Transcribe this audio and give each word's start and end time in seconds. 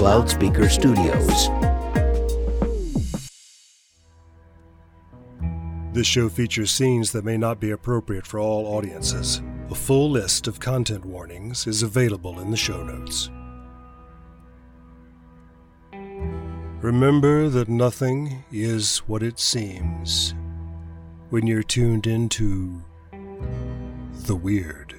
Loudspeaker 0.00 0.68
Studios. 0.68 1.48
This 5.92 6.06
show 6.06 6.28
features 6.28 6.70
scenes 6.70 7.10
that 7.10 7.24
may 7.24 7.36
not 7.36 7.58
be 7.58 7.72
appropriate 7.72 8.24
for 8.24 8.38
all 8.38 8.66
audiences. 8.66 9.42
A 9.70 9.74
full 9.74 10.08
list 10.08 10.46
of 10.46 10.60
content 10.60 11.04
warnings 11.04 11.66
is 11.66 11.82
available 11.82 12.38
in 12.38 12.52
the 12.52 12.56
show 12.56 12.84
notes. 12.84 13.28
Remember 16.80 17.48
that 17.48 17.68
nothing 17.68 18.44
is 18.52 18.98
what 18.98 19.24
it 19.24 19.40
seems 19.40 20.32
when 21.30 21.44
you're 21.48 21.64
tuned 21.64 22.06
into 22.06 22.84
the 24.26 24.36
weird. 24.36 24.97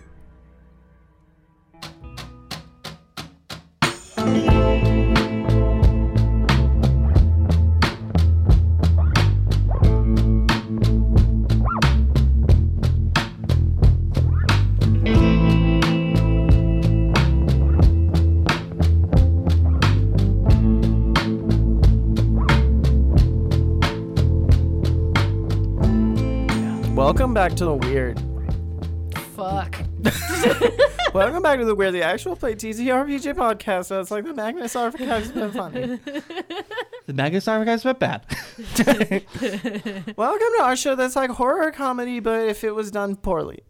Welcome 27.30 27.48
back 27.48 27.58
to 27.58 27.66
the 27.66 27.76
weird. 27.76 28.20
Fuck. 29.36 29.84
Welcome 31.14 31.44
back 31.44 31.60
to 31.60 31.66
the 31.66 31.76
weird, 31.76 31.94
the 31.94 32.02
actual 32.02 32.36
play 32.36 32.56
TTRPG 32.56 33.36
podcast. 33.36 33.86
So 33.86 34.02
it's 34.02 34.10
like 34.10 34.24
the 34.24 34.34
Magnus 34.34 34.76
Archive 34.76 35.08
has 35.08 35.32
been 35.32 35.52
funny. 35.52 36.00
The 37.06 37.14
Magnus 37.14 37.48
Archives 37.48 37.86
went 37.86 37.98
bad. 37.98 38.24
Welcome 40.16 40.48
to 40.58 40.64
our 40.64 40.76
show 40.76 40.94
that's 40.94 41.16
like 41.16 41.32
horror 41.32 41.72
comedy, 41.72 42.20
but 42.20 42.48
if 42.48 42.64
it 42.64 42.72
was 42.76 42.92
done 42.92 43.16
poorly. 43.16 43.62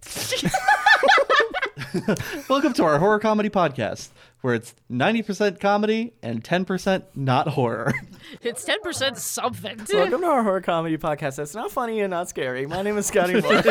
Welcome 2.50 2.74
to 2.74 2.84
our 2.84 3.00
horror 3.00 3.20
comedy 3.20 3.50
podcast, 3.50 4.10
where 4.42 4.54
it's 4.54 4.76
90% 4.92 5.60
comedy 5.60 6.14
and 6.22 6.44
10% 6.44 7.04
not 7.16 7.50
horror. 7.50 7.94
It's 8.44 8.64
10% 8.64 9.18
something. 9.18 9.80
Welcome 9.92 10.22
to 10.22 10.28
our 10.28 10.44
horror 10.44 10.62
comedy 10.62 10.98
podcast 11.00 11.38
that's 11.38 11.56
not 11.56 11.72
funny 11.72 12.02
and 12.02 12.12
not 12.12 12.30
scary. 12.30 12.68
My 12.68 12.84
name 12.84 12.96
is 12.98 13.08
Scotty 13.08 13.42
Moore. 13.42 13.64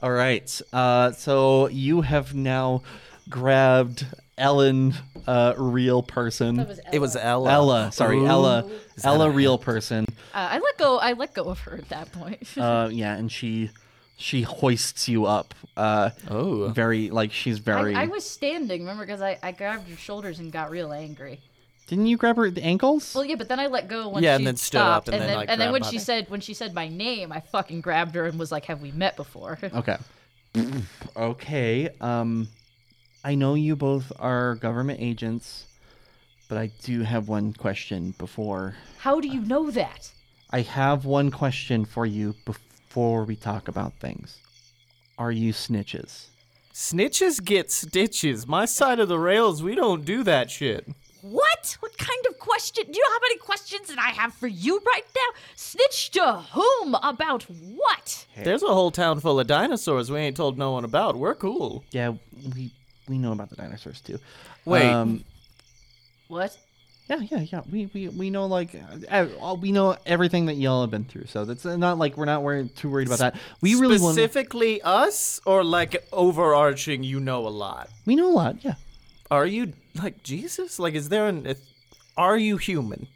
All 0.00 0.10
right. 0.10 0.60
Uh, 0.70 1.12
so 1.12 1.68
you 1.68 2.02
have 2.02 2.34
now 2.34 2.82
grabbed 3.30 4.04
Ellen, 4.36 4.92
uh, 5.26 5.54
real 5.56 6.02
person. 6.02 6.58
it 6.92 6.98
was 6.98 7.16
Ella. 7.16 7.50
Ella, 7.50 7.92
sorry, 7.92 8.18
Ooh. 8.18 8.26
Ella. 8.26 8.70
Ella, 9.02 9.30
real 9.30 9.56
person. 9.56 10.04
Uh, 10.34 10.48
I 10.50 10.58
let 10.58 10.76
go. 10.76 10.98
I 10.98 11.12
let 11.14 11.32
go 11.32 11.44
of 11.44 11.60
her 11.60 11.76
at 11.78 11.88
that 11.88 12.12
point. 12.12 12.58
Uh, 12.58 12.90
yeah, 12.92 13.14
and 13.16 13.32
she 13.32 13.70
she 14.16 14.42
hoists 14.42 15.08
you 15.08 15.26
up. 15.26 15.54
Uh, 15.76 16.10
Oh. 16.28 16.68
very 16.68 17.10
like 17.10 17.32
she's 17.32 17.58
very. 17.58 17.94
I, 17.94 18.02
I 18.02 18.06
was 18.06 18.24
standing, 18.28 18.80
remember, 18.82 19.04
because 19.04 19.20
I, 19.20 19.38
I 19.42 19.52
grabbed 19.52 19.88
your 19.88 19.98
shoulders 19.98 20.38
and 20.38 20.52
got 20.52 20.70
real 20.70 20.92
angry. 20.92 21.40
Didn't 21.86 22.06
you 22.06 22.16
grab 22.16 22.36
her 22.36 22.50
the 22.50 22.62
ankles? 22.64 23.14
Well, 23.14 23.24
yeah, 23.24 23.34
but 23.34 23.48
then 23.48 23.60
I 23.60 23.66
let 23.66 23.88
go 23.88 24.08
when 24.08 24.22
Yeah, 24.22 24.32
she 24.32 24.36
and 24.36 24.46
then 24.46 24.56
stood 24.56 24.78
up 24.80 25.04
stopped, 25.04 25.08
and 25.08 25.20
then, 25.20 25.26
then 25.28 25.36
like, 25.36 25.50
and 25.50 25.60
then 25.60 25.70
when 25.72 25.82
she 25.82 25.96
body. 25.96 26.04
said 26.04 26.30
when 26.30 26.40
she 26.40 26.54
said 26.54 26.74
my 26.74 26.88
name, 26.88 27.30
I 27.32 27.40
fucking 27.40 27.80
grabbed 27.82 28.14
her 28.14 28.24
and 28.26 28.38
was 28.38 28.50
like, 28.52 28.64
"Have 28.66 28.80
we 28.80 28.90
met 28.92 29.16
before?" 29.16 29.58
Okay. 29.74 29.96
okay. 31.16 31.90
Um, 32.00 32.48
I 33.24 33.34
know 33.34 33.54
you 33.54 33.76
both 33.76 34.12
are 34.18 34.54
government 34.54 35.00
agents, 35.00 35.66
but 36.48 36.58
I 36.58 36.70
do 36.82 37.02
have 37.02 37.28
one 37.28 37.52
question 37.52 38.14
before. 38.18 38.76
How 38.98 39.20
do 39.20 39.28
you 39.28 39.40
know 39.40 39.70
that? 39.70 40.10
I 40.50 40.60
have 40.60 41.04
one 41.04 41.30
question 41.30 41.84
for 41.84 42.06
you 42.06 42.34
before 42.44 42.60
we 42.96 43.36
talk 43.36 43.68
about 43.68 43.94
things. 43.94 44.38
Are 45.18 45.32
you 45.32 45.52
snitches? 45.52 46.26
Snitches 46.72 47.42
get 47.44 47.70
stitches. 47.70 48.46
My 48.46 48.64
side 48.64 48.98
of 49.00 49.08
the 49.08 49.18
rails, 49.18 49.62
we 49.62 49.74
don't 49.74 50.04
do 50.04 50.22
that 50.24 50.50
shit. 50.50 50.86
What? 51.22 51.76
What 51.80 51.96
kind 51.96 52.26
of 52.28 52.38
question? 52.38 52.84
Do 52.84 52.92
you 52.92 53.00
know 53.02 53.12
how 53.12 53.20
many 53.22 53.38
questions 53.38 53.88
that 53.88 53.98
I 53.98 54.08
have 54.08 54.34
for 54.34 54.46
you 54.46 54.80
right 54.86 55.04
now? 55.14 55.38
Snitch 55.56 56.10
to 56.10 56.32
whom? 56.52 56.94
About 56.96 57.44
what? 57.44 58.26
There's 58.42 58.62
a 58.62 58.66
whole 58.74 58.90
town 58.90 59.20
full 59.20 59.40
of 59.40 59.46
dinosaurs 59.46 60.10
we 60.10 60.18
ain't 60.18 60.36
told 60.36 60.58
no 60.58 60.72
one 60.72 60.84
about. 60.84 61.16
We're 61.16 61.34
cool. 61.34 61.84
Yeah, 61.92 62.14
we 62.54 62.72
we 63.08 63.18
know 63.18 63.32
about 63.32 63.50
the 63.50 63.56
dinosaurs 63.56 64.00
too. 64.00 64.18
Wait. 64.64 64.84
Um, 64.84 65.24
What? 66.28 66.56
Yeah, 67.08 67.20
yeah, 67.30 67.40
yeah. 67.40 67.60
We 67.70 67.90
we, 67.92 68.08
we 68.08 68.30
know 68.30 68.46
like 68.46 68.74
uh, 69.10 69.26
uh, 69.40 69.54
we 69.54 69.72
know 69.72 69.96
everything 70.06 70.46
that 70.46 70.54
y'all 70.54 70.80
have 70.80 70.90
been 70.90 71.04
through. 71.04 71.26
So 71.26 71.44
that's 71.44 71.64
not 71.64 71.98
like 71.98 72.16
we're 72.16 72.24
not 72.24 72.42
worried, 72.42 72.74
too 72.76 72.88
worried 72.88 73.08
about 73.08 73.18
that. 73.18 73.36
We 73.60 73.74
really. 73.74 73.98
Specifically 73.98 74.80
us, 74.82 75.40
or 75.44 75.62
like 75.64 76.06
overarching, 76.12 77.02
you 77.02 77.20
know 77.20 77.46
a 77.46 77.50
lot? 77.50 77.90
We 78.06 78.16
know 78.16 78.30
a 78.30 78.32
lot. 78.32 78.64
Yeah. 78.64 78.74
Are 79.30 79.46
you 79.46 79.74
like 80.00 80.22
Jesus? 80.22 80.78
Like, 80.78 80.94
is 80.94 81.08
there 81.10 81.26
an. 81.26 81.54
Are 82.16 82.38
you 82.38 82.56
human? 82.56 83.08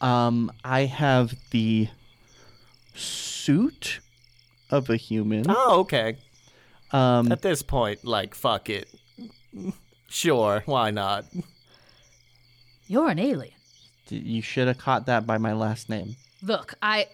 Um, 0.00 0.52
I 0.62 0.84
have 0.84 1.34
the 1.50 1.88
suit 2.94 4.00
of 4.70 4.90
a 4.90 4.96
human. 4.96 5.46
Oh, 5.48 5.80
okay. 5.80 6.18
Um, 6.92 7.32
At 7.32 7.42
this 7.42 7.62
point, 7.62 8.04
like, 8.04 8.34
fuck 8.34 8.70
it. 8.70 8.88
Sure, 10.06 10.62
why 10.66 10.92
not? 10.92 11.24
You're 12.86 13.08
an 13.08 13.18
alien. 13.18 13.54
you 14.08 14.42
should 14.42 14.68
have 14.68 14.78
caught 14.78 15.06
that 15.06 15.26
by 15.26 15.38
my 15.38 15.52
last 15.52 15.88
name. 15.88 16.16
Look, 16.42 16.74
I 16.82 17.08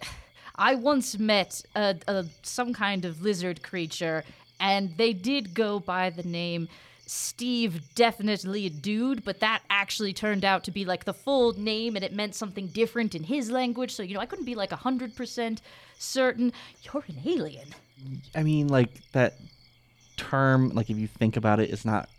I 0.55 0.75
once 0.75 1.17
met 1.17 1.63
a, 1.75 1.95
a 2.07 2.25
some 2.41 2.73
kind 2.73 3.05
of 3.05 3.21
lizard 3.21 3.63
creature, 3.63 4.23
and 4.59 4.95
they 4.97 5.13
did 5.13 5.53
go 5.53 5.79
by 5.79 6.09
the 6.09 6.23
name 6.23 6.67
Steve 7.13 7.93
Definitely 7.95 8.65
a 8.65 8.69
Dude, 8.69 9.25
but 9.25 9.41
that 9.41 9.63
actually 9.69 10.13
turned 10.13 10.45
out 10.45 10.63
to 10.63 10.71
be 10.71 10.85
like 10.85 11.03
the 11.03 11.13
full 11.13 11.51
name, 11.59 11.95
and 11.95 12.05
it 12.05 12.13
meant 12.13 12.35
something 12.35 12.67
different 12.67 13.15
in 13.15 13.23
his 13.23 13.51
language. 13.51 13.91
So 13.91 14.03
you 14.03 14.13
know, 14.13 14.21
I 14.21 14.25
couldn't 14.25 14.45
be 14.45 14.55
like 14.55 14.71
hundred 14.71 15.15
percent 15.15 15.61
certain. 15.97 16.53
You're 16.83 17.03
an 17.07 17.17
alien. 17.25 17.75
I 18.33 18.43
mean, 18.43 18.67
like 18.67 19.01
that 19.11 19.35
term. 20.15 20.69
Like 20.69 20.89
if 20.89 20.97
you 20.97 21.07
think 21.07 21.37
about 21.37 21.59
it, 21.59 21.69
is 21.69 21.85
not 21.85 22.09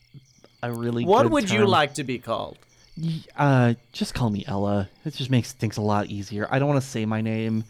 a 0.62 0.72
really. 0.72 1.04
What 1.04 1.22
good 1.24 1.32
would 1.32 1.50
you 1.50 1.66
like 1.66 1.94
to 1.94 2.04
be 2.04 2.19
called? 2.19 2.58
Y- 3.00 3.20
Uh, 3.36 3.75
just 3.92 4.14
call 4.14 4.30
me 4.30 4.44
Ella. 4.47 4.88
It 5.04 5.14
just 5.14 5.30
makes 5.30 5.53
things 5.53 5.76
a 5.76 5.82
lot 5.82 6.06
easier. 6.06 6.47
I 6.50 6.58
don't 6.58 6.69
want 6.69 6.82
to 6.82 6.86
say 6.88 7.06
my 7.06 7.20
name 7.22 7.64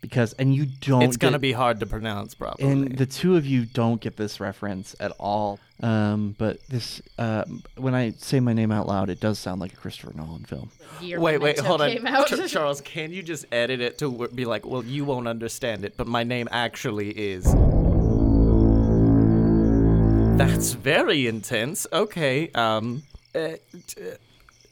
because, 0.00 0.32
and 0.34 0.54
you 0.54 0.66
don't. 0.80 1.02
It's 1.02 1.16
gonna 1.16 1.32
get- 1.32 1.40
be 1.40 1.52
hard 1.52 1.80
to 1.80 1.86
pronounce 1.86 2.34
properly. 2.34 2.70
And 2.70 2.96
the 2.98 3.06
two 3.06 3.36
of 3.36 3.46
you 3.46 3.64
don't 3.64 4.00
get 4.00 4.16
this 4.16 4.40
reference 4.40 4.94
at 5.00 5.10
all. 5.18 5.58
Um, 5.80 6.34
but 6.38 6.58
this, 6.68 7.00
uh, 7.18 7.44
when 7.76 7.94
I 7.94 8.10
say 8.18 8.40
my 8.40 8.52
name 8.52 8.70
out 8.72 8.86
loud, 8.88 9.10
it 9.10 9.20
does 9.20 9.38
sound 9.38 9.60
like 9.60 9.72
a 9.72 9.76
Christopher 9.76 10.12
Nolan 10.14 10.44
film. 10.44 10.70
Wait, 11.00 11.38
wait, 11.40 11.58
hold 11.60 11.80
on. 11.80 11.90
Ch- 12.26 12.50
Charles, 12.50 12.80
can 12.80 13.12
you 13.12 13.22
just 13.22 13.46
edit 13.52 13.80
it 13.80 13.96
to 13.98 14.28
be 14.34 14.44
like, 14.44 14.66
well, 14.66 14.84
you 14.84 15.04
won't 15.04 15.28
understand 15.28 15.84
it, 15.84 15.94
but 15.96 16.06
my 16.08 16.24
name 16.24 16.48
actually 16.50 17.10
is. 17.10 17.44
That's 20.36 20.72
very 20.74 21.26
intense. 21.26 21.86
Okay, 21.92 22.50
um. 22.54 23.02
Uh, 23.34 23.50
t- 23.86 24.02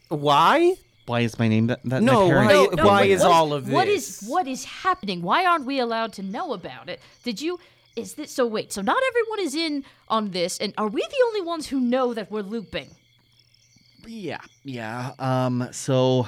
why? 0.09 0.75
Why 1.05 1.21
is 1.21 1.39
my 1.39 1.47
name 1.47 1.67
that? 1.67 1.79
that 1.85 2.01
No, 2.03 2.27
my 2.29 2.35
why- 2.45 2.51
No, 2.75 2.83
why 2.85 3.01
wait, 3.01 3.11
is 3.11 3.21
what 3.21 3.31
all 3.31 3.53
of 3.53 3.69
What 3.69 3.87
is 3.87 4.19
this? 4.19 4.29
what 4.29 4.47
is 4.47 4.65
happening? 4.65 5.21
Why 5.21 5.45
aren't 5.45 5.65
we 5.65 5.79
allowed 5.79 6.13
to 6.13 6.23
know 6.23 6.53
about 6.53 6.89
it? 6.89 6.99
Did 7.23 7.41
you? 7.41 7.59
Is 7.95 8.13
this 8.15 8.31
so? 8.31 8.45
Wait, 8.45 8.71
so 8.73 8.81
not 8.81 9.01
everyone 9.07 9.39
is 9.39 9.55
in 9.55 9.83
on 10.09 10.31
this, 10.31 10.57
and 10.59 10.73
are 10.77 10.87
we 10.87 11.01
the 11.01 11.23
only 11.27 11.41
ones 11.41 11.67
who 11.67 11.79
know 11.79 12.13
that 12.13 12.29
we're 12.29 12.41
looping? 12.41 12.89
Yeah, 14.05 14.39
yeah. 14.63 15.13
Um, 15.19 15.67
so 15.71 16.27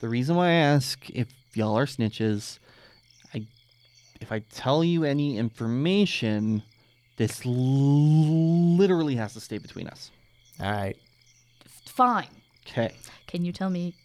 the 0.00 0.08
reason 0.08 0.36
why 0.36 0.48
I 0.48 0.52
ask 0.52 1.08
if 1.10 1.28
y'all 1.54 1.78
are 1.78 1.86
snitches, 1.86 2.58
I 3.34 3.46
if 4.20 4.32
I 4.32 4.40
tell 4.40 4.82
you 4.82 5.04
any 5.04 5.36
information, 5.38 6.62
this 7.16 7.44
l- 7.46 7.52
literally 7.52 9.14
has 9.16 9.34
to 9.34 9.40
stay 9.40 9.58
between 9.58 9.86
us. 9.86 10.10
All 10.60 10.70
right. 10.72 10.96
Fine. 11.98 12.28
Okay. 12.64 12.94
Can 13.26 13.44
you 13.44 13.50
tell 13.50 13.70
me 13.70 13.96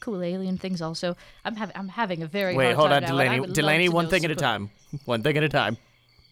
cool 0.00 0.24
alien 0.24 0.58
things 0.58 0.82
also? 0.82 1.16
I'm 1.44 1.54
having 1.54 1.76
I'm 1.76 1.88
having 1.88 2.20
a 2.24 2.26
very 2.26 2.56
Wait, 2.56 2.74
hard 2.74 2.76
hold 2.76 2.88
time 2.90 2.96
on, 2.96 3.02
now, 3.02 3.18
and 3.20 3.42
Delaney. 3.44 3.52
Delaney, 3.52 3.88
one 3.88 4.06
know 4.06 4.10
thing 4.10 4.24
at 4.24 4.32
a 4.32 4.34
time. 4.34 4.70
One 5.04 5.22
thing 5.22 5.36
at 5.36 5.44
a 5.44 5.48
time. 5.48 5.76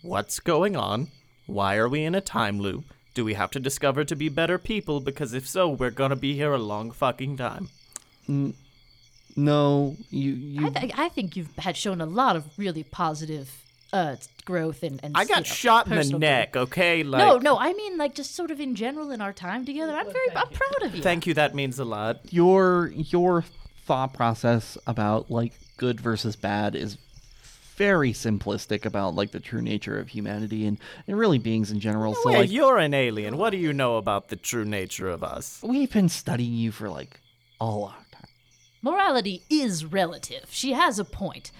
What's 0.02 0.40
going 0.40 0.74
on? 0.74 1.06
Why 1.46 1.76
are 1.76 1.88
we 1.88 2.02
in 2.02 2.16
a 2.16 2.20
time 2.20 2.58
loop? 2.58 2.86
Do 3.14 3.24
we 3.24 3.34
have 3.34 3.52
to 3.52 3.60
discover 3.60 4.02
to 4.04 4.16
be 4.16 4.28
better 4.28 4.58
people? 4.58 4.98
Because 4.98 5.32
if 5.32 5.46
so, 5.46 5.68
we're 5.68 5.92
gonna 5.92 6.16
be 6.16 6.34
here 6.34 6.52
a 6.52 6.58
long 6.58 6.90
fucking 6.90 7.36
time. 7.36 7.68
No, 9.36 9.96
you 10.10 10.32
you 10.32 10.66
I, 10.66 10.70
th- 10.70 10.92
I 10.96 11.08
think 11.08 11.36
you've 11.36 11.54
had 11.56 11.76
shown 11.76 12.00
a 12.00 12.06
lot 12.06 12.34
of 12.34 12.46
really 12.58 12.82
positive 12.82 13.62
uh, 13.92 14.16
growth 14.44 14.82
and, 14.82 15.00
and 15.02 15.16
I 15.16 15.22
you 15.22 15.28
got 15.28 15.38
know, 15.38 15.42
shot 15.44 15.86
in 15.86 15.90
the 15.90 15.96
personal 15.96 16.18
neck, 16.20 16.56
okay? 16.56 17.02
Like, 17.02 17.18
no, 17.18 17.38
no, 17.38 17.58
I 17.58 17.72
mean 17.72 17.96
like 17.98 18.14
just 18.14 18.34
sort 18.34 18.50
of 18.50 18.60
in 18.60 18.74
general 18.74 19.10
in 19.10 19.20
our 19.20 19.32
time 19.32 19.64
together. 19.64 19.92
I'm 19.92 20.06
very, 20.06 20.30
I'm 20.34 20.48
proud 20.48 20.82
of 20.82 20.94
you. 20.94 21.02
Thank 21.02 21.26
you, 21.26 21.34
that 21.34 21.54
means 21.54 21.78
a 21.78 21.84
lot. 21.84 22.20
Your 22.32 22.88
your 22.88 23.44
thought 23.84 24.12
process 24.12 24.76
about 24.86 25.30
like 25.30 25.52
good 25.76 26.00
versus 26.00 26.36
bad 26.36 26.74
is 26.74 26.98
very 27.76 28.12
simplistic 28.12 28.84
about 28.86 29.14
like 29.14 29.30
the 29.32 29.40
true 29.40 29.60
nature 29.60 29.98
of 29.98 30.08
humanity 30.08 30.66
and, 30.66 30.78
and 31.06 31.18
really 31.18 31.38
beings 31.38 31.70
in 31.70 31.78
general. 31.78 32.14
so 32.14 32.30
Wait, 32.30 32.38
like 32.38 32.50
you're 32.50 32.78
an 32.78 32.94
alien. 32.94 33.36
What 33.36 33.50
do 33.50 33.58
you 33.58 33.72
know 33.72 33.98
about 33.98 34.28
the 34.28 34.36
true 34.36 34.64
nature 34.64 35.08
of 35.08 35.22
us? 35.22 35.60
we've 35.62 35.92
been 35.92 36.08
studying 36.08 36.54
you 36.54 36.72
for 36.72 36.88
like 36.88 37.20
a 37.60 37.66
long 37.66 37.92
time. 38.10 38.28
Morality 38.82 39.42
is 39.50 39.84
relative. 39.84 40.46
She 40.50 40.72
has 40.72 40.98
a 40.98 41.04
point. 41.04 41.52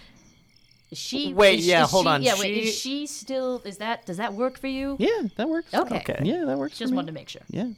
Is 0.96 1.02
she? 1.02 1.34
Wait, 1.34 1.58
is- 1.60 1.66
yeah, 1.66 1.84
is 1.84 1.90
hold 1.90 2.04
she- 2.04 2.08
on, 2.08 2.22
Yeah, 2.22 2.34
wait. 2.38 2.54
she- 2.54 2.68
Is 2.68 2.78
she 2.78 3.06
still? 3.06 3.60
Is 3.64 3.76
that? 3.78 4.06
Does 4.06 4.16
that 4.16 4.32
work 4.34 4.58
for 4.58 4.66
you? 4.66 4.96
Yeah, 4.98 5.22
that 5.36 5.48
works. 5.48 5.72
Okay. 5.74 5.96
Okay. 5.98 6.20
Yeah, 6.24 6.44
that 6.46 6.56
works. 6.58 6.78
Just 6.78 6.90
for 6.90 6.92
me. 6.92 6.96
wanted 6.96 7.06
to 7.08 7.12
make 7.12 7.28
sure. 7.28 7.42
Yeah. 7.50 7.68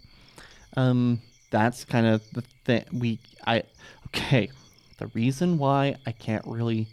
Um, 0.77 1.21
that's 1.51 1.85
kind 1.85 2.07
of 2.07 2.23
the 2.33 2.43
thing. 2.65 2.85
We, 2.93 3.19
I, 3.47 3.65
okay. 4.09 4.51
The 4.99 5.09
reason 5.09 5.59
why 5.59 5.97
I 6.07 6.13
can't 6.13 6.45
really 6.47 6.89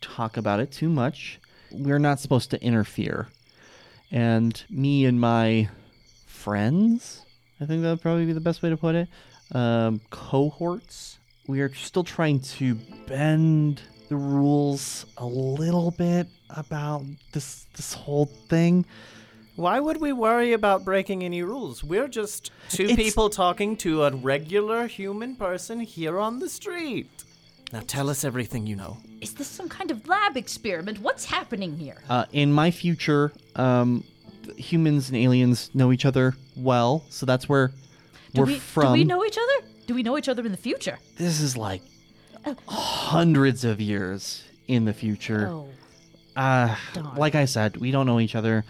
talk 0.00 0.36
about 0.36 0.60
it 0.60 0.70
too 0.70 0.88
much, 0.88 1.40
we're 1.72 1.98
not 1.98 2.20
supposed 2.20 2.50
to 2.50 2.62
interfere. 2.62 3.28
And 4.12 4.62
me 4.70 5.04
and 5.06 5.20
my 5.20 5.68
friends, 6.26 7.22
I 7.60 7.66
think 7.66 7.82
that 7.82 7.90
would 7.90 8.02
probably 8.02 8.26
be 8.26 8.32
the 8.32 8.40
best 8.40 8.62
way 8.62 8.70
to 8.70 8.76
put 8.76 8.94
it, 8.94 9.08
um, 9.52 10.00
cohorts, 10.10 11.18
we 11.46 11.60
are 11.60 11.72
still 11.74 12.04
trying 12.04 12.40
to 12.40 12.74
bend 13.06 13.82
the 14.08 14.16
rules 14.16 15.06
a 15.18 15.26
little 15.26 15.90
bit 15.90 16.26
about 16.50 17.02
this 17.32 17.66
this 17.76 17.94
whole 17.94 18.26
thing. 18.26 18.84
Why 19.56 19.78
would 19.78 20.00
we 20.00 20.12
worry 20.12 20.52
about 20.52 20.84
breaking 20.84 21.22
any 21.22 21.42
rules? 21.42 21.84
We're 21.84 22.08
just 22.08 22.50
two 22.70 22.84
It's- 22.84 22.96
people 22.96 23.30
talking 23.30 23.76
to 23.78 24.02
a 24.04 24.10
regular 24.10 24.86
human 24.88 25.36
person 25.36 25.80
here 25.80 26.18
on 26.18 26.40
the 26.40 26.48
street. 26.48 27.08
Now 27.72 27.82
tell 27.86 28.10
us 28.10 28.24
everything 28.24 28.66
you 28.66 28.76
know. 28.76 28.98
Is 29.20 29.34
this 29.34 29.46
some 29.48 29.68
kind 29.68 29.90
of 29.90 30.06
lab 30.08 30.36
experiment? 30.36 31.00
What's 31.00 31.24
happening 31.24 31.76
here? 31.78 32.02
Uh, 32.10 32.24
in 32.32 32.52
my 32.52 32.70
future, 32.70 33.32
um, 33.56 34.04
humans 34.56 35.08
and 35.08 35.16
aliens 35.16 35.70
know 35.72 35.92
each 35.92 36.04
other 36.04 36.34
well, 36.56 37.04
so 37.08 37.24
that's 37.24 37.48
where 37.48 37.68
Do 38.34 38.40
we're 38.42 38.46
we 38.46 38.58
from. 38.58 38.86
do 38.86 38.92
we 38.92 39.04
know 39.04 39.24
each 39.24 39.38
other? 39.38 39.66
Do 39.86 39.94
we 39.94 40.02
know 40.02 40.18
each 40.18 40.28
other 40.28 40.44
in 40.44 40.50
the 40.52 40.58
future? 40.58 40.98
This 41.16 41.40
is 41.40 41.56
like 41.56 41.82
hundreds 42.68 43.64
of 43.64 43.80
years 43.80 44.44
in 44.68 44.84
the 44.84 44.92
future. 44.92 45.48
Oh, 45.48 45.68
Uh, 46.36 46.74
darn. 46.94 47.14
like 47.16 47.34
I 47.34 47.44
said, 47.44 47.76
we 47.76 47.90
don't 47.90 48.06
know 48.06 48.18
each 48.20 48.34
other 48.34 48.64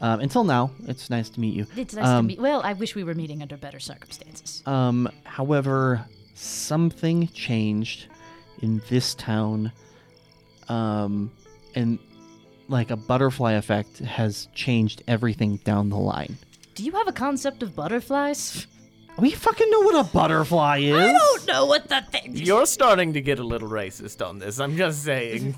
um, 0.00 0.20
until 0.20 0.44
now. 0.44 0.70
It's 0.86 1.10
nice 1.10 1.28
to 1.30 1.40
meet 1.40 1.54
you. 1.54 1.66
it's 1.76 1.94
nice 1.94 2.06
um, 2.06 2.24
to 2.24 2.28
meet. 2.28 2.40
Well, 2.40 2.60
I 2.62 2.72
wish 2.74 2.94
we 2.94 3.02
were 3.04 3.14
meeting 3.14 3.42
under 3.42 3.56
better 3.56 3.80
circumstances. 3.80 4.62
Um, 4.66 5.08
however, 5.24 6.04
something 6.34 7.28
changed 7.28 8.06
in 8.62 8.80
this 8.88 9.14
town. 9.14 9.72
Um, 10.68 11.30
and 11.74 11.98
like 12.68 12.90
a 12.90 12.96
butterfly 12.96 13.52
effect 13.54 13.98
has 14.00 14.48
changed 14.54 15.02
everything 15.08 15.56
down 15.64 15.88
the 15.88 15.96
line. 15.96 16.36
Do 16.74 16.84
you 16.84 16.92
have 16.92 17.08
a 17.08 17.12
concept 17.12 17.62
of 17.62 17.74
butterflies? 17.74 18.66
We 19.18 19.32
fucking 19.32 19.68
know 19.70 19.80
what 19.80 20.06
a 20.06 20.08
butterfly 20.10 20.78
is. 20.78 20.94
I 20.94 21.12
don't 21.12 21.46
know 21.46 21.66
what 21.66 21.88
the 21.88 22.02
thing. 22.02 22.36
You're 22.36 22.66
starting 22.66 23.14
to 23.14 23.20
get 23.20 23.40
a 23.40 23.44
little 23.44 23.68
racist 23.68 24.24
on 24.24 24.38
this. 24.38 24.60
I'm 24.60 24.76
just 24.76 25.02
saying. 25.02 25.56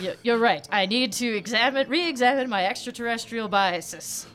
You're, 0.00 0.14
you're 0.22 0.38
right. 0.38 0.66
I 0.70 0.86
need 0.86 1.12
to 1.14 1.26
examine, 1.26 1.88
re-examine 1.88 2.48
my 2.48 2.66
extraterrestrial 2.66 3.48
biases. 3.48 4.26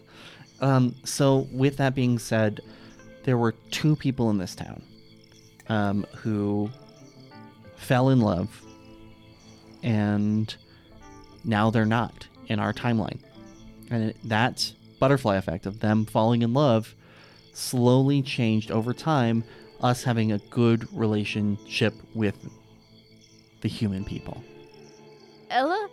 Um, 0.60 0.94
so 1.06 1.48
with 1.54 1.78
that 1.78 1.96
being 1.96 2.20
said, 2.20 2.60
there 3.24 3.38
were 3.38 3.54
two 3.72 3.96
people 3.96 4.30
in 4.30 4.38
this 4.38 4.56
town 4.56 4.84
um, 5.70 6.06
who 6.14 6.70
fell 7.78 8.10
in 8.10 8.20
love, 8.20 8.62
and 9.84 10.54
now 11.46 11.70
they're 11.70 11.86
not 11.86 12.28
in 12.48 12.60
our 12.60 12.74
timeline. 12.74 13.20
And 13.90 14.10
it, 14.10 14.18
that 14.26 14.74
butterfly 15.00 15.38
effect 15.38 15.66
of 15.66 15.80
them 15.80 16.06
falling 16.06 16.42
in 16.42 16.54
love 16.54 16.94
slowly 17.56 18.22
changed 18.22 18.72
over 18.72 18.94
time, 18.94 19.44
us 19.82 20.04
having 20.04 20.32
a 20.32 20.38
good 20.50 20.92
relationship 20.94 21.94
with 22.14 22.36
the 23.62 23.70
human 23.70 24.04
people. 24.04 24.44
Ella, 25.50 25.90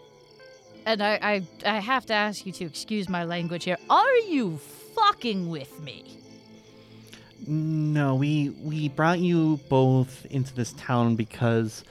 and 0.87 1.03
I, 1.03 1.19
I, 1.23 1.47
I 1.64 1.79
have 1.79 2.06
to 2.06 2.14
ask 2.14 2.44
you 2.47 2.53
to 2.53 2.64
excuse 2.64 3.09
my 3.09 3.25
language 3.25 3.64
here. 3.64 3.79
Are 3.88 4.17
you 4.29 4.59
fucking 4.94 5.49
with 5.49 5.81
me? 5.81 6.19
No, 7.47 8.15
we 8.15 8.50
we 8.62 8.88
brought 8.88 9.19
you 9.19 9.58
both 9.69 10.26
into 10.26 10.55
this 10.55 10.73
town 10.75 11.17
because 11.17 11.82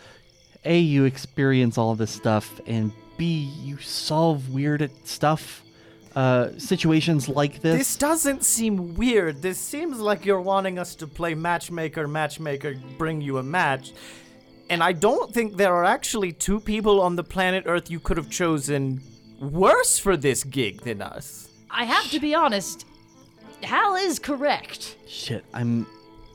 a 0.63 0.79
you 0.79 1.03
experience 1.03 1.77
all 1.77 1.93
this 1.95 2.11
stuff, 2.11 2.61
and 2.65 2.93
b 3.17 3.51
you 3.61 3.77
solve 3.77 4.49
weird 4.49 4.89
stuff, 5.03 5.63
uh, 6.15 6.49
situations 6.57 7.29
like 7.29 7.61
this. 7.61 7.77
This 7.77 7.95
doesn't 7.97 8.43
seem 8.43 8.95
weird. 8.95 9.41
This 9.41 9.57
seems 9.57 9.99
like 9.99 10.25
you're 10.25 10.41
wanting 10.41 10.77
us 10.77 10.95
to 10.95 11.07
play 11.07 11.35
matchmaker, 11.35 12.07
matchmaker, 12.07 12.75
bring 12.97 13.21
you 13.21 13.37
a 13.37 13.43
match. 13.43 13.93
And 14.69 14.81
I 14.81 14.93
don't 14.93 15.33
think 15.33 15.57
there 15.57 15.73
are 15.73 15.85
actually 15.85 16.31
two 16.31 16.59
people 16.59 17.01
on 17.01 17.15
the 17.15 17.23
planet 17.23 17.63
Earth 17.67 17.91
you 17.91 17.99
could 17.99 18.17
have 18.17 18.29
chosen 18.29 19.01
worse 19.39 19.97
for 19.97 20.15
this 20.15 20.43
gig 20.43 20.81
than 20.81 21.01
us. 21.01 21.49
I 21.69 21.85
have 21.85 22.09
to 22.11 22.19
be 22.19 22.33
honest. 22.35 22.85
Hal 23.63 23.95
is 23.95 24.19
correct. 24.19 24.97
Shit, 25.07 25.43
I'm 25.53 25.85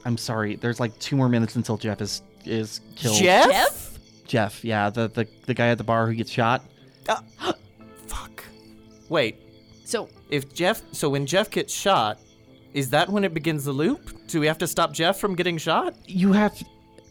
I'm 0.05 0.17
sorry. 0.17 0.57
There's 0.57 0.81
like 0.81 0.97
two 0.99 1.17
more 1.17 1.29
minutes 1.29 1.57
until 1.57 1.77
Jeff 1.77 2.01
is 2.01 2.23
is 2.45 2.81
killed. 2.95 3.19
Jeff? 3.19 3.51
Jeff? 3.51 3.99
Jeff, 4.27 4.65
yeah, 4.65 4.91
the 4.91 5.09
the 5.09 5.27
the 5.47 5.55
guy 5.55 5.69
at 5.69 5.79
the 5.79 5.85
bar 5.85 6.07
who 6.07 6.15
gets 6.15 6.31
shot. 6.31 6.63
Fuck. 8.07 8.45
Wait, 9.09 9.41
So, 9.87 10.09
if 10.31 10.53
Jeff. 10.53 10.83
So 10.93 11.09
when 11.09 11.27
Jeff 11.27 11.51
gets 11.51 11.73
shot, 11.73 12.19
is 12.75 12.91
that 12.91 13.09
when 13.09 13.25
it 13.25 13.33
begins 13.33 13.65
the 13.65 13.73
loop? 13.73 14.27
Do 14.27 14.41
we 14.41 14.47
have 14.47 14.59
to 14.59 14.67
stop 14.67 14.93
Jeff 14.93 15.19
from 15.19 15.35
getting 15.37 15.57
shot? 15.59 15.95
You 16.07 16.33
have, 16.33 16.61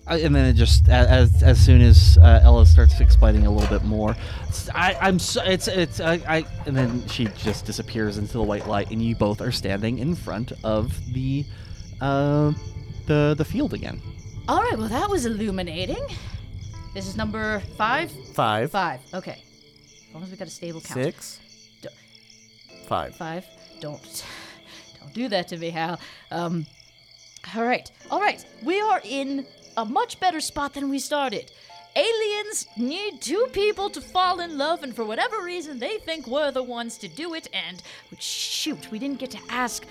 and 0.07 0.36
then 0.36 0.45
it 0.45 0.54
just 0.54 0.89
as 0.89 1.42
as 1.42 1.57
soon 1.63 1.81
as 1.81 2.18
uh, 2.22 2.42
Ella 2.44 2.66
starts 2.66 3.00
explaining 3.00 3.45
a 3.48 3.51
little 3.51 3.69
bit 3.80 3.86
more, 3.88 4.12
it's- 4.12 4.69
I 4.75 4.95
I'm 5.01 5.19
so, 5.19 5.42
it's 5.44 5.68
it's 5.69 6.00
I, 6.01 6.13
I 6.27 6.45
and 6.66 6.75
then 6.75 7.07
she 7.07 7.25
just 7.38 7.66
disappears 7.66 8.18
into 8.18 8.33
the 8.33 8.44
white 8.44 8.68
light, 8.68 8.92
and 8.92 9.01
you 9.01 9.16
both 9.16 9.39
are 9.42 9.51
standing 9.54 10.00
in 10.00 10.13
front 10.13 10.51
of 10.63 10.94
the 11.13 11.45
uh 12.01 12.52
the 13.07 13.35
the 13.38 13.45
field 13.45 13.73
again. 13.73 14.02
all 14.49 14.61
right. 14.61 14.78
Well, 14.78 14.90
that 14.90 15.09
was 15.09 15.26
illuminating. 15.26 16.06
This 16.94 17.07
is 17.07 17.16
number 17.16 17.61
five. 17.78 18.11
Five, 18.33 18.71
Five. 18.71 18.99
Okay. 19.14 19.42
As 20.09 20.14
long 20.14 20.23
as 20.23 20.30
we 20.31 20.38
got 20.38 20.47
a 20.47 20.52
stable 20.52 20.81
count. 20.81 20.94
six, 21.04 21.38
D- 21.38 21.44
five. 22.85 23.15
Five. 23.15 23.45
Don't, 23.80 24.25
don't 24.99 25.13
do 25.13 25.27
that 25.30 25.47
to 25.49 25.57
me, 25.57 25.69
Hal. 25.69 25.99
Um. 26.31 26.65
All 27.56 27.63
right. 27.63 27.92
All 28.09 28.19
right. 28.19 28.44
We 28.63 28.81
are 28.81 29.01
in 29.04 29.45
a 29.77 29.85
much 29.85 30.19
better 30.19 30.39
spot 30.39 30.73
than 30.73 30.89
we 30.89 30.99
started. 30.99 31.51
Aliens 31.95 32.68
need 32.75 33.21
two 33.21 33.47
people 33.54 33.89
to 33.92 34.01
fall 34.01 34.42
in 34.42 34.57
love, 34.57 34.83
and 34.83 34.94
for 34.94 35.06
whatever 35.06 35.42
reason, 35.42 35.80
they 35.80 35.97
think 35.97 36.27
we're 36.27 36.51
the 36.51 36.63
ones 36.63 36.97
to 36.97 37.07
do 37.07 37.33
it. 37.33 37.47
And 37.54 37.81
shoot, 38.19 38.92
we 38.92 38.99
didn't 38.99 39.19
get 39.19 39.31
to 39.31 39.39
ask 39.49 39.85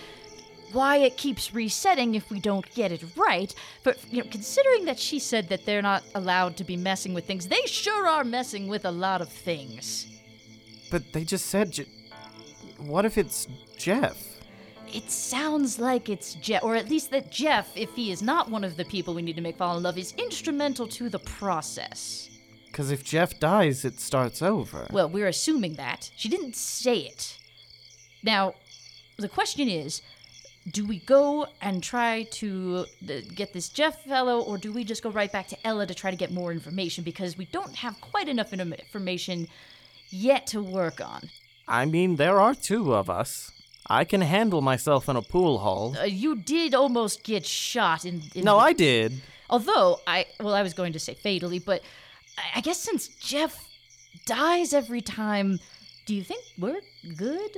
why 0.72 0.96
it 0.96 1.16
keeps 1.16 1.54
resetting 1.54 2.14
if 2.14 2.30
we 2.30 2.40
don't 2.40 2.68
get 2.74 2.92
it 2.92 3.02
right. 3.16 3.54
But 3.84 3.98
you 4.10 4.22
know, 4.22 4.28
considering 4.30 4.84
that 4.84 4.98
she 4.98 5.18
said 5.18 5.48
that 5.48 5.64
they're 5.64 5.80
not 5.80 6.02
allowed 6.14 6.58
to 6.58 6.64
be 6.64 6.76
messing 6.76 7.14
with 7.14 7.24
things, 7.26 7.48
they 7.48 7.62
sure 7.66 8.06
are 8.06 8.24
messing 8.24 8.68
with 8.68 8.84
a 8.84 8.90
lot 8.90 9.22
of 9.22 9.30
things. 9.30 10.06
But 10.90 11.12
they 11.12 11.24
just 11.24 11.46
said. 11.46 11.86
What 12.88 13.04
if 13.04 13.18
it's 13.18 13.46
Jeff? 13.76 14.16
It 14.92 15.10
sounds 15.10 15.78
like 15.78 16.08
it's 16.08 16.34
Jeff, 16.34 16.62
or 16.62 16.76
at 16.76 16.88
least 16.88 17.10
that 17.10 17.30
Jeff, 17.30 17.76
if 17.76 17.90
he 17.94 18.12
is 18.12 18.22
not 18.22 18.50
one 18.50 18.62
of 18.62 18.76
the 18.76 18.84
people 18.84 19.14
we 19.14 19.22
need 19.22 19.36
to 19.36 19.42
make 19.42 19.56
fall 19.56 19.76
in 19.76 19.82
love, 19.82 19.98
is 19.98 20.14
instrumental 20.18 20.86
to 20.88 21.08
the 21.08 21.18
process. 21.18 22.30
Because 22.66 22.90
if 22.90 23.04
Jeff 23.04 23.38
dies, 23.38 23.84
it 23.84 24.00
starts 24.00 24.42
over. 24.42 24.86
Well, 24.90 25.08
we're 25.08 25.28
assuming 25.28 25.74
that. 25.74 26.10
She 26.16 26.28
didn't 26.28 26.56
say 26.56 26.98
it. 26.98 27.38
Now, 28.22 28.54
the 29.16 29.28
question 29.28 29.68
is 29.68 30.02
do 30.70 30.86
we 30.86 30.98
go 31.00 31.46
and 31.60 31.82
try 31.82 32.22
to 32.22 32.86
uh, 33.08 33.12
get 33.34 33.52
this 33.52 33.68
Jeff 33.68 34.02
fellow, 34.04 34.40
or 34.40 34.56
do 34.56 34.72
we 34.72 34.82
just 34.82 35.02
go 35.02 35.10
right 35.10 35.30
back 35.30 35.46
to 35.48 35.66
Ella 35.66 35.86
to 35.86 35.94
try 35.94 36.10
to 36.10 36.16
get 36.16 36.32
more 36.32 36.52
information? 36.52 37.04
Because 37.04 37.36
we 37.36 37.44
don't 37.46 37.76
have 37.76 38.00
quite 38.00 38.28
enough 38.28 38.52
information 38.52 39.48
yet 40.08 40.46
to 40.48 40.62
work 40.62 41.00
on. 41.04 41.28
I 41.66 41.85
mean, 41.87 42.16
there 42.16 42.40
are 42.40 42.54
two 42.54 42.94
of 42.94 43.09
us. 43.09 43.50
I 43.87 44.04
can 44.04 44.21
handle 44.23 44.61
myself 44.62 45.09
in 45.09 45.16
a 45.16 45.23
pool 45.23 45.59
hall. 45.59 45.97
Uh, 45.99 46.04
you 46.04 46.37
did 46.37 46.75
almost 46.75 47.23
get 47.23 47.44
shot 47.44 48.04
in. 48.04 48.23
in 48.35 48.44
No, 48.44 48.56
the- 48.56 48.62
I 48.62 48.73
did. 48.73 49.21
Although 49.50 50.00
I, 50.06 50.26
well, 50.40 50.54
I 50.54 50.62
was 50.62 50.73
going 50.75 50.92
to 50.94 50.99
say 50.99 51.14
fatally, 51.14 51.59
but 51.59 51.83
I- 52.38 52.59
I 52.59 52.61
guess 52.61 52.78
since 52.80 53.09
Jeff 53.09 53.68
dies 54.26 54.73
every 54.73 55.00
time, 55.00 55.59
Do 56.06 56.14
you 56.14 56.23
think 56.23 56.42
we're 56.59 56.83
good? 57.16 57.56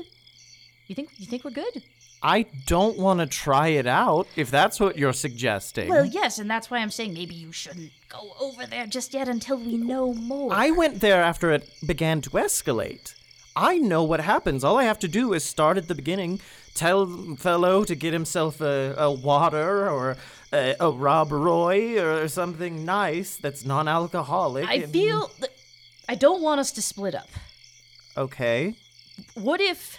You 0.86 0.94
think 0.94 1.08
you 1.18 1.26
think 1.26 1.44
we're 1.44 1.50
good? 1.50 1.82
I 2.22 2.46
don't 2.64 2.96
want 2.96 3.18
to 3.20 3.26
try 3.26 3.68
it 3.68 3.86
out 3.88 4.26
if 4.36 4.50
that's 4.52 4.78
what 4.80 4.96
you're 4.96 5.12
suggesting. 5.12 5.88
Well, 5.88 6.04
yes, 6.06 6.38
and 6.38 6.48
that's 6.48 6.70
why 6.70 6.78
I'm 6.78 6.90
saying 6.92 7.12
maybe 7.12 7.34
you 7.34 7.50
shouldn't 7.52 7.90
go 8.08 8.34
over 8.40 8.64
there 8.66 8.86
just 8.86 9.14
yet 9.14 9.28
until 9.28 9.58
we 9.58 9.76
know 9.76 10.14
more. 10.14 10.52
I 10.52 10.70
went 10.70 11.00
there 11.00 11.22
after 11.22 11.50
it 11.50 11.68
began 11.84 12.20
to 12.22 12.30
escalate. 12.30 13.14
I 13.56 13.78
know 13.78 14.04
what 14.04 14.20
happens. 14.20 14.62
All 14.64 14.76
I 14.76 14.84
have 14.84 14.98
to 14.98 15.08
do 15.08 15.32
is 15.32 15.42
start 15.42 15.78
at 15.78 15.88
the 15.88 15.94
beginning, 15.94 16.40
tell 16.74 17.06
fellow 17.36 17.84
to 17.84 17.94
get 17.94 18.12
himself 18.12 18.60
a, 18.60 18.94
a 18.98 19.10
water 19.10 19.88
or 19.88 20.18
a, 20.52 20.76
a 20.78 20.90
Rob 20.90 21.32
Roy 21.32 21.98
or 21.98 22.28
something 22.28 22.84
nice 22.84 23.38
that's 23.38 23.64
non-alcoholic. 23.64 24.68
I 24.68 24.74
and- 24.74 24.92
feel 24.92 25.30
that 25.40 25.50
I 26.08 26.14
don't 26.14 26.42
want 26.42 26.60
us 26.60 26.70
to 26.72 26.82
split 26.82 27.14
up. 27.14 27.28
okay. 28.16 28.74
What 29.34 29.62
if 29.62 29.98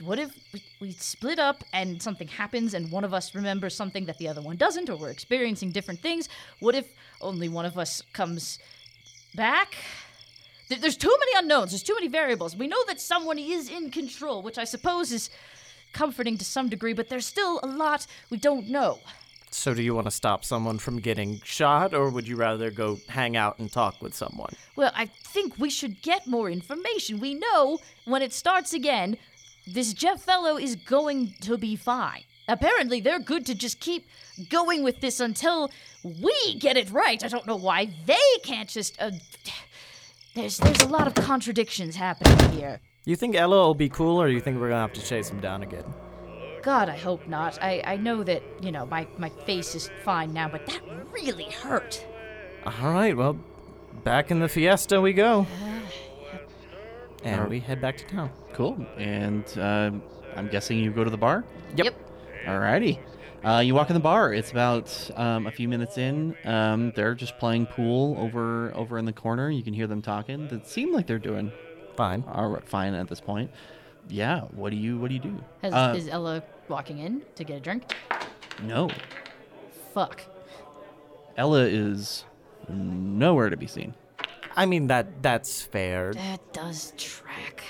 what 0.00 0.20
if 0.20 0.30
we, 0.52 0.62
we 0.80 0.92
split 0.92 1.40
up 1.40 1.64
and 1.72 2.00
something 2.00 2.28
happens 2.28 2.72
and 2.72 2.88
one 2.92 3.02
of 3.02 3.12
us 3.12 3.34
remembers 3.34 3.74
something 3.74 4.04
that 4.06 4.18
the 4.18 4.28
other 4.28 4.40
one 4.40 4.56
doesn't 4.56 4.88
or 4.88 4.96
we're 4.96 5.10
experiencing 5.10 5.72
different 5.72 5.98
things? 5.98 6.28
What 6.60 6.76
if 6.76 6.86
only 7.20 7.48
one 7.48 7.66
of 7.66 7.76
us 7.76 8.00
comes 8.12 8.60
back? 9.34 9.74
Th- 10.68 10.80
There's 10.80 10.96
too 10.96 11.14
many 11.18 11.32
unknowns. 11.38 11.70
There's 11.70 11.82
too 11.82 11.94
many 11.94 12.08
variables. 12.08 12.56
We 12.56 12.68
know 12.68 12.82
that 12.86 13.00
someone 13.00 13.38
is 13.38 13.68
in 13.70 13.90
control, 13.90 14.42
which 14.42 14.58
I 14.58 14.64
suppose 14.64 15.12
is 15.12 15.30
comforting 15.92 16.36
to 16.38 16.44
some 16.44 16.68
degree, 16.68 16.92
but 16.92 17.08
there's 17.08 17.26
still 17.26 17.60
a 17.62 17.66
lot 17.66 18.06
we 18.30 18.36
don't 18.36 18.68
know. 18.68 18.98
So 19.50 19.72
do 19.72 19.82
you 19.82 19.94
want 19.94 20.06
to 20.06 20.10
stop 20.10 20.44
someone 20.44 20.78
from 20.78 21.00
getting 21.00 21.40
shot, 21.42 21.94
or 21.94 22.10
would 22.10 22.28
you 22.28 22.36
rather 22.36 22.70
go 22.70 22.98
hang 23.08 23.34
out 23.34 23.58
and 23.58 23.72
talk 23.72 24.02
with 24.02 24.14
someone? 24.14 24.52
Well, 24.76 24.92
I 24.94 25.06
think 25.06 25.58
we 25.58 25.70
should 25.70 26.02
get 26.02 26.26
more 26.26 26.50
information. 26.50 27.18
We 27.18 27.32
know 27.32 27.78
when 28.04 28.20
it 28.20 28.34
starts 28.34 28.74
again, 28.74 29.16
this 29.66 29.94
Jeff 29.94 30.20
fellow 30.22 30.58
is 30.58 30.76
going 30.76 31.34
to 31.40 31.56
be 31.56 31.76
fine. 31.76 32.24
Apparently, 32.46 33.00
they're 33.00 33.18
good 33.18 33.46
to 33.46 33.54
just 33.54 33.80
keep 33.80 34.06
going 34.50 34.82
with 34.82 35.00
this 35.00 35.18
until 35.18 35.70
we 36.02 36.54
get 36.58 36.76
it 36.76 36.90
right. 36.90 37.22
I 37.24 37.28
don't 37.28 37.46
know 37.46 37.56
why 37.56 37.90
they 38.06 38.16
can't 38.42 38.68
just. 38.68 39.00
Uh, 39.00 39.12
there's 40.38 40.58
there's 40.58 40.80
a 40.82 40.88
lot 40.88 41.06
of 41.06 41.14
contradictions 41.14 41.96
happening 41.96 42.52
here. 42.52 42.80
You 43.04 43.16
think 43.16 43.34
Ella 43.34 43.56
will 43.56 43.74
be 43.74 43.88
cool, 43.88 44.20
or 44.20 44.28
you 44.28 44.40
think 44.40 44.60
we're 44.60 44.68
gonna 44.68 44.80
have 44.82 44.92
to 44.92 45.02
chase 45.02 45.30
him 45.30 45.40
down 45.40 45.62
again? 45.62 45.84
God, 46.62 46.88
I 46.88 46.96
hope 46.96 47.26
not. 47.26 47.58
I, 47.62 47.82
I 47.84 47.96
know 47.96 48.22
that, 48.24 48.42
you 48.60 48.72
know, 48.72 48.84
my, 48.84 49.06
my 49.16 49.28
face 49.28 49.74
is 49.74 49.90
fine 50.04 50.32
now, 50.32 50.48
but 50.48 50.66
that 50.66 50.80
really 51.12 51.44
hurt. 51.44 52.04
All 52.66 52.92
right, 52.92 53.16
well, 53.16 53.38
back 54.04 54.30
in 54.30 54.40
the 54.40 54.48
fiesta 54.48 55.00
we 55.00 55.12
go. 55.12 55.46
And 57.24 57.36
Alright. 57.36 57.50
we 57.50 57.60
head 57.60 57.80
back 57.80 57.96
to 57.98 58.04
town. 58.06 58.30
Cool. 58.52 58.84
And 58.96 59.44
uh, 59.58 59.90
I'm 60.36 60.48
guessing 60.48 60.78
you 60.78 60.90
go 60.90 61.04
to 61.04 61.10
the 61.10 61.16
bar. 61.16 61.44
Yep. 61.76 61.94
Alrighty. 62.44 62.98
Uh, 63.44 63.60
you 63.60 63.74
walk 63.74 63.88
in 63.88 63.94
the 63.94 64.00
bar. 64.00 64.32
It's 64.34 64.50
about 64.50 65.10
um, 65.16 65.46
a 65.46 65.50
few 65.50 65.68
minutes 65.68 65.96
in. 65.96 66.36
Um, 66.44 66.92
they're 66.96 67.14
just 67.14 67.38
playing 67.38 67.66
pool 67.66 68.16
over 68.18 68.72
over 68.74 68.98
in 68.98 69.04
the 69.04 69.12
corner. 69.12 69.48
You 69.50 69.62
can 69.62 69.72
hear 69.74 69.86
them 69.86 70.02
talking. 70.02 70.46
It 70.46 70.66
seem 70.66 70.92
like 70.92 71.06
they're 71.06 71.18
doing 71.20 71.52
Fine. 71.96 72.24
all 72.28 72.48
right, 72.48 72.68
fine 72.68 72.94
at 72.94 73.08
this 73.08 73.20
point. 73.20 73.50
Yeah. 74.08 74.42
What 74.52 74.70
do 74.70 74.76
you 74.76 74.98
What 74.98 75.08
do 75.08 75.14
you 75.14 75.20
do? 75.20 75.38
Has, 75.62 75.72
Uh, 75.72 75.94
is 75.96 76.08
Ella 76.08 76.42
walking 76.68 76.98
in 76.98 77.22
to 77.36 77.44
get 77.44 77.56
a 77.56 77.60
drink? 77.60 77.94
no. 78.62 78.88
Fuck. 79.94 80.22
Ella 81.36 81.62
is 81.64 82.24
nowhere 82.68 83.50
to 83.50 83.56
be 83.56 83.66
seen. 83.66 83.94
I 84.56 84.66
mean 84.66 84.88
that 84.88 85.22
that's 85.22 85.62
fair. 85.62 86.12
That 86.14 86.52
does 86.52 86.92
track. 86.96 87.62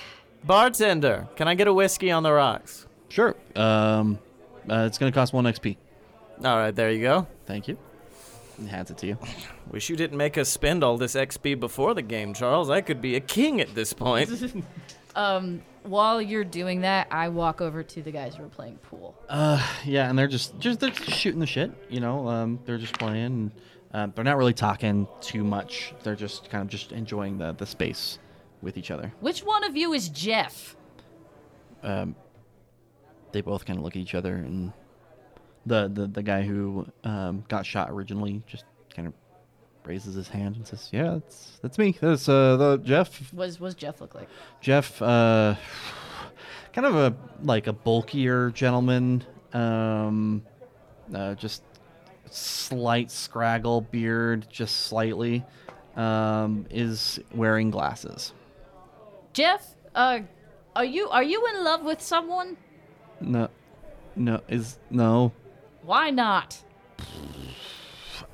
Bartender, 0.43 1.27
can 1.35 1.47
I 1.47 1.53
get 1.55 1.67
a 1.67 1.73
whiskey 1.73 2.09
on 2.11 2.23
the 2.23 2.31
rocks? 2.31 2.87
Sure. 3.09 3.35
Um, 3.55 4.17
uh, 4.71 4.85
it's 4.85 4.97
gonna 4.97 5.11
cost 5.11 5.33
one 5.33 5.45
XP. 5.45 5.77
All 6.43 6.57
right, 6.57 6.75
there 6.75 6.91
you 6.91 7.01
go. 7.01 7.27
Thank 7.45 7.67
you. 7.67 7.77
He 8.61 8.67
hands 8.67 8.91
it 8.91 8.97
to 8.99 9.07
you. 9.07 9.17
Wish 9.71 9.89
you 9.89 9.95
didn't 9.95 10.17
make 10.17 10.37
us 10.37 10.49
spend 10.49 10.83
all 10.83 10.97
this 10.97 11.15
XP 11.15 11.59
before 11.59 11.93
the 11.93 12.01
game, 12.01 12.33
Charles. 12.33 12.69
I 12.69 12.81
could 12.81 13.01
be 13.01 13.15
a 13.15 13.19
king 13.19 13.61
at 13.61 13.75
this 13.75 13.93
point. 13.93 14.29
Um, 15.15 15.63
while 15.83 16.21
you're 16.21 16.43
doing 16.43 16.81
that, 16.81 17.07
I 17.11 17.29
walk 17.29 17.61
over 17.61 17.83
to 17.83 18.01
the 18.01 18.11
guys 18.11 18.35
who 18.35 18.43
are 18.43 18.49
playing 18.49 18.77
pool. 18.77 19.15
Uh, 19.27 19.61
yeah, 19.83 20.09
and 20.09 20.17
they're 20.17 20.27
just 20.27 20.57
just 20.59 20.79
they're 20.79 20.91
just 20.91 21.11
shooting 21.11 21.39
the 21.39 21.47
shit. 21.47 21.71
You 21.89 21.99
know, 21.99 22.27
um, 22.27 22.59
they're 22.65 22.77
just 22.77 22.97
playing. 22.97 23.25
And, 23.25 23.51
uh, 23.91 24.07
they're 24.13 24.23
not 24.23 24.37
really 24.37 24.53
talking 24.53 25.07
too 25.19 25.43
much. 25.43 25.93
They're 26.03 26.15
just 26.15 26.49
kind 26.49 26.61
of 26.61 26.67
just 26.67 26.91
enjoying 26.91 27.37
the 27.37 27.53
the 27.53 27.65
space 27.65 28.19
with 28.61 28.77
each 28.77 28.91
other. 28.91 29.11
Which 29.19 29.43
one 29.43 29.63
of 29.63 29.75
you 29.75 29.93
is 29.93 30.09
Jeff? 30.09 30.75
Um, 31.81 32.15
they 33.31 33.41
both 33.41 33.65
kind 33.65 33.77
of 33.77 33.85
look 33.85 33.95
at 33.95 34.01
each 34.01 34.15
other, 34.15 34.35
and 34.35 34.71
the 35.65 35.87
the 35.87 36.07
the 36.07 36.23
guy 36.23 36.41
who 36.41 36.85
um, 37.03 37.43
got 37.47 37.65
shot 37.65 37.89
originally 37.89 38.41
just 38.47 38.65
kind 38.95 39.07
of 39.07 39.13
raises 39.85 40.15
his 40.15 40.27
hand 40.27 40.55
and 40.55 40.67
says, 40.67 40.89
"Yeah, 40.91 41.13
that's 41.13 41.59
that's 41.61 41.77
me. 41.77 41.97
That's 41.99 42.27
uh 42.29 42.57
the 42.57 42.77
Jeff 42.77 43.33
Was 43.33 43.59
was 43.59 43.75
Jeff 43.75 44.01
look 44.01 44.15
like? 44.15 44.29
Jeff, 44.61 45.01
uh, 45.01 45.55
kind 46.73 46.87
of 46.87 46.95
a 46.95 47.15
like 47.43 47.67
a 47.67 47.73
bulkier 47.73 48.51
gentleman, 48.51 49.23
um, 49.53 50.43
uh, 51.13 51.35
just 51.35 51.63
slight 52.31 53.07
scraggle 53.07 53.89
beard, 53.89 54.47
just 54.49 54.81
slightly, 54.87 55.43
um, 55.95 56.65
is 56.69 57.19
wearing 57.33 57.71
glasses. 57.71 58.33
Jeff, 59.33 59.75
uh, 59.95 60.19
are 60.75 60.85
you 60.85 61.09
are 61.09 61.23
you 61.23 61.45
in 61.47 61.63
love 61.63 61.83
with 61.83 62.01
someone? 62.01 62.57
No, 63.21 63.49
no, 64.15 64.41
is 64.47 64.77
no. 64.89 65.31
Why 65.83 66.09
not? 66.09 66.57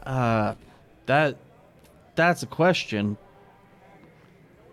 Uh, 0.04 0.56
that 1.06 1.38
that's 2.16 2.44
a 2.44 2.48
question. 2.48 3.18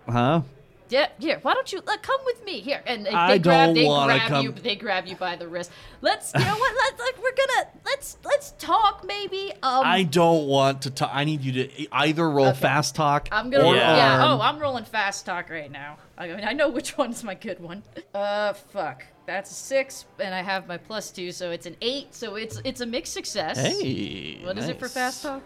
Huh? 0.08 0.42
Yeah, 0.88 1.08
here. 1.18 1.38
Why 1.40 1.54
don't 1.54 1.72
you 1.72 1.80
like, 1.86 2.02
come 2.02 2.20
with 2.26 2.44
me 2.44 2.60
here? 2.60 2.82
And 2.86 3.06
they, 3.06 3.10
they 3.10 3.16
I 3.16 3.38
grab, 3.38 3.68
don't 3.68 3.74
they 3.74 3.86
grab 3.86 4.28
come- 4.28 4.44
you. 4.44 4.52
They 4.52 4.76
grab 4.76 5.06
you 5.06 5.16
by 5.16 5.36
the 5.36 5.48
wrist. 5.48 5.70
Let's, 6.02 6.34
you 6.34 6.40
know 6.44 6.54
what? 6.54 6.74
Let's 6.76 7.00
like 7.00 7.16
we're 7.22 7.34
gonna 7.46 7.68
let's 7.86 8.18
let's 8.24 8.50
talk 8.58 9.02
maybe. 9.06 9.52
Um, 9.62 9.84
I 9.86 10.02
don't 10.02 10.46
want 10.48 10.82
to 10.82 10.90
talk. 10.90 11.10
I 11.14 11.24
need 11.24 11.40
you 11.40 11.52
to 11.64 11.94
either 11.94 12.28
roll 12.28 12.48
Okay. 12.48 12.58
fast 12.60 12.94
talk 12.94 13.28
I'm 13.32 13.48
gonna. 13.48 13.64
or 13.64 13.74
yeah. 13.74 14.32
Oh, 14.32 14.40
I'm 14.42 14.58
rolling 14.58 14.84
fast 14.84 15.24
talk 15.24 15.48
right 15.48 15.70
now. 15.72 15.96
I 16.18 16.26
mean, 16.28 16.44
I 16.44 16.52
know 16.52 16.68
which 16.68 16.98
one's 16.98 17.24
my 17.24 17.34
good 17.36 17.60
one. 17.60 17.82
Uh, 18.14 18.52
fuck. 18.52 19.04
That's 19.26 19.50
a 19.50 19.54
six, 19.54 20.04
and 20.18 20.34
I 20.34 20.42
have 20.42 20.66
my 20.66 20.76
plus 20.78 21.10
two, 21.10 21.30
so 21.32 21.50
it's 21.50 21.66
an 21.66 21.76
eight. 21.80 22.14
So 22.14 22.34
it's 22.34 22.60
it's 22.64 22.80
a 22.80 22.86
mixed 22.86 23.12
success. 23.12 23.56
Hey, 23.56 24.40
What 24.42 24.58
is 24.58 24.68
it 24.68 24.78
for 24.78 24.88
fast 24.88 25.22
talk? 25.22 25.42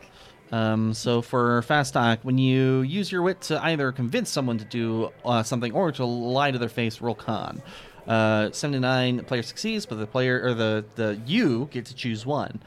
Um, 0.53 0.95
so 0.95 1.23
for 1.23 1.61
fast 1.63 1.95
talk, 1.95 2.21
when 2.23 2.39
you 2.39 2.83
use 2.83 3.11
your 3.11 3.23
wit 3.23 3.41
to 3.43 3.63
either 3.65 3.91
convince 3.93 4.31
someone 4.31 4.59
to 4.59 4.65
do 4.65 5.11
uh, 5.25 5.43
something 5.43 5.73
or 5.73 5.93
to 5.93 6.05
lie 6.05 6.53
to 6.53 6.59
their 6.59 6.69
face, 6.69 7.01
roll 7.01 7.15
con. 7.17 7.61
Uh, 8.07 8.53
79 8.53 9.25
player 9.25 9.43
succeeds, 9.43 9.85
but 9.85 9.97
the 9.99 10.07
player 10.07 10.41
or 10.43 10.55
the 10.55 10.85
the 10.95 11.21
you 11.27 11.69
get 11.73 11.85
to 11.87 11.95
choose 11.95 12.25
one. 12.25 12.63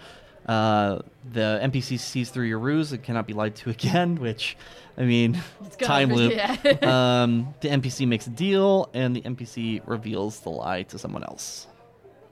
Uh, 0.49 0.99
the 1.31 1.59
NPC 1.61 1.99
sees 1.99 2.31
through 2.31 2.45
your 2.45 2.57
ruse 2.57 2.91
and 2.91 3.03
cannot 3.03 3.27
be 3.27 3.33
lied 3.33 3.55
to 3.57 3.69
again, 3.77 4.15
which, 4.15 4.57
I 4.97 5.03
mean, 5.03 5.39
It's 5.65 5.75
kind 5.75 6.09
time 6.09 6.17
loop. 6.17 6.33
yeah. 6.33 6.55
um, 7.23 7.53
the 7.61 7.69
NPC 7.69 8.07
makes 8.07 8.25
a 8.25 8.31
deal, 8.31 8.89
and 8.95 9.15
the 9.15 9.21
NPC 9.21 9.81
reveals 9.85 10.39
the 10.39 10.49
lie 10.49 10.81
to 10.83 10.97
someone 10.97 11.23
else. 11.23 11.67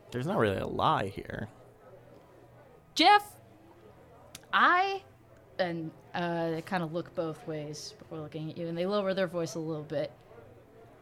There's 0.09 0.25
not 0.25 0.39
really 0.39 0.57
a 0.57 0.65
lie 0.65 1.09
here. 1.09 1.47
Jeff, 2.95 3.23
I 4.51 5.03
and 5.59 5.91
uh, 6.15 6.49
they 6.51 6.61
kind 6.63 6.81
of 6.81 6.93
look 6.93 7.13
both 7.13 7.45
ways 7.47 7.93
before 7.99 8.19
looking 8.19 8.49
at 8.49 8.57
you, 8.57 8.67
and 8.67 8.75
they 8.75 8.87
lower 8.87 9.13
their 9.13 9.27
voice 9.27 9.53
a 9.53 9.59
little 9.59 9.83
bit. 9.83 10.11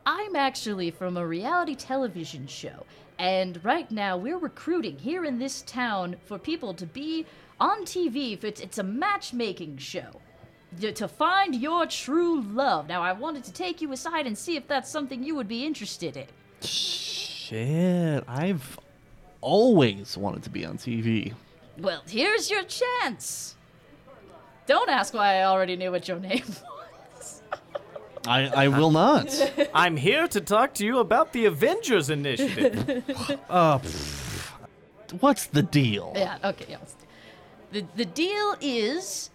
I'm 0.06 0.36
actually 0.36 0.92
from 0.92 1.16
a 1.16 1.26
reality 1.26 1.76
television 1.76 2.46
show, 2.48 2.86
and 3.20 3.64
right 3.64 3.90
now 3.92 4.18
we're 4.18 4.38
recruiting 4.38 4.98
here 4.98 5.26
in 5.26 5.40
this 5.40 5.62
town 5.64 6.16
for 6.26 6.38
people 6.38 6.74
to 6.74 6.86
be 6.86 7.26
on 7.60 7.84
TV. 7.84 8.34
If 8.34 8.44
it's 8.44 8.62
it's 8.62 8.78
a 8.78 8.84
matchmaking 8.84 9.78
show. 9.78 10.22
To 10.82 10.92
to 10.92 11.08
find 11.08 11.56
your 11.56 11.86
true 11.86 12.42
love. 12.42 12.88
Now, 12.88 13.02
I 13.02 13.14
wanted 13.14 13.44
to 13.46 13.54
take 13.54 13.82
you 13.82 13.92
aside 13.94 14.28
and 14.28 14.38
see 14.38 14.58
if 14.58 14.68
that's 14.68 14.90
something 14.90 15.24
you 15.24 15.36
would 15.36 15.48
be 15.48 15.66
interested 15.66 16.18
in. 16.18 16.26
Shit, 16.62 18.24
I've 18.28 18.78
always 19.40 20.18
wanted 20.18 20.44
to 20.44 20.50
be 20.50 20.66
on 20.66 20.78
TV. 20.78 21.34
Well, 21.78 22.02
here's 22.08 22.50
your 22.50 22.64
chance. 22.64 23.56
Don't 24.66 24.90
ask 24.90 25.14
why 25.14 25.36
I 25.36 25.44
already 25.44 25.76
knew 25.76 25.92
what 25.92 26.08
your 26.08 26.20
name 26.20 26.44
was. 26.48 26.64
I, 28.28 28.66
I 28.66 28.68
will 28.68 28.92
not. 28.92 29.30
I'm 29.74 29.98
here 29.98 30.28
to 30.28 30.42
talk 30.42 30.74
to 30.76 30.86
you 30.86 31.00
about 31.00 31.34
the 31.34 31.46
Avengers 31.46 32.10
Initiative. 32.10 33.04
Uh, 33.50 33.80
pff, 33.80 34.52
what's 35.20 35.48
the 35.48 35.64
deal? 35.64 36.14
Yeah, 36.16 36.38
okay, 36.44 36.66
yeah. 36.70 36.78
The, 37.72 37.86
the 37.96 38.06
deal 38.06 38.56
is 38.62 39.30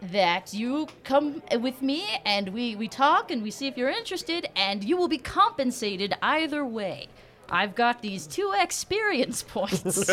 that 0.00 0.54
you 0.54 0.86
come 1.04 1.42
with 1.60 1.82
me 1.82 2.04
and 2.24 2.50
we, 2.50 2.76
we 2.76 2.88
talk 2.88 3.30
and 3.30 3.42
we 3.42 3.50
see 3.50 3.66
if 3.66 3.76
you're 3.76 3.90
interested, 3.90 4.48
and 4.54 4.84
you 4.84 4.96
will 4.96 5.08
be 5.08 5.18
compensated 5.18 6.14
either 6.22 6.64
way. 6.64 7.08
I've 7.48 7.74
got 7.74 8.02
these 8.02 8.26
two 8.26 8.52
experience 8.58 9.42
points. 9.48 10.06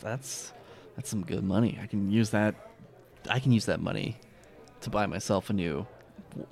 That's 0.00 0.52
that's 0.96 1.08
some 1.08 1.22
good 1.24 1.44
money. 1.44 1.78
I 1.82 1.86
can 1.86 2.10
use 2.10 2.30
that. 2.30 2.54
I 3.28 3.38
can 3.38 3.52
use 3.52 3.66
that 3.66 3.80
money 3.80 4.18
to 4.82 4.90
buy 4.90 5.06
myself 5.06 5.50
a 5.50 5.52
new 5.52 5.86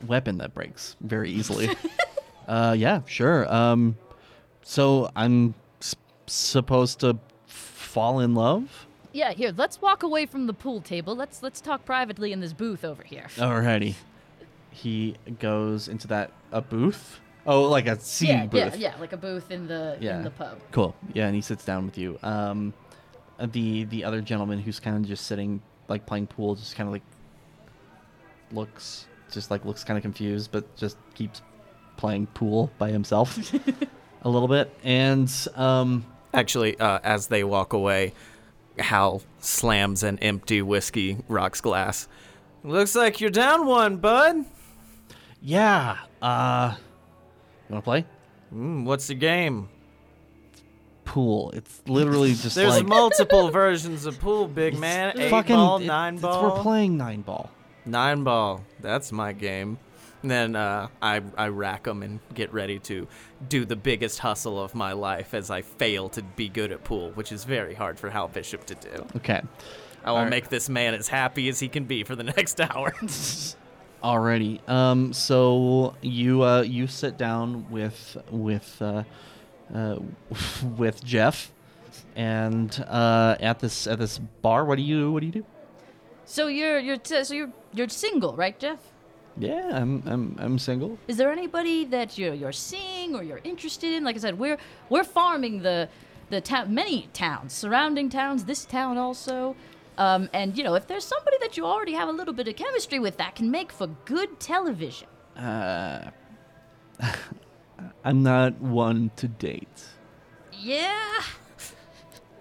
weapon 0.07 0.39
that 0.39 0.55
breaks 0.55 0.97
very 1.01 1.31
easily. 1.31 1.71
uh, 2.49 2.75
yeah, 2.79 3.01
sure. 3.07 3.53
Um, 3.53 3.97
so 4.63 5.11
I'm 5.17 5.55
s- 5.81 5.97
supposed 6.27 7.01
to 7.01 7.19
fall 7.47 8.21
in 8.21 8.35
love. 8.35 8.87
yeah, 9.13 9.33
here, 9.33 9.53
let's 9.57 9.81
walk 9.83 10.03
away 10.03 10.27
from 10.27 10.47
the 10.47 10.53
pool 10.55 10.81
table. 10.81 11.17
Let's 11.17 11.43
let's 11.43 11.61
talk 11.61 11.85
privately 11.85 12.33
in 12.33 12.41
this 12.41 12.53
booth 12.53 12.85
over 12.85 13.03
here. 13.03 13.27
Alrighty. 13.37 13.95
He 14.71 15.17
goes 15.41 15.89
into 15.89 16.07
that 16.09 16.31
a 16.53 16.61
booth. 16.61 17.19
Oh, 17.47 17.63
like 17.63 17.87
a 17.87 17.99
seat 17.99 18.29
yeah, 18.29 18.47
booth. 18.47 18.77
yeah, 18.77 18.93
yeah, 18.93 19.01
like 19.01 19.13
a 19.13 19.17
booth 19.17 19.51
in 19.51 19.67
the 19.67 19.97
Yeah. 20.01 20.19
in 20.19 20.25
the 20.25 20.31
pub. 20.31 20.59
Cool. 20.73 20.95
Yeah, 21.15 21.27
and 21.27 21.35
he 21.35 21.41
sits 21.41 21.65
down 21.65 21.87
with 21.87 21.99
you. 21.99 22.19
Um, 22.23 22.73
the 23.53 23.85
the 23.85 24.05
other 24.05 24.21
gentleman 24.21 24.59
who's 24.61 24.79
kind 24.79 24.97
of 24.97 25.05
just 25.09 25.27
sitting, 25.27 25.63
like 25.89 26.05
playing 26.07 26.27
pool, 26.29 26.55
just 26.55 26.77
kind 26.77 26.87
of 26.87 26.93
like 26.93 27.03
looks, 28.53 29.07
just 29.31 29.51
like 29.51 29.65
looks 29.65 29.85
kind 29.85 29.97
of 29.97 30.03
confused, 30.03 30.51
but 30.53 30.75
just 30.77 30.97
keeps 31.15 31.43
playing 31.97 32.27
pool 32.29 32.71
by 32.79 32.91
himself 32.91 33.53
a 34.23 34.29
little 34.29 34.49
bit. 34.49 34.75
And 34.85 35.31
um, 35.57 36.05
Actually, 36.33 36.79
uh, 36.79 37.01
as 37.03 37.27
they 37.27 37.43
walk 37.45 37.73
away, 37.73 38.13
Hal 38.79 39.23
slams 39.41 40.03
an 40.03 40.19
empty 40.21 40.63
whiskey 40.63 41.19
rocks 41.29 41.61
glass. 41.61 42.09
Looks 42.63 42.95
like 42.95 43.21
you're 43.21 43.31
down 43.31 43.67
one, 43.67 43.97
bud. 43.97 44.45
yeah, 45.43 45.97
uh, 46.23 46.75
you 47.69 47.73
want 47.75 47.85
to 47.85 47.85
play 47.85 48.07
Mm, 48.55 48.85
what's 48.85 49.07
the 49.07 49.15
game? 49.15 49.69
pool? 51.05 51.51
It's 51.53 51.83
literally 51.87 52.35
just 52.35 52.55
There's 52.55 52.77
like 52.77 52.87
multiple 52.87 53.51
versions 53.51 54.07
of 54.07 54.21
pool, 54.21 54.47
big 54.47 54.79
man. 54.79 55.19
Eight 55.19 55.31
fucking. 55.31 55.57
ball, 55.57 55.79
it- 55.79 55.87
nine 55.87 56.15
it's- 56.17 56.23
ball. 56.23 56.55
We're 56.57 56.63
playing 56.63 56.97
nine 56.97 57.23
ball. 57.23 57.51
Nine 57.87 58.25
ball. 58.25 58.63
That's 58.81 59.13
my 59.13 59.33
game. 59.33 59.79
And 60.23 60.31
then 60.31 60.57
uh, 60.57 60.89
I 61.01 61.23
I 61.37 61.49
rack 61.49 61.85
them 61.85 62.03
and 62.03 62.21
get 62.35 62.53
ready 62.53 62.79
to 62.81 63.09
do 63.49 63.65
the 63.65 63.77
biggest 63.77 64.19
hustle 64.19 64.63
of 64.63 64.75
my 64.75 64.93
life 64.93 65.33
as 65.33 65.51
I 65.51 65.63
fail 65.63 66.11
to 66.11 66.23
be 66.23 66.49
good 66.49 66.73
at 66.73 66.85
pool, 66.85 67.11
which 67.13 67.33
is 67.33 67.45
very 67.45 67.75
hard 67.75 67.99
for 67.99 68.11
Hal 68.11 68.29
Bishop 68.29 68.67
to 68.67 68.75
do. 68.75 69.07
Okay. 69.17 69.41
I 70.05 70.11
will 70.11 70.19
Alright. 70.19 70.31
make 70.31 70.49
this 70.49 70.69
man 70.69 70.95
as 70.95 71.09
happy 71.09 71.49
as 71.49 71.61
he 71.61 71.69
can 71.69 71.85
be 71.85 72.05
for 72.05 72.17
the 72.17 72.25
next 72.37 72.61
hour. 72.61 72.93
Alrighty. 74.05 74.67
Um. 74.69 75.13
So 75.13 75.95
you 76.03 76.43
uh 76.43 76.63
you 76.63 76.87
sit 76.87 77.17
down 77.17 77.71
with 77.71 78.17
with 78.31 78.77
uh, 78.81 79.05
uh 79.75 79.97
with 80.77 81.03
Jeff, 81.05 81.51
and 82.15 82.85
uh 82.89 83.37
at 83.41 83.59
this 83.61 83.87
at 83.87 83.99
this 83.99 84.19
bar. 84.19 84.65
What 84.65 84.77
do 84.77 84.83
you 84.83 85.13
what 85.13 85.21
do 85.21 85.27
you 85.27 85.33
do? 85.33 85.45
So 86.31 86.47
you're 86.47 86.79
you're 86.79 86.97
t- 86.97 87.25
so 87.25 87.35
you're 87.35 87.51
you're 87.75 87.89
single, 87.89 88.37
right, 88.37 88.57
Jeff? 88.57 88.79
Yeah, 89.37 89.69
I'm 89.73 90.01
I'm 90.07 90.37
I'm 90.39 90.59
single. 90.61 90.97
Is 91.09 91.17
there 91.17 91.33
anybody 91.33 91.85
that 91.87 92.17
you're 92.17 92.35
you're 92.35 92.53
seeing 92.53 93.17
or 93.17 93.25
you're 93.25 93.41
interested 93.43 93.93
in? 93.95 94.05
Like 94.05 94.15
I 94.15 94.21
said, 94.21 94.39
we're 94.39 94.57
we're 94.91 95.03
farming 95.03 95.63
the 95.63 95.89
the 96.29 96.41
town, 96.41 96.73
many 96.73 97.09
towns, 97.13 97.53
surrounding 97.53 98.09
towns, 98.09 98.45
this 98.45 98.65
town 98.65 98.97
also. 98.97 99.57
Um, 99.99 100.31
and 100.33 100.57
you 100.57 100.63
know, 100.63 100.75
if 100.77 100.87
there's 100.87 101.05
somebody 101.05 101.37
that 101.41 101.57
you 101.57 101.67
already 101.67 101.95
have 101.95 102.09
a 102.09 102.13
little 102.13 102.33
bit 102.33 102.47
of 102.47 102.55
chemistry 102.55 103.01
with, 103.01 103.17
that 103.17 103.35
can 103.35 103.51
make 103.51 103.73
for 103.73 103.89
good 104.05 104.39
television. 104.39 105.09
Uh, 105.37 106.11
I'm 108.05 108.23
not 108.23 108.61
one 108.61 109.11
to 109.17 109.27
date. 109.27 109.83
Yeah. 110.53 111.23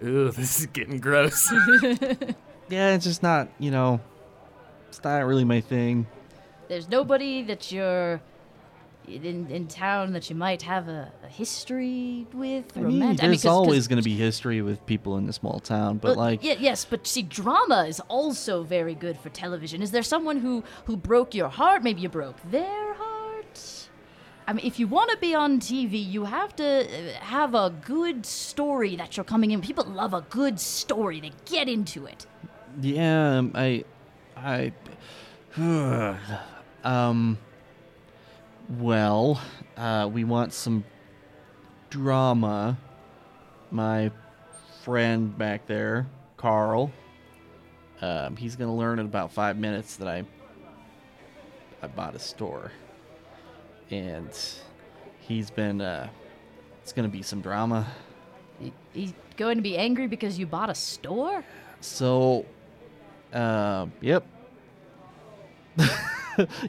Ooh, 0.00 0.30
this 0.30 0.60
is 0.60 0.66
getting 0.66 1.00
gross. 1.00 1.52
Yeah, 2.70 2.94
it's 2.94 3.04
just 3.04 3.22
not 3.22 3.48
you 3.58 3.70
know, 3.70 4.00
it's 4.88 5.02
not 5.02 5.26
really 5.26 5.44
my 5.44 5.60
thing. 5.60 6.06
There's 6.68 6.88
nobody 6.88 7.42
that 7.42 7.72
you're 7.72 8.20
in, 9.08 9.50
in 9.50 9.66
town 9.66 10.12
that 10.12 10.30
you 10.30 10.36
might 10.36 10.62
have 10.62 10.88
a, 10.88 11.12
a 11.24 11.28
history 11.28 12.26
with. 12.32 12.76
I 12.76 12.80
mean, 12.80 13.00
romantic. 13.00 13.20
there's 13.20 13.46
always 13.46 13.88
going 13.88 13.98
to 13.98 14.04
be 14.04 14.14
history 14.14 14.62
with 14.62 14.84
people 14.86 15.16
in 15.16 15.28
a 15.28 15.32
small 15.32 15.58
town, 15.60 15.98
but 15.98 16.16
Well, 16.16 16.26
like 16.26 16.44
yeah, 16.44 16.54
yes, 16.58 16.84
but 16.84 17.06
see, 17.06 17.22
drama 17.22 17.86
is 17.88 18.00
also 18.08 18.62
very 18.62 18.94
good 18.94 19.18
for 19.18 19.28
television. 19.30 19.82
Is 19.82 19.90
there 19.90 20.02
someone 20.02 20.38
who 20.38 20.64
who 20.84 20.96
broke 20.96 21.34
your 21.34 21.48
heart? 21.48 21.82
Maybe 21.82 22.02
you 22.02 22.08
broke 22.08 22.36
their 22.50 22.94
heart. 22.94 23.88
I 24.46 24.52
mean, 24.52 24.66
if 24.66 24.80
you 24.80 24.88
want 24.88 25.10
to 25.12 25.16
be 25.18 25.34
on 25.34 25.60
TV, 25.60 26.04
you 26.04 26.24
have 26.24 26.56
to 26.56 26.64
uh, 26.64 27.12
have 27.20 27.54
a 27.54 27.70
good 27.70 28.26
story 28.26 28.96
that 28.96 29.16
you're 29.16 29.24
coming 29.24 29.52
in. 29.52 29.60
People 29.60 29.84
love 29.84 30.12
a 30.12 30.22
good 30.22 30.58
story. 30.58 31.20
They 31.20 31.32
get 31.44 31.68
into 31.68 32.06
it. 32.06 32.26
Yeah, 32.80 33.42
I, 33.54 33.84
I, 34.36 34.72
um, 36.84 37.38
well, 38.78 39.40
uh, 39.76 40.08
we 40.12 40.24
want 40.24 40.52
some 40.52 40.84
drama. 41.90 42.78
My 43.70 44.10
friend 44.82 45.36
back 45.36 45.66
there, 45.66 46.06
Carl, 46.36 46.92
um, 48.00 48.36
he's 48.36 48.56
gonna 48.56 48.74
learn 48.74 48.98
in 48.98 49.06
about 49.06 49.32
five 49.32 49.56
minutes 49.56 49.96
that 49.96 50.08
I, 50.08 50.24
I 51.82 51.86
bought 51.88 52.14
a 52.14 52.18
store, 52.18 52.72
and 53.90 54.30
he's 55.20 55.50
been, 55.50 55.80
uh, 55.80 56.08
it's 56.82 56.92
gonna 56.92 57.08
be 57.08 57.22
some 57.22 57.40
drama. 57.40 57.86
He's 58.92 59.14
going 59.36 59.56
to 59.56 59.62
be 59.62 59.78
angry 59.78 60.06
because 60.06 60.38
you 60.38 60.46
bought 60.46 60.68
a 60.70 60.74
store. 60.74 61.44
So, 61.80 62.44
uh, 63.32 63.86
yep. 64.00 64.24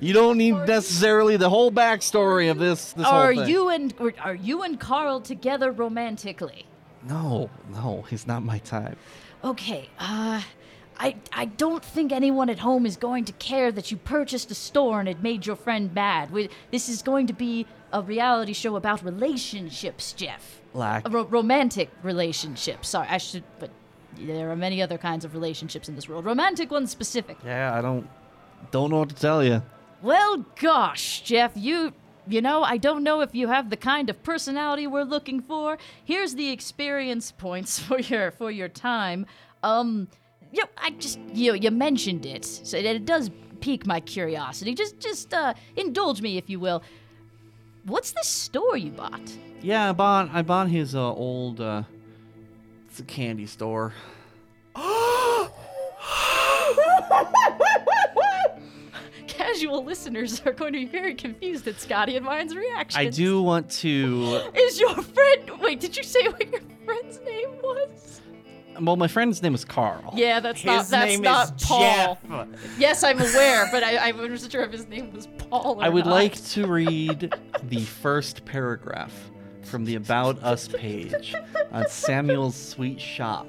you 0.02 0.13
don't 0.13 0.38
need 0.38 0.54
necessarily 0.54 1.38
the 1.38 1.50
whole 1.50 1.71
backstory 1.71 2.50
of 2.52 2.58
this. 2.60 2.93
This 2.93 3.06
Are 3.06 3.34
whole 3.34 3.43
thing. 3.43 3.54
you 3.54 3.69
and 3.69 3.93
are 4.24 4.36
you 4.36 4.63
and 4.63 4.80
Carl 4.80 5.21
together 5.21 5.71
romantically? 5.71 6.65
No, 7.08 7.50
no, 7.71 8.04
he's 8.10 8.28
not 8.28 8.43
my 8.43 8.60
type. 8.60 8.97
Okay, 9.43 9.89
uh, 10.00 10.41
I 11.00 11.15
I 11.34 11.45
don't 11.45 11.84
think 11.84 12.12
anyone 12.12 12.50
at 12.50 12.60
home 12.60 12.86
is 12.86 12.95
going 12.95 13.26
to 13.26 13.34
care 13.34 13.71
that 13.71 13.89
you 13.91 13.97
purchased 13.97 14.52
a 14.52 14.56
store 14.56 15.00
and 15.00 15.10
it 15.10 15.21
made 15.21 15.45
your 15.45 15.56
friend 15.56 15.93
mad. 15.93 16.32
We, 16.32 16.50
this 16.69 16.89
is 16.89 17.02
going 17.02 17.28
to 17.28 17.34
be 17.34 17.65
a 17.91 18.02
reality 18.02 18.54
show 18.54 18.76
about 18.76 19.04
relationships, 19.04 20.13
Jeff. 20.13 20.62
Like, 20.74 21.06
A 21.08 21.10
ro- 21.12 21.26
romantic 21.26 21.89
relationships. 22.04 22.89
Sorry, 22.89 23.08
I 23.10 23.17
should, 23.17 23.43
but 23.60 23.69
there 24.17 24.52
are 24.52 24.56
many 24.56 24.82
other 24.82 24.97
kinds 24.97 25.26
of 25.26 25.34
relationships 25.34 25.89
in 25.89 25.95
this 25.95 26.08
world. 26.08 26.26
Romantic 26.26 26.71
ones 26.71 26.91
specific. 26.91 27.38
yeah, 27.45 27.78
I 27.78 27.82
don't, 27.82 28.08
don't 28.71 28.89
know 28.89 29.00
what 29.00 29.10
to 29.10 29.15
tell 29.15 29.43
you. 29.43 29.62
Well, 30.02 30.45
gosh, 30.60 31.21
Jeff, 31.21 31.52
you. 31.56 31.93
You 32.28 32.39
know, 32.39 32.62
I 32.62 32.78
don't 32.78 33.04
know 33.04 33.21
if 33.21 33.34
you 33.34 33.47
have 33.47 33.71
the 33.71 33.76
kind 33.76 34.08
of 34.08 34.21
personality 34.21 34.86
we're 34.86 35.04
looking 35.04 35.41
for. 35.41 35.80
Here's 36.06 36.36
the 36.36 36.52
experience 36.52 37.32
points 37.32 37.80
for 37.88 38.00
your 38.00 38.30
for 38.30 38.52
your 38.52 38.69
time. 38.69 39.26
Um, 39.63 40.08
you 40.52 40.62
know, 40.62 40.69
I 40.78 40.91
just 40.91 41.19
you 41.34 41.56
you 41.56 41.71
mentioned 41.71 42.28
it, 42.28 42.45
so 42.45 42.78
it, 42.78 42.86
it 42.86 43.06
does 43.06 43.32
pique 43.60 43.88
my 43.88 44.00
curiosity. 44.00 44.76
Just 44.76 45.00
just 45.00 45.34
uh, 45.34 45.56
indulge 45.76 46.21
me, 46.21 46.38
if 46.38 46.47
you 46.47 46.60
will. 46.60 46.84
What's 47.86 48.12
this 48.12 48.28
store 48.28 48.78
you 48.78 48.91
bought? 48.91 49.36
Yeah, 49.62 49.89
I 49.89 49.93
bought, 49.93 50.30
I 50.32 50.41
bought 50.41 50.69
his 50.69 50.95
uh, 50.95 51.13
old, 51.13 51.62
uh, 51.62 51.84
a 53.02 53.06
candy 53.06 53.46
store. 53.46 53.94
Casual 59.28 59.84
listeners 59.84 60.42
are 60.46 60.54
going 60.54 60.74
to 60.74 60.80
be 60.80 60.86
very 60.86 61.16
confused 61.16 61.68
at 61.68 61.80
Scotty 61.80 62.16
and 62.16 62.26
mine's 62.26 62.56
reaction. 62.56 63.00
I 63.00 63.10
do 63.10 63.42
want 63.42 63.70
to. 63.72 64.52
Is 64.56 64.80
your 64.80 64.96
friend? 64.96 65.52
Wait, 65.60 65.80
did 65.80 65.98
you 65.98 66.04
say 66.04 66.28
what 66.28 66.50
your 66.50 66.62
friend's 66.86 67.20
name 67.26 67.50
was? 67.62 68.22
Well, 68.80 68.96
my 68.96 69.08
friend's 69.08 69.42
name 69.44 69.54
is 69.54 69.66
Carl. 69.66 70.14
Yeah, 70.16 70.40
that's 70.40 70.64
not 70.64 70.80
His 70.80 70.90
that's 70.90 71.06
name 71.12 71.22
not 71.22 71.60
is 71.62 71.68
Paul. 71.68 72.18
Jeff. 72.30 72.48
Yes, 72.78 73.04
I'm 73.04 73.20
aware, 73.20 73.68
but 73.72 73.84
I, 73.84 74.10
I 74.10 74.12
wasn't 74.12 74.52
sure 74.52 74.64
if 74.64 74.72
his 74.72 74.88
name 74.88 75.12
was 75.12 75.28
Paul. 75.38 75.80
Or 75.80 75.84
I 75.84 75.90
would 75.90 76.06
not. 76.06 76.12
like 76.12 76.44
to 76.52 76.68
read 76.68 77.34
the 77.64 77.82
first 77.82 78.46
paragraph 78.46 79.31
from 79.65 79.86
the 79.86 79.95
About 79.95 80.41
Us 80.43 80.67
page 80.67 81.36
on 81.71 81.88
Samuel's 81.88 82.56
Sweet 82.56 83.00
Shop. 83.00 83.47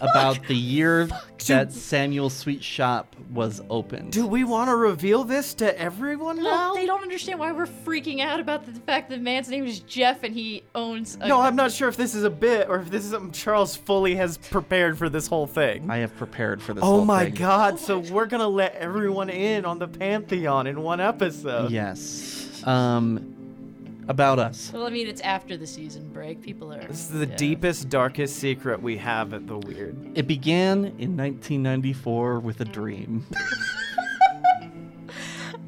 about 0.00 0.44
the 0.48 0.56
year 0.56 1.08
that 1.46 1.72
Samuel's 1.72 2.34
Sweet 2.34 2.62
Shop 2.62 3.14
was 3.32 3.62
opened. 3.70 4.10
Do 4.10 4.26
we 4.26 4.42
want 4.42 4.68
to 4.68 4.74
reveal 4.74 5.22
this 5.22 5.54
to 5.54 5.78
everyone 5.80 6.36
now? 6.38 6.42
Well, 6.42 6.74
they 6.74 6.86
don't 6.86 7.02
understand 7.02 7.38
why 7.38 7.52
we're 7.52 7.66
freaking 7.66 8.20
out 8.20 8.40
about 8.40 8.66
the 8.66 8.72
fact 8.80 9.10
that 9.10 9.16
the 9.16 9.22
man's 9.22 9.48
name 9.48 9.64
is 9.64 9.78
Jeff 9.80 10.24
and 10.24 10.34
he 10.34 10.64
owns. 10.74 11.16
A, 11.20 11.28
No, 11.28 11.40
I'm 11.40 11.54
not 11.54 11.70
sure 11.70 11.88
if 11.88 11.96
this 11.96 12.16
is 12.16 12.24
a 12.24 12.30
bit 12.30 12.68
or 12.68 12.80
if 12.80 12.90
this 12.90 13.04
is 13.04 13.12
something 13.12 13.30
Charles 13.30 13.76
fully 13.76 14.16
has 14.16 14.38
prepared 14.38 14.98
for 14.98 15.08
this 15.08 15.28
whole 15.28 15.46
thing. 15.46 15.88
I 15.88 15.98
have 15.98 16.16
prepared 16.16 16.60
for 16.60 16.74
this. 16.74 16.82
oh 16.82 16.86
whole 16.86 17.04
my 17.04 17.26
thing. 17.26 17.34
god, 17.34 17.78
so 17.78 18.00
we're 18.00 18.26
gonna 18.26 18.48
let 18.48 18.74
everyone 18.74 19.30
in 19.30 19.64
on 19.64 19.78
the 19.78 19.86
Pantheon 19.88 20.66
in 20.66 20.82
one 20.82 21.00
episode. 21.00 21.70
Yes. 21.70 22.60
Um, 22.66 23.34
about 24.08 24.38
us. 24.38 24.70
Well, 24.72 24.86
I 24.86 24.90
mean, 24.90 25.06
it's 25.06 25.20
after 25.20 25.56
the 25.56 25.66
season 25.66 26.08
break. 26.12 26.40
People 26.42 26.72
are. 26.72 26.82
This 26.84 27.00
is 27.00 27.08
the 27.10 27.26
yeah. 27.26 27.36
deepest, 27.36 27.88
darkest 27.88 28.36
secret 28.36 28.82
we 28.82 28.96
have 28.98 29.32
at 29.32 29.46
the 29.46 29.58
Weird. 29.58 29.96
It 30.16 30.26
began 30.26 30.78
in 30.98 31.16
1994 31.16 32.40
with 32.40 32.60
a 32.60 32.64
dream. 32.64 33.24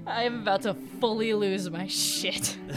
I 0.07 0.25
am 0.25 0.42
about 0.42 0.62
to 0.62 0.75
fully 1.01 1.33
lose 1.35 1.68
my 1.70 1.87
shit. 1.88 2.57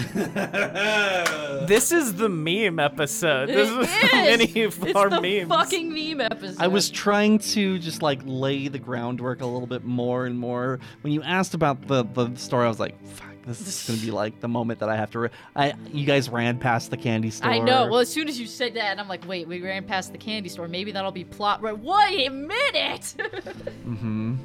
This 1.67 1.91
is 1.91 2.15
the 2.15 2.29
meme 2.29 2.79
episode. 2.79 3.49
This 3.49 3.69
It 3.69 3.79
is 3.81 3.87
is. 4.03 4.11
many 4.13 4.63
of 4.63 4.81
it's 4.83 4.95
our 4.95 5.09
the 5.09 5.19
memes. 5.21 5.49
fucking 5.49 5.91
meme 5.93 6.21
episode. 6.21 6.61
I 6.61 6.67
was 6.67 6.89
trying 6.89 7.39
to 7.39 7.77
just 7.79 8.01
like 8.01 8.21
lay 8.23 8.69
the 8.69 8.79
groundwork 8.79 9.41
a 9.41 9.45
little 9.45 9.67
bit 9.67 9.83
more 9.83 10.25
and 10.25 10.39
more. 10.39 10.79
When 11.01 11.11
you 11.11 11.21
asked 11.23 11.53
about 11.53 11.87
the 11.87 12.03
the 12.03 12.33
story, 12.35 12.65
I 12.65 12.69
was 12.69 12.79
like, 12.79 12.95
"Fuck, 13.05 13.26
this 13.47 13.61
is 13.61 13.87
gonna 13.87 13.99
be 14.05 14.11
like 14.11 14.39
the 14.39 14.47
moment 14.47 14.79
that 14.79 14.89
I 14.89 14.95
have 14.95 15.11
to." 15.11 15.19
Re- 15.19 15.29
I 15.55 15.73
you 15.91 16.05
guys 16.05 16.29
ran 16.29 16.59
past 16.59 16.91
the 16.91 16.97
candy 16.97 17.29
store. 17.31 17.49
I 17.49 17.59
know. 17.59 17.87
Well, 17.87 17.99
as 17.99 18.09
soon 18.09 18.27
as 18.27 18.39
you 18.39 18.45
said 18.47 18.73
that, 18.75 18.91
and 18.91 18.99
I'm 18.99 19.07
like, 19.07 19.27
wait, 19.27 19.47
we 19.47 19.61
ran 19.61 19.83
past 19.83 20.11
the 20.11 20.17
candy 20.17 20.49
store. 20.49 20.67
Maybe 20.67 20.91
that'll 20.91 21.11
be 21.11 21.23
plot. 21.23 21.61
Right? 21.61 21.77
Wait 21.77 22.27
a 22.27 22.31
minute. 22.31 23.15
mm-hmm. 23.85 24.35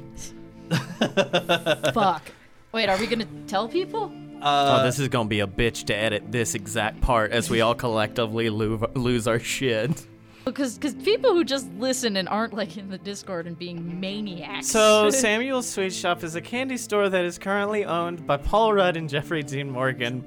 Fuck. 1.91 2.23
Wait, 2.71 2.89
are 2.89 2.97
we 2.97 3.07
gonna 3.07 3.27
tell 3.47 3.67
people? 3.67 4.11
Uh, 4.41 4.79
oh, 4.81 4.83
this 4.83 4.99
is 4.99 5.07
gonna 5.07 5.29
be 5.29 5.39
a 5.39 5.47
bitch 5.47 5.85
to 5.85 5.95
edit 5.95 6.31
this 6.31 6.55
exact 6.55 6.99
part 7.01 7.31
as 7.31 7.49
we 7.49 7.61
all 7.61 7.75
collectively 7.75 8.49
lo- 8.49 8.91
lose 8.95 9.27
our 9.27 9.39
shit. 9.39 10.05
Because 10.45 10.77
because 10.77 10.93
people 10.95 11.33
who 11.33 11.43
just 11.43 11.71
listen 11.77 12.17
and 12.17 12.27
aren't 12.27 12.53
like 12.53 12.77
in 12.77 12.89
the 12.89 12.97
Discord 12.97 13.47
and 13.47 13.57
being 13.57 13.99
maniacs. 13.99 14.67
So, 14.67 15.09
Samuel's 15.09 15.69
Sweet 15.69 15.93
Shop 15.93 16.23
is 16.23 16.35
a 16.35 16.41
candy 16.41 16.77
store 16.77 17.07
that 17.09 17.23
is 17.23 17.37
currently 17.37 17.85
owned 17.85 18.27
by 18.27 18.37
Paul 18.37 18.73
Rudd 18.73 18.97
and 18.97 19.09
Jeffrey 19.09 19.43
Dean 19.43 19.71
Morgan, 19.71 20.23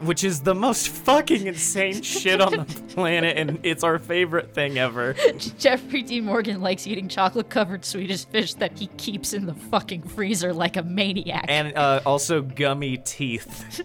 which 0.00 0.22
is 0.24 0.40
the 0.40 0.54
most 0.54 0.88
fucking 0.88 1.46
insane 1.46 2.02
shit 2.02 2.40
on 2.40 2.52
the 2.52 2.64
planet, 2.94 3.36
and 3.36 3.58
it's 3.62 3.82
our 3.82 3.98
favorite 3.98 4.54
thing 4.54 4.78
ever. 4.78 5.14
Jeffrey 5.58 6.02
D. 6.02 6.20
Morgan 6.20 6.60
likes 6.60 6.86
eating 6.86 7.08
chocolate 7.08 7.48
covered 7.48 7.84
Swedish 7.84 8.24
fish 8.26 8.54
that 8.54 8.78
he 8.78 8.86
keeps 8.96 9.32
in 9.32 9.46
the 9.46 9.54
fucking 9.54 10.02
freezer 10.02 10.52
like 10.52 10.76
a 10.76 10.82
maniac. 10.82 11.46
And 11.48 11.76
uh, 11.76 12.00
also 12.06 12.42
gummy 12.42 12.98
teeth. 12.98 13.82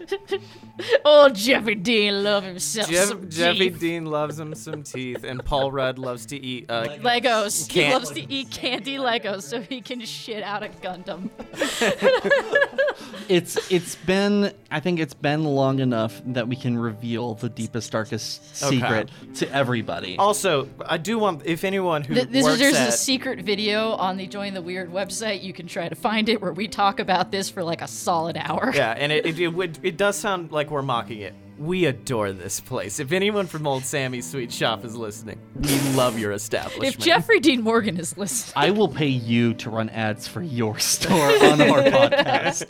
oh, 1.06 1.30
Jeffrey 1.30 1.76
Dean 1.76 2.24
love 2.24 2.44
himself 2.44 2.90
Jeff- 2.90 3.08
some 3.08 3.30
Jeffrey 3.30 3.70
teeth. 3.70 3.80
Dean 3.80 4.06
loves 4.06 4.40
him 4.40 4.54
some 4.56 4.84
teeth, 4.84 5.24
and 5.24 5.44
Paul 5.44 5.72
Rudd 5.72 5.98
loves 5.98 6.26
to 6.28 6.38
eat 6.38 6.70
uh, 6.70 6.86
Legos. 7.00 7.72
He 7.72 7.82
Can't- 7.82 7.94
loves 7.94 8.12
to 8.12 8.32
eat 8.32 8.52
candy 8.52 8.98
Legos 8.98 9.44
so 9.44 9.62
he 9.62 9.82
can 9.82 10.02
shit 10.02 10.44
out 10.44 10.64
a 10.64 10.70
Gundam. 10.70 11.30
it's 13.30 13.72
it's 13.72 13.96
been 13.96 14.52
I 14.70 14.80
think 14.80 15.00
it's 15.00 15.14
been 15.14 15.44
long 15.44 15.80
enough 15.80 16.03
that 16.28 16.48
we 16.48 16.56
can 16.56 16.78
reveal 16.78 17.36
the 17.36 17.50
deepest 17.50 17.92
darkest 17.92 18.42
Okay. 18.64 18.76
secret 18.78 19.10
to 19.36 19.52
everybody. 19.52 20.18
Also, 20.18 20.68
I 20.86 20.98
do 20.98 21.18
want 21.20 21.46
if 21.46 21.64
anyone 21.64 22.04
who 22.04 22.16
Th- 22.16 22.28
This 22.28 22.44
works 22.44 22.56
is 22.56 22.60
there's 22.60 22.76
at, 22.76 22.90
a 22.90 22.92
secret 22.94 23.40
video 23.42 23.92
on 23.92 24.18
the 24.18 24.28
Join 24.28 24.54
the 24.54 24.62
Weird 24.62 24.92
website. 24.92 25.44
You 25.44 25.54
can 25.54 25.68
try 25.68 25.88
to 25.90 25.96
find 25.96 26.30
it 26.30 26.42
where 26.42 26.54
we 26.54 26.68
talk 26.68 27.00
about 27.00 27.32
this 27.32 27.50
for 27.50 27.64
like 27.64 27.82
a 27.82 27.88
solid 27.88 28.38
hour. 28.38 28.72
yeah, 28.74 28.92
and 28.98 29.12
it 29.12 29.26
it, 29.28 29.40
it 29.40 29.48
would 29.50 29.80
it 29.84 29.98
does 29.98 30.18
sound 30.18 30.52
like 30.52 30.72
we're 30.72 30.82
mocking 30.82 31.20
it. 31.20 31.34
We 31.64 31.86
adore 31.86 32.34
this 32.34 32.60
place. 32.60 33.00
If 33.00 33.14
anyone 33.14 33.48
from 33.48 33.66
Old 33.66 33.86
Sammy's 33.86 34.30
Sweet 34.30 34.52
Shop 34.52 34.84
is 34.84 34.98
listening, 34.98 35.40
we 35.56 35.80
love 35.92 36.20
your 36.20 36.34
establishment. 36.34 36.94
If 36.94 36.98
Jeffrey 37.00 37.40
Dean 37.40 37.62
Morgan 37.62 37.98
is 37.98 38.18
listening, 38.18 38.54
I 38.58 38.72
will 38.72 38.90
pay 38.90 39.08
you 39.08 39.54
to 39.56 39.70
run 39.70 39.88
ads 39.90 40.28
for 40.28 40.42
your 40.42 40.78
store 40.78 41.30
on 41.46 41.62
our 41.62 41.82
podcast. 41.84 42.66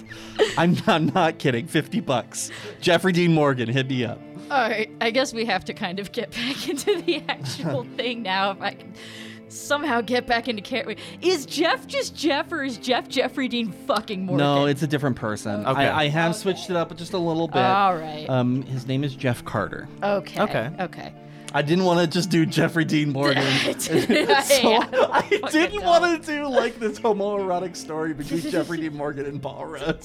I'm, 0.59 0.77
I'm 0.85 1.07
not 1.07 1.39
kidding. 1.39 1.65
50 1.65 2.01
bucks. 2.01 2.51
Jeffrey 2.81 3.13
Dean 3.13 3.33
Morgan, 3.33 3.67
hit 3.67 3.89
me 3.89 4.05
up. 4.05 4.19
all 4.51 4.69
right, 4.69 4.91
I 5.01 5.09
guess 5.09 5.33
we 5.33 5.45
have 5.45 5.65
to 5.65 5.73
kind 5.73 5.97
of 5.99 6.11
get 6.11 6.29
back 6.31 6.69
into 6.69 7.01
the 7.01 7.23
actual 7.27 7.85
thing 7.97 8.21
now. 8.21 8.51
If 8.51 8.61
I 8.61 8.73
can 8.75 8.93
somehow 9.53 10.01
get 10.01 10.27
back 10.27 10.47
into 10.47 10.61
character, 10.61 10.95
is 11.21 11.45
Jeff 11.45 11.87
just 11.87 12.15
Jeff 12.15 12.51
or 12.51 12.63
is 12.63 12.77
Jeff 12.77 13.07
Jeffrey 13.07 13.47
Dean 13.47 13.71
fucking 13.71 14.25
Morgan? 14.25 14.45
No, 14.45 14.65
it's 14.65 14.83
a 14.83 14.87
different 14.87 15.15
person. 15.15 15.65
Okay. 15.65 15.87
I, 15.87 16.03
I 16.03 16.07
have 16.09 16.35
switched 16.35 16.69
it 16.69 16.75
up 16.75 16.95
just 16.97 17.13
a 17.13 17.17
little 17.17 17.47
bit. 17.47 17.57
all 17.61 17.95
right. 17.95 18.29
Um, 18.29 18.63
his 18.63 18.87
name 18.87 19.03
is 19.03 19.15
Jeff 19.15 19.43
Carter. 19.45 19.87
okay. 20.01 20.41
okay. 20.41 20.71
Okay. 20.79 21.13
I 21.55 21.61
didn't 21.61 21.85
want 21.85 21.99
to 21.99 22.07
just 22.07 22.31
do 22.31 22.47
Jeffrey 22.47 22.83
Dean 22.83 23.11
Morgan. 23.11 23.43
so 23.79 23.93
Yeah, 23.99 24.87
I 24.91 25.39
didn't 25.51 25.83
want 25.83 26.23
to 26.23 26.31
do 26.35 26.47
like 26.47 26.79
this 26.79 26.99
homoerotic 26.99 27.75
story 27.75 28.13
between 28.13 28.41
Jeffrey 28.41 28.79
Dean 28.79 28.97
Morgan 28.97 29.27
and 29.27 29.41
Paul 29.41 29.65
Rudd. 29.65 29.99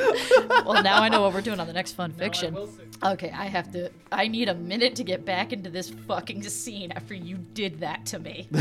Well, 0.64 0.82
now 0.82 1.02
I 1.02 1.08
know 1.08 1.22
what 1.22 1.32
we're 1.32 1.40
doing 1.40 1.58
on 1.58 1.66
the 1.66 1.72
next 1.72 1.92
fun 1.92 2.12
fiction. 2.12 2.56
Okay, 3.02 3.30
I 3.30 3.46
have 3.46 3.72
to. 3.72 3.90
I 4.12 4.28
need 4.28 4.48
a 4.48 4.54
minute 4.54 4.94
to 4.96 5.04
get 5.04 5.24
back 5.24 5.52
into 5.52 5.70
this 5.70 5.90
fucking 5.90 6.42
scene 6.44 6.92
after 6.92 7.14
you 7.14 7.36
did 7.36 7.80
that 7.80 8.06
to 8.06 8.18
me. 8.18 8.48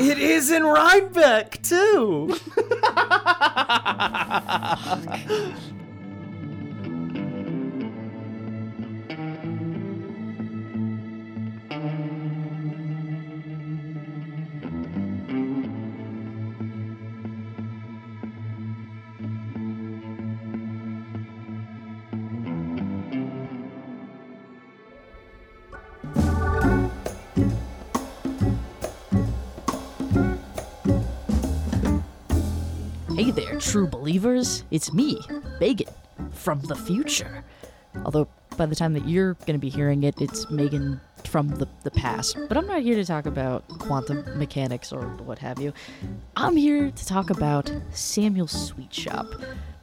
it 0.00 0.18
is 0.18 0.50
in 0.50 0.64
Rhinebeck 0.64 1.62
too. 1.62 2.36
It's 34.70 34.92
me, 34.92 35.20
Megan, 35.60 35.92
from 36.30 36.60
the 36.60 36.76
future. 36.76 37.44
Although, 38.04 38.28
by 38.56 38.66
the 38.66 38.74
time 38.74 38.92
that 38.94 39.08
you're 39.08 39.34
going 39.34 39.54
to 39.54 39.58
be 39.58 39.70
hearing 39.70 40.04
it, 40.04 40.20
it's 40.20 40.50
Megan 40.50 41.00
from 41.24 41.48
the, 41.48 41.66
the 41.84 41.90
past. 41.90 42.36
But 42.48 42.56
I'm 42.56 42.66
not 42.66 42.82
here 42.82 42.96
to 42.96 43.04
talk 43.04 43.26
about 43.26 43.66
quantum 43.78 44.38
mechanics 44.38 44.92
or 44.92 45.02
what 45.24 45.38
have 45.38 45.60
you. 45.60 45.72
I'm 46.36 46.56
here 46.56 46.90
to 46.90 47.06
talk 47.06 47.30
about 47.30 47.72
Samuel 47.92 48.46
Sweetshop. 48.46 49.26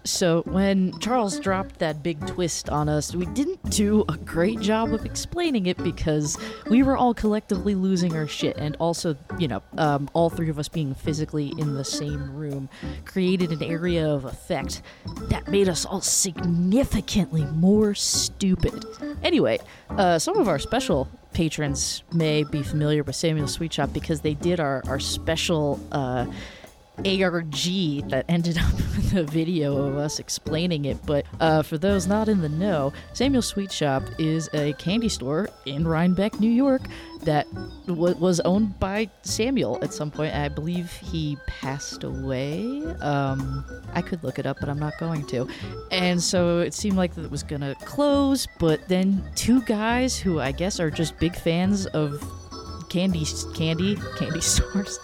So, 0.05 0.43
when 0.43 0.97
Charles 0.99 1.39
dropped 1.39 1.79
that 1.79 2.03
big 2.03 2.25
twist 2.27 2.69
on 2.69 2.87
us, 2.87 3.15
we 3.15 3.25
didn't 3.25 3.71
do 3.71 4.05
a 4.07 4.15
great 4.17 4.59
job 4.59 4.93
of 4.93 5.03
explaining 5.03 5.65
it 5.65 5.83
because 5.83 6.37
we 6.69 6.83
were 6.83 6.95
all 6.95 7.15
collectively 7.15 7.73
losing 7.73 8.15
our 8.15 8.27
shit. 8.27 8.55
And 8.57 8.75
also, 8.79 9.17
you 9.39 9.47
know, 9.47 9.63
um, 9.79 10.07
all 10.13 10.29
three 10.29 10.49
of 10.49 10.59
us 10.59 10.67
being 10.67 10.93
physically 10.93 11.53
in 11.57 11.73
the 11.73 11.83
same 11.83 12.35
room 12.35 12.69
created 13.05 13.51
an 13.51 13.63
area 13.63 14.07
of 14.07 14.25
effect 14.25 14.83
that 15.29 15.47
made 15.47 15.67
us 15.67 15.85
all 15.85 16.01
significantly 16.01 17.45
more 17.45 17.95
stupid. 17.95 18.85
Anyway, 19.23 19.57
uh, 19.89 20.19
some 20.19 20.37
of 20.37 20.47
our 20.47 20.59
special 20.59 21.09
patrons 21.33 22.03
may 22.13 22.43
be 22.43 22.61
familiar 22.61 23.01
with 23.01 23.15
Samuel 23.15 23.47
Sweetshop 23.47 23.91
because 23.91 24.21
they 24.21 24.35
did 24.35 24.59
our, 24.59 24.83
our 24.87 24.99
special. 24.99 25.79
Uh, 25.91 26.27
ARG 26.99 28.09
that 28.09 28.25
ended 28.29 28.57
up 28.57 28.71
with 28.95 29.13
a 29.13 29.23
video 29.23 29.75
of 29.77 29.97
us 29.97 30.19
explaining 30.19 30.85
it. 30.85 30.97
But 31.05 31.25
uh, 31.39 31.61
for 31.63 31.77
those 31.77 32.07
not 32.07 32.29
in 32.29 32.41
the 32.41 32.49
know, 32.49 32.93
Samuel 33.13 33.41
Sweet 33.41 33.71
Shop 33.71 34.03
is 34.17 34.49
a 34.53 34.73
candy 34.73 35.09
store 35.09 35.49
in 35.65 35.87
Rhinebeck, 35.87 36.39
New 36.39 36.49
York, 36.49 36.81
that 37.21 37.47
w- 37.87 38.15
was 38.15 38.39
owned 38.41 38.79
by 38.79 39.09
Samuel 39.23 39.79
at 39.81 39.93
some 39.93 40.11
point. 40.11 40.33
I 40.35 40.47
believe 40.49 40.91
he 40.91 41.37
passed 41.47 42.03
away. 42.03 42.83
Um, 43.01 43.65
I 43.93 44.01
could 44.01 44.23
look 44.23 44.39
it 44.39 44.45
up, 44.45 44.57
but 44.59 44.69
I'm 44.69 44.79
not 44.79 44.97
going 44.99 45.25
to. 45.27 45.47
And 45.91 46.21
so 46.21 46.59
it 46.59 46.73
seemed 46.73 46.97
like 46.97 47.17
it 47.17 47.29
was 47.29 47.43
gonna 47.43 47.75
close, 47.85 48.47
but 48.59 48.87
then 48.87 49.23
two 49.35 49.61
guys 49.63 50.17
who 50.17 50.39
I 50.39 50.51
guess 50.51 50.79
are 50.79 50.91
just 50.91 51.17
big 51.19 51.35
fans 51.35 51.85
of 51.87 52.23
candy, 52.89 53.25
candy, 53.55 53.97
candy 54.17 54.41
stores 54.41 54.99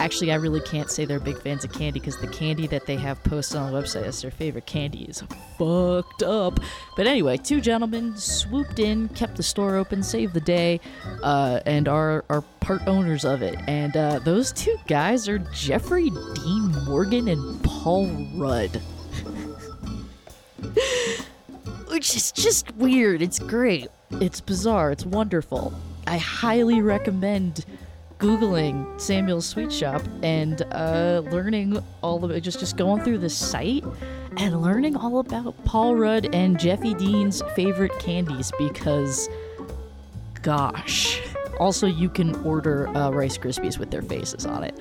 actually, 0.00 0.32
I 0.32 0.36
really 0.36 0.60
can't 0.60 0.90
say 0.90 1.04
they're 1.04 1.20
big 1.20 1.40
fans 1.40 1.62
of 1.64 1.72
candy 1.72 2.00
because 2.00 2.18
the 2.18 2.26
candy 2.28 2.66
that 2.68 2.86
they 2.86 2.96
have 2.96 3.22
posted 3.22 3.58
on 3.58 3.70
the 3.70 3.78
website 3.78 4.04
as 4.04 4.22
their 4.22 4.30
favorite 4.30 4.66
candy 4.66 5.04
is 5.04 5.22
fucked 5.58 6.22
up. 6.22 6.58
But 6.96 7.06
anyway, 7.06 7.36
two 7.36 7.60
gentlemen 7.60 8.16
swooped 8.16 8.78
in, 8.78 9.08
kept 9.10 9.36
the 9.36 9.42
store 9.42 9.76
open, 9.76 10.02
saved 10.02 10.32
the 10.34 10.40
day, 10.40 10.80
uh, 11.22 11.60
and 11.66 11.86
are, 11.86 12.24
are 12.30 12.42
part 12.60 12.80
owners 12.86 13.24
of 13.24 13.42
it. 13.42 13.56
And 13.68 13.96
uh, 13.96 14.20
those 14.20 14.52
two 14.52 14.76
guys 14.86 15.28
are 15.28 15.38
Jeffrey 15.38 16.10
Dean 16.10 16.74
Morgan 16.86 17.28
and 17.28 17.62
Paul 17.62 18.08
Rudd. 18.34 18.80
Which 21.88 22.16
is 22.16 22.32
just 22.32 22.74
weird. 22.76 23.20
It's 23.20 23.38
great. 23.38 23.88
It's 24.12 24.40
bizarre. 24.40 24.90
It's 24.92 25.04
wonderful. 25.04 25.74
I 26.06 26.16
highly 26.16 26.80
recommend 26.80 27.66
googling 28.20 29.00
Samuel's 29.00 29.46
Sweet 29.46 29.72
Shop 29.72 30.02
and 30.22 30.62
uh, 30.72 31.22
learning 31.30 31.82
all 32.02 32.24
of 32.24 32.30
it. 32.30 32.42
Just 32.42 32.60
just 32.60 32.76
going 32.76 33.02
through 33.02 33.18
the 33.18 33.30
site 33.30 33.84
and 34.36 34.62
learning 34.62 34.96
all 34.96 35.18
about 35.18 35.62
Paul 35.64 35.96
Rudd 35.96 36.32
and 36.34 36.58
Jeffy 36.58 36.94
Dean's 36.94 37.42
favorite 37.56 37.98
candies 37.98 38.52
because, 38.58 39.28
gosh. 40.42 41.20
Also, 41.58 41.86
you 41.86 42.08
can 42.08 42.34
order 42.44 42.88
uh, 42.96 43.10
Rice 43.10 43.36
Krispies 43.36 43.78
with 43.78 43.90
their 43.90 44.00
faces 44.00 44.46
on 44.46 44.62
it. 44.62 44.78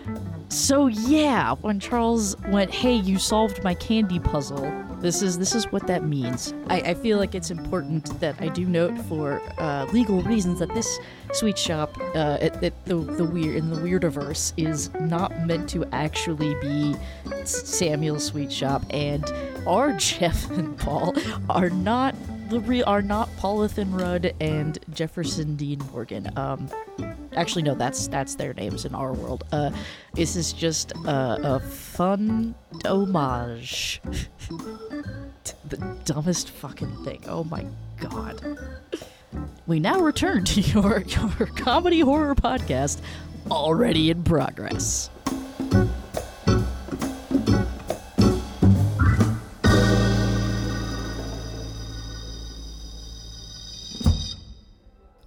So 0.49 0.87
yeah, 0.87 1.55
when 1.55 1.79
Charles 1.79 2.37
went, 2.47 2.71
"Hey, 2.71 2.95
you 2.95 3.17
solved 3.19 3.63
my 3.63 3.73
candy 3.73 4.19
puzzle," 4.19 4.65
this 5.01 5.21
is 5.21 5.37
this 5.37 5.55
is 5.55 5.71
what 5.71 5.87
that 5.87 6.03
means. 6.03 6.53
I, 6.67 6.81
I 6.81 6.93
feel 6.93 7.17
like 7.17 7.35
it's 7.35 7.51
important 7.51 8.19
that 8.19 8.35
I 8.39 8.49
do 8.49 8.65
note 8.65 8.97
for 9.07 9.41
uh, 9.57 9.85
legal 9.93 10.21
reasons 10.21 10.59
that 10.59 10.73
this 10.73 10.99
sweet 11.33 11.57
shop, 11.57 11.97
uh, 12.15 12.37
at, 12.41 12.63
at 12.63 12.85
the 12.85 12.95
the 12.95 13.25
weird 13.25 13.55
in 13.55 13.69
the 13.69 13.77
weirdiverse, 13.77 14.53
is 14.57 14.93
not 14.99 15.45
meant 15.45 15.69
to 15.69 15.85
actually 15.93 16.53
be 16.61 16.95
Samuel's 17.45 18.25
sweet 18.25 18.51
shop, 18.51 18.83
and 18.89 19.25
our 19.65 19.93
Jeff 19.97 20.49
and 20.51 20.77
Paul 20.77 21.15
are 21.49 21.69
not 21.69 22.15
re- 22.51 22.83
are 22.83 23.01
not 23.01 23.29
Paulithan 23.37 23.99
Rudd 23.99 24.33
and 24.39 24.79
Jefferson 24.93 25.55
Dean 25.55 25.79
Morgan. 25.91 26.29
Um, 26.37 26.69
actually, 27.35 27.63
no, 27.63 27.75
that's 27.75 28.07
that's 28.07 28.35
their 28.35 28.53
names 28.53 28.85
in 28.85 28.95
our 28.95 29.13
world. 29.13 29.43
Uh, 29.51 29.71
this 30.13 30.35
is 30.35 30.53
just 30.53 30.93
uh, 31.05 31.37
a 31.41 31.59
fun 31.59 32.55
homage. 32.85 34.01
the 35.69 35.77
dumbest 36.05 36.49
fucking 36.49 37.03
thing. 37.03 37.23
Oh 37.27 37.43
my 37.43 37.65
god. 37.99 38.57
We 39.67 39.79
now 39.79 39.99
return 39.99 40.43
to 40.45 40.61
your 40.73 41.01
your 41.01 41.47
comedy 41.55 41.99
horror 41.99 42.35
podcast, 42.35 42.99
already 43.51 44.09
in 44.09 44.23
progress. 44.23 45.09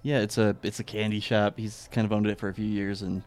Yeah, 0.03 0.19
it's 0.19 0.37
a 0.37 0.55
it's 0.63 0.79
a 0.79 0.83
candy 0.83 1.21
shop. 1.21 1.57
He's 1.57 1.87
kind 1.91 2.05
of 2.05 2.11
owned 2.11 2.27
it 2.27 2.37
for 2.37 2.49
a 2.49 2.53
few 2.53 2.65
years, 2.65 3.01
and 3.01 3.23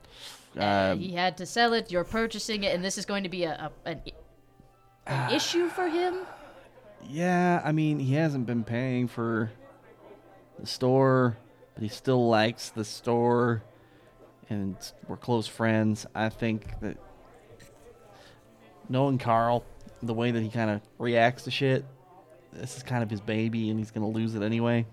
uh, 0.59 0.95
he 0.97 1.13
had 1.13 1.39
to 1.39 1.47
sell 1.47 1.73
it. 1.73 1.91
You're 1.91 2.05
purchasing 2.05 2.65
it, 2.65 2.75
and 2.75 2.85
this 2.85 2.99
is 2.99 3.07
going 3.07 3.23
to 3.23 3.31
be 3.31 3.45
a, 3.45 3.71
a 3.85 3.89
an, 3.89 4.03
an 5.07 5.33
issue 5.33 5.69
for 5.69 5.89
him. 5.89 6.19
yeah, 7.09 7.63
I 7.65 7.73
mean 7.73 7.99
he 7.99 8.15
hasn't 8.15 8.47
been 8.47 8.63
paying 8.63 9.09
for 9.09 9.51
the 10.59 10.67
store, 10.67 11.39
but 11.75 11.83
he 11.83 11.89
still 11.89 12.29
likes 12.29 12.69
the 12.69 12.85
store, 12.85 13.63
and 14.51 14.77
we're 15.09 15.17
close 15.17 15.47
friends. 15.47 16.07
I 16.15 16.29
think 16.29 16.79
that 16.81 16.99
knowing 18.91 19.17
Carl, 19.17 19.65
the 20.03 20.15
way 20.15 20.31
that 20.31 20.43
he 20.43 20.51
kind 20.51 20.69
of 20.71 20.83
reacts 20.99 21.45
to 21.45 21.51
shit, 21.51 21.87
this 22.53 22.77
is 22.77 22.83
kind 22.83 23.03
of 23.03 23.09
his 23.09 23.23
baby, 23.23 23.71
and 23.71 23.79
he's 23.79 23.91
gonna 23.91 24.11
lose 24.11 24.35
it 24.35 24.43
anyway. 24.43 24.85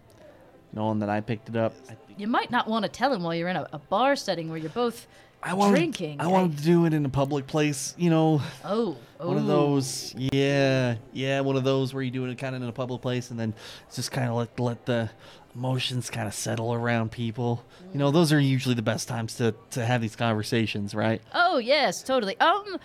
Knowing 0.74 1.00
that 1.00 1.10
I 1.10 1.22
picked 1.22 1.50
it 1.50 1.56
up, 1.56 1.74
You 2.18 2.28
might 2.28 2.50
not 2.52 2.68
want 2.68 2.84
to 2.84 2.90
tell 2.90 3.14
him 3.14 3.22
while 3.24 3.36
you're 3.36 3.48
in 3.50 3.56
a, 3.56 3.68
a 3.74 3.80
bar 3.80 4.16
setting 4.16 4.50
where 4.50 4.58
you're 4.58 4.70
both 4.72 5.08
I 5.42 5.54
wanted, 5.54 5.76
drinking. 5.76 6.20
I 6.22 6.28
wanted 6.28 6.58
to 6.58 6.64
do 6.64 6.86
it 6.86 6.94
in 6.94 7.06
a 7.06 7.10
public 7.10 7.46
place, 7.48 7.94
you 7.98 8.10
know, 8.10 8.42
Oh, 8.66 8.98
oh. 9.20 9.28
one 9.28 9.38
of 9.38 9.46
those. 9.46 10.14
Yeah, 10.18 10.96
yeah, 11.12 11.42
one 11.42 11.56
of 11.58 11.64
those 11.64 11.94
where 11.94 12.02
you 12.02 12.12
do 12.12 12.26
it 12.26 12.38
kind 12.38 12.56
of 12.56 12.62
in 12.64 12.68
a 12.70 12.72
public 12.72 13.02
place, 13.02 13.30
and 13.30 13.40
then 13.40 13.54
just 13.94 14.12
kind 14.12 14.30
of 14.30 14.36
let 14.36 14.60
let 14.60 14.86
the 14.86 15.10
emotions 15.54 16.10
kind 16.10 16.28
of 16.28 16.34
settle 16.34 16.74
around 16.74 17.12
people. 17.12 17.64
You 17.92 18.00
know, 18.00 18.10
those 18.10 18.32
are 18.34 18.40
usually 18.40 18.74
the 18.74 18.82
best 18.82 19.08
times 19.08 19.36
to 19.36 19.54
to 19.72 19.86
have 19.86 20.02
these 20.02 20.16
conversations, 20.16 20.96
right? 20.96 21.22
Oh 21.34 21.58
yes, 21.58 22.02
totally. 22.02 22.40
Um, 22.40 22.80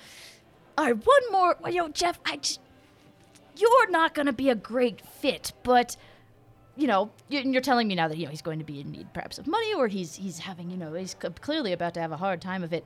all 0.76 0.84
right, 0.84 0.94
one 1.06 1.22
more. 1.32 1.56
well, 1.60 1.72
You 1.72 1.88
Jeff, 1.90 2.18
I 2.26 2.36
just 2.36 2.60
you're 3.56 3.90
not 3.90 4.14
gonna 4.14 4.32
be 4.32 4.50
a 4.50 4.54
great 4.54 5.00
fit, 5.06 5.52
but 5.62 5.96
you 6.78 6.86
know, 6.86 7.10
you- 7.28 7.40
you're 7.40 7.60
telling 7.60 7.88
me 7.88 7.94
now 7.96 8.08
that 8.08 8.16
you 8.16 8.24
know 8.24 8.30
he's 8.30 8.40
going 8.40 8.60
to 8.60 8.64
be 8.64 8.80
in 8.80 8.90
need 8.92 9.12
perhaps 9.12 9.38
of 9.38 9.46
money, 9.46 9.74
or 9.74 9.88
he's 9.88 10.14
he's 10.16 10.38
having 10.38 10.70
you 10.70 10.76
know 10.76 10.94
he's 10.94 11.14
clearly 11.42 11.72
about 11.72 11.92
to 11.94 12.00
have 12.00 12.12
a 12.12 12.16
hard 12.16 12.40
time 12.40 12.62
of 12.62 12.72
it. 12.72 12.84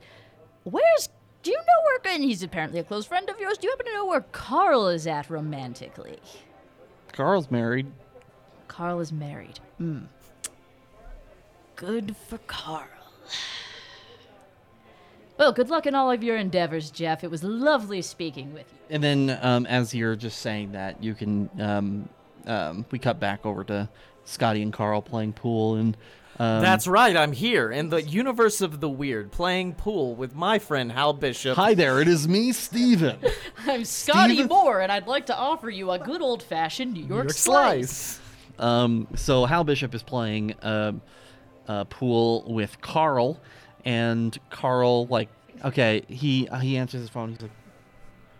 Where's 0.63 1.09
do 1.43 1.51
you 1.51 1.57
know 1.57 1.83
where? 1.85 2.13
And 2.15 2.23
he's 2.23 2.41
apparently 2.43 2.79
a 2.79 2.83
close 2.83 3.05
friend 3.05 3.29
of 3.29 3.39
yours. 3.39 3.57
Do 3.57 3.67
you 3.67 3.71
happen 3.71 3.85
to 3.85 3.93
know 3.93 4.05
where 4.05 4.21
Carl 4.31 4.87
is 4.87 5.05
at 5.07 5.29
romantically? 5.29 6.19
Carl's 7.11 7.49
married. 7.51 7.91
Carl 8.67 8.99
is 8.99 9.11
married. 9.13 9.59
Hmm. 9.77 9.99
Good 11.75 12.15
for 12.15 12.37
Carl. 12.39 12.87
Well, 15.37 15.51
good 15.51 15.69
luck 15.69 15.85
in 15.87 15.95
all 15.95 16.11
of 16.11 16.23
your 16.23 16.37
endeavors, 16.37 16.91
Jeff. 16.91 17.23
It 17.23 17.31
was 17.31 17.43
lovely 17.43 18.01
speaking 18.01 18.53
with 18.53 18.65
you. 18.71 18.95
And 18.95 19.03
then, 19.03 19.39
um, 19.41 19.65
as 19.65 19.93
you're 19.93 20.15
just 20.15 20.39
saying 20.39 20.73
that, 20.73 21.03
you 21.03 21.13
can 21.15 21.49
um, 21.59 22.09
um, 22.45 22.85
we 22.91 22.99
cut 22.99 23.19
back 23.19 23.45
over 23.45 23.63
to 23.65 23.89
Scotty 24.25 24.61
and 24.61 24.73
Carl 24.73 25.01
playing 25.01 25.33
pool, 25.33 25.75
and 25.75 25.97
um, 26.39 26.61
That's 26.61 26.87
right, 26.87 27.15
I'm 27.15 27.31
here 27.31 27.71
in 27.71 27.89
the 27.89 28.01
universe 28.01 28.61
of 28.61 28.79
the 28.79 28.89
weird, 28.89 29.31
playing 29.31 29.75
pool 29.75 30.15
with 30.15 30.33
my 30.35 30.57
friend 30.59 30.91
Hal 30.91 31.13
Bishop. 31.13 31.55
hi 31.55 31.73
there, 31.73 32.01
it 32.01 32.07
is 32.07 32.27
me, 32.27 32.51
Steven. 32.51 33.19
I'm 33.67 33.85
Scotty 33.85 34.33
Steven? 34.35 34.49
Moore, 34.49 34.81
and 34.81 34.91
I'd 34.91 35.07
like 35.07 35.27
to 35.27 35.37
offer 35.37 35.69
you 35.69 35.91
a 35.91 35.99
good 35.99 36.21
old 36.21 36.41
fashioned 36.41 36.93
New 36.93 37.01
York, 37.01 37.09
New 37.09 37.15
York 37.15 37.31
slice. 37.31 37.91
slice. 37.91 38.19
Um, 38.59 39.07
so 39.15 39.45
Hal 39.45 39.63
Bishop 39.63 39.93
is 39.95 40.03
playing 40.03 40.55
um 40.61 41.01
uh, 41.67 41.83
pool 41.85 42.45
with 42.47 42.81
Carl, 42.81 43.39
and 43.85 44.37
Carl 44.49 45.07
like 45.07 45.29
okay, 45.63 46.03
he 46.07 46.47
he 46.61 46.77
answers 46.77 47.01
his 47.01 47.09
phone. 47.09 47.29
He's 47.31 47.41
like, 47.41 47.51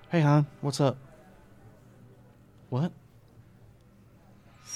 "Hey, 0.09 0.21
hon, 0.21 0.47
what's 0.61 0.81
up? 0.81 0.97
What? 2.69 2.91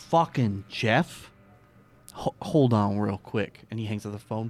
Fucking 0.10 0.66
Jeff." 0.70 1.32
Ho- 2.14 2.34
hold 2.42 2.74
on 2.74 2.98
real 2.98 3.20
quick 3.20 3.62
and 3.70 3.80
he 3.80 3.86
hangs 3.86 4.04
up 4.04 4.12
the 4.12 4.18
phone 4.18 4.50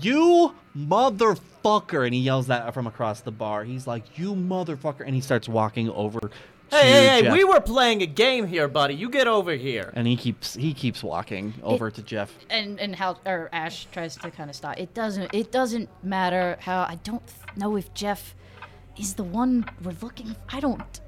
you 0.00 0.52
motherfucker 0.76 2.04
and 2.04 2.12
he 2.12 2.20
yells 2.20 2.48
that 2.48 2.74
from 2.74 2.88
across 2.88 3.20
the 3.20 3.30
bar 3.30 3.62
he's 3.62 3.86
like 3.86 4.18
you 4.18 4.34
motherfucker 4.34 5.02
and 5.06 5.14
he 5.14 5.20
starts 5.20 5.48
walking 5.48 5.88
over 5.90 6.18
to 6.18 6.30
Hey, 6.70 6.90
hey, 6.90 7.22
hey, 7.22 7.30
we 7.30 7.44
were 7.44 7.60
playing 7.60 8.02
a 8.02 8.06
game 8.06 8.48
here, 8.48 8.66
buddy. 8.66 8.94
You 8.94 9.08
get 9.08 9.28
over 9.28 9.52
here. 9.52 9.92
and 9.94 10.08
he 10.08 10.16
keeps 10.16 10.54
he 10.54 10.72
keeps 10.74 11.04
walking 11.04 11.54
over 11.62 11.88
to 11.88 12.02
Jeff. 12.02 12.32
And 12.50 12.80
and 12.80 12.96
Hal 12.96 13.20
or 13.26 13.48
Ash 13.52 13.86
tries 13.92 14.16
to 14.16 14.30
kind 14.30 14.50
of 14.50 14.56
stop. 14.56 14.76
It 14.80 14.92
doesn't 14.92 15.32
it 15.32 15.52
doesn't 15.52 15.88
matter 16.02 16.56
how 16.60 16.80
I 16.82 16.98
don't 17.04 17.22
know 17.54 17.76
if 17.76 17.92
Jeff 17.94 18.34
is 18.98 19.14
the 19.14 19.22
one 19.22 19.66
we're 19.84 19.94
looking. 20.02 20.34
I 20.48 20.58
don't. 20.58 21.00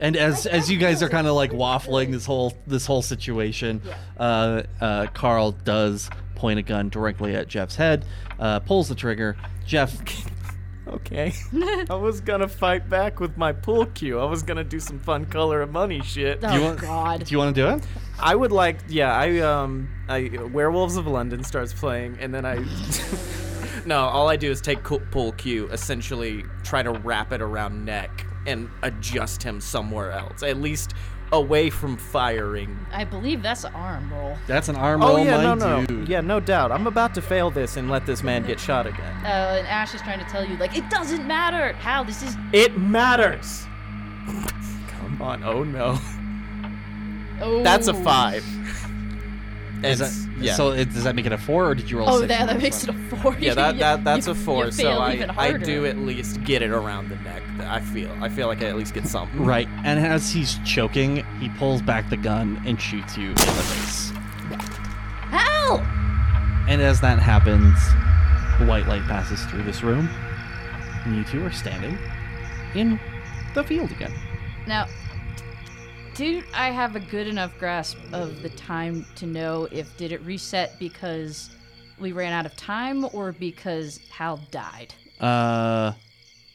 And 0.00 0.16
as 0.16 0.46
as 0.46 0.70
you 0.70 0.78
guys 0.78 1.02
are 1.02 1.08
kind 1.08 1.26
of 1.26 1.34
like 1.34 1.52
waffling 1.52 2.10
this 2.10 2.26
whole 2.26 2.56
this 2.66 2.86
whole 2.86 3.02
situation, 3.02 3.80
uh, 4.18 4.62
uh, 4.80 5.06
Carl 5.14 5.52
does 5.52 6.10
point 6.34 6.58
a 6.58 6.62
gun 6.62 6.88
directly 6.88 7.36
at 7.36 7.46
Jeff's 7.46 7.76
head, 7.76 8.04
uh, 8.40 8.58
pulls 8.60 8.88
the 8.88 8.94
trigger. 8.96 9.36
Jeff, 9.64 9.96
Okay. 10.88 11.32
I 11.88 11.94
was 11.94 12.20
gonna 12.20 12.48
fight 12.48 12.88
back 12.88 13.20
with 13.20 13.36
my 13.36 13.52
pool 13.52 13.86
cue. 13.86 14.18
I 14.18 14.24
was 14.24 14.42
gonna 14.42 14.64
do 14.64 14.80
some 14.80 14.98
fun 14.98 15.26
color 15.26 15.62
and 15.62 15.72
money 15.72 16.02
shit. 16.02 16.40
Oh 16.42 16.52
you 16.54 16.60
want, 16.62 16.80
God. 16.80 17.24
do 17.24 17.32
you 17.32 17.38
want 17.38 17.54
to 17.54 17.60
do 17.62 17.68
it? 17.68 17.86
I 18.18 18.34
would 18.34 18.52
like, 18.52 18.78
yeah, 18.88 19.14
I 19.16 19.38
um, 19.38 19.88
I 20.08 20.28
Werewolves 20.52 20.96
of 20.96 21.06
London 21.06 21.44
starts 21.44 21.72
playing, 21.72 22.18
and 22.20 22.34
then 22.34 22.44
I. 22.44 22.64
no, 23.86 24.00
all 24.00 24.28
I 24.28 24.36
do 24.36 24.50
is 24.50 24.60
take 24.60 24.82
co- 24.82 24.98
pool 25.10 25.32
cue, 25.32 25.68
essentially 25.68 26.44
try 26.64 26.82
to 26.82 26.90
wrap 26.90 27.32
it 27.32 27.40
around 27.40 27.84
neck 27.84 28.26
and 28.46 28.68
adjust 28.82 29.42
him 29.42 29.60
somewhere 29.60 30.12
else, 30.12 30.42
at 30.42 30.56
least 30.58 30.94
away 31.32 31.70
from 31.70 31.96
firing. 31.96 32.78
I 32.92 33.04
believe 33.04 33.40
that's 33.42 33.64
an 33.64 33.74
arm 33.74 34.12
roll. 34.12 34.36
That's 34.46 34.68
an 34.68 34.76
arm 34.76 35.02
Oh 35.02 35.16
roll, 35.16 35.24
yeah, 35.24 35.36
my 35.38 35.54
no, 35.54 35.54
no, 35.80 35.86
dude. 35.86 36.08
yeah, 36.08 36.20
no 36.20 36.40
doubt. 36.40 36.70
I'm 36.70 36.86
about 36.86 37.14
to 37.14 37.22
fail 37.22 37.50
this 37.50 37.76
and 37.78 37.90
let 37.90 38.04
this 38.04 38.22
man 38.22 38.44
get 38.46 38.60
shot 38.60 38.86
again. 38.86 39.16
Uh, 39.24 39.56
and 39.58 39.66
Ash 39.66 39.94
is 39.94 40.02
trying 40.02 40.18
to 40.18 40.26
tell 40.26 40.44
you 40.44 40.56
like 40.58 40.76
it 40.76 40.88
doesn't 40.90 41.26
matter. 41.26 41.72
Hal, 41.74 42.04
this 42.04 42.22
is 42.22 42.36
It 42.52 42.78
matters. 42.78 43.64
Come 44.88 45.22
on, 45.22 45.42
oh 45.42 45.64
no. 45.64 45.98
oh. 47.40 47.62
That's 47.62 47.88
a 47.88 47.94
five. 47.94 48.44
Is 49.84 50.00
It's- 50.00 50.24
that, 50.26 50.42
yeah. 50.42 50.54
So 50.54 50.70
it, 50.72 50.92
does 50.92 51.04
that 51.04 51.14
make 51.14 51.26
it 51.26 51.32
a 51.32 51.38
four, 51.38 51.68
or 51.70 51.74
did 51.74 51.90
you 51.90 51.98
roll? 51.98 52.08
Oh, 52.08 52.12
a 52.12 52.16
Oh, 52.16 52.20
six 52.20 52.28
that, 52.28 52.46
that 52.46 52.62
makes 52.62 52.86
one? 52.86 52.96
it 52.96 53.12
a 53.12 53.16
four. 53.16 53.36
yeah, 53.40 53.54
that, 53.54 53.78
that 53.78 54.04
that's 54.08 54.26
you- 54.26 54.32
a 54.32 54.34
four. 54.34 54.70
So 54.70 54.98
I 54.98 55.26
I 55.36 55.52
do 55.56 55.86
at 55.86 55.98
least 55.98 56.42
get 56.44 56.62
it 56.62 56.70
around 56.70 57.08
the 57.08 57.16
neck. 57.16 57.42
I 57.60 57.80
feel 57.80 58.10
I 58.20 58.28
feel 58.28 58.46
like 58.48 58.62
I 58.62 58.66
at 58.66 58.76
least 58.76 58.94
get 58.94 59.06
something. 59.06 59.44
Right, 59.44 59.68
and 59.84 59.98
as 60.00 60.30
he's 60.32 60.58
choking, 60.64 61.24
he 61.40 61.48
pulls 61.50 61.82
back 61.82 62.08
the 62.10 62.16
gun 62.16 62.60
and 62.66 62.80
shoots 62.80 63.16
you 63.16 63.28
in 63.30 63.34
the 63.34 63.42
face. 63.42 64.12
Hell! 65.30 65.78
And 66.68 66.80
as 66.82 67.00
that 67.00 67.18
happens, 67.18 67.76
the 68.58 68.66
white 68.66 68.86
light 68.86 69.02
passes 69.02 69.44
through 69.46 69.62
this 69.64 69.82
room, 69.82 70.08
and 71.04 71.16
you 71.16 71.24
two 71.24 71.44
are 71.44 71.50
standing 71.52 71.98
in 72.74 72.98
the 73.54 73.64
field 73.64 73.90
again. 73.90 74.12
Now, 74.66 74.86
do 76.14 76.42
I 76.54 76.70
have 76.70 76.96
a 76.96 77.00
good 77.00 77.26
enough 77.26 77.56
grasp 77.58 77.96
of 78.12 78.42
the 78.42 78.50
time 78.50 79.06
to 79.16 79.26
know 79.26 79.68
if 79.70 79.96
did 79.96 80.12
it 80.12 80.22
reset 80.22 80.78
because 80.78 81.50
we 81.98 82.12
ran 82.12 82.32
out 82.32 82.46
of 82.46 82.56
time 82.56 83.06
or 83.12 83.32
because 83.32 84.00
Hal 84.10 84.40
died? 84.50 84.94
Uh, 85.20 85.92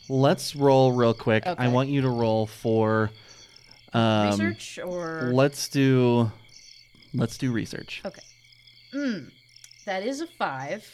let's 0.10 0.56
roll 0.56 0.91
real 0.91 1.13
quick. 1.13 1.46
Okay. 1.46 1.63
I 1.63 1.70
want 1.70 1.89
you 1.89 2.02
to 2.02 2.10
roll 2.10 2.46
for 2.46 3.10
um, 3.93 4.30
Research 4.30 4.80
or 4.84 5.32
Let's 5.34 5.70
do, 5.70 6.32
let's 7.13 7.38
do 7.38 7.52
research. 7.52 8.02
okay? 8.06 8.22
Mm, 8.93 9.32
that 9.86 10.04
is 10.04 10.22
a 10.22 10.28
five. 10.28 10.86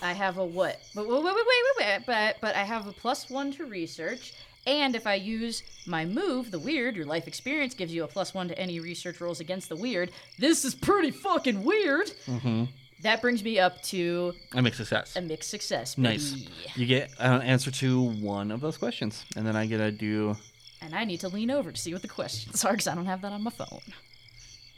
I 0.00 0.12
have 0.12 0.38
a 0.38 0.44
what? 0.44 0.80
But 0.94 1.08
wait, 1.08 1.14
wait, 1.22 1.24
wait, 1.24 1.34
wait, 1.34 1.46
wait, 1.78 1.86
wait. 1.86 2.06
But 2.06 2.36
but 2.40 2.54
I 2.54 2.62
have 2.62 2.86
a 2.86 2.92
plus 2.92 3.28
one 3.28 3.50
to 3.52 3.66
research, 3.66 4.32
and 4.68 4.94
if 4.94 5.06
I 5.06 5.14
use 5.14 5.62
my 5.86 6.04
move, 6.04 6.50
the 6.50 6.58
weird, 6.58 6.94
your 6.94 7.06
life 7.06 7.26
experience 7.26 7.74
gives 7.74 7.92
you 7.92 8.04
a 8.04 8.06
plus 8.06 8.34
one 8.34 8.48
to 8.48 8.58
any 8.58 8.80
research 8.80 9.20
rolls 9.20 9.40
against 9.40 9.70
the 9.70 9.76
weird. 9.76 10.10
This 10.38 10.64
is 10.64 10.74
pretty 10.74 11.10
fucking 11.10 11.64
weird. 11.64 12.12
Mm-hmm. 12.26 12.64
That 13.02 13.22
brings 13.22 13.42
me 13.42 13.58
up 13.58 13.80
to 13.84 14.34
a 14.52 14.60
mixed 14.60 14.78
success. 14.78 15.16
a 15.16 15.22
mixed 15.22 15.48
success. 15.50 15.96
Nice. 15.96 16.46
You 16.74 16.84
get 16.84 17.10
an 17.18 17.42
answer 17.42 17.70
to 17.70 18.02
one 18.02 18.50
of 18.50 18.60
those 18.60 18.76
questions, 18.76 19.24
and 19.36 19.46
then 19.46 19.56
I 19.56 19.66
get 19.66 19.78
to 19.78 19.90
do. 19.90 20.36
And 20.82 20.94
I 20.94 21.04
need 21.04 21.20
to 21.20 21.28
lean 21.28 21.50
over 21.50 21.72
to 21.72 21.80
see 21.80 21.92
what 21.92 22.02
the 22.02 22.08
questions 22.08 22.64
are 22.64 22.72
because 22.72 22.88
I 22.88 22.94
don't 22.94 23.06
have 23.06 23.22
that 23.22 23.32
on 23.32 23.42
my 23.42 23.50
phone. 23.50 23.80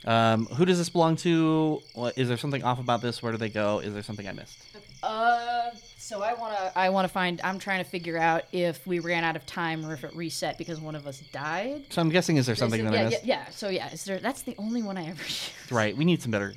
Um, 0.05 0.47
who 0.47 0.65
does 0.65 0.79
this 0.79 0.89
belong 0.89 1.17
to? 1.17 1.81
What, 1.95 2.17
is 2.17 2.29
there 2.29 2.37
something 2.37 2.63
off 2.63 2.79
about 2.79 3.03
this? 3.03 3.23
Where 3.23 3.33
do 3.33 3.39
they 3.39 3.51
go? 3.51 3.81
Is 3.81 3.93
there 3.93 4.03
something 4.03 4.27
I 4.29 4.33
missed? 4.33 4.59
Uh, 5.03 5.71
so 5.97 6.23
I 6.23 6.35
wanna, 6.35 6.73
I 6.77 6.89
wanna 6.91 7.09
find. 7.09 7.41
I'm 7.43 7.59
trying 7.59 7.83
to 7.83 7.89
figure 7.89 8.19
out 8.19 8.45
if 8.53 8.87
we 8.87 8.99
ran 8.99 9.25
out 9.25 9.37
of 9.37 9.47
time 9.47 9.85
or 9.87 9.95
if 9.95 10.05
it 10.05 10.15
reset 10.15 10.59
because 10.59 10.81
one 10.81 10.95
of 10.95 11.07
us 11.07 11.21
died. 11.33 11.85
So 11.91 12.01
I'm 12.01 12.11
guessing 12.11 12.37
is 12.37 12.47
there 12.47 12.55
something 12.57 12.81
Is 12.81 12.87
it- 12.87 12.91
that 12.93 12.97
yeah, 12.99 13.01
I 13.07 13.11
missed? 13.11 13.25
yeah, 13.25 13.45
yeah. 13.47 13.51
So 13.51 13.69
yeah, 13.69 13.91
is 13.93 14.05
there? 14.05 14.19
That's 14.19 14.43
the 14.43 14.55
only 14.59 14.83
one 14.83 14.97
I 14.99 15.09
ever. 15.09 15.23
used. 15.23 15.51
Right. 15.71 15.97
We 15.97 16.05
need 16.05 16.21
some 16.23 16.31
better. 16.31 16.55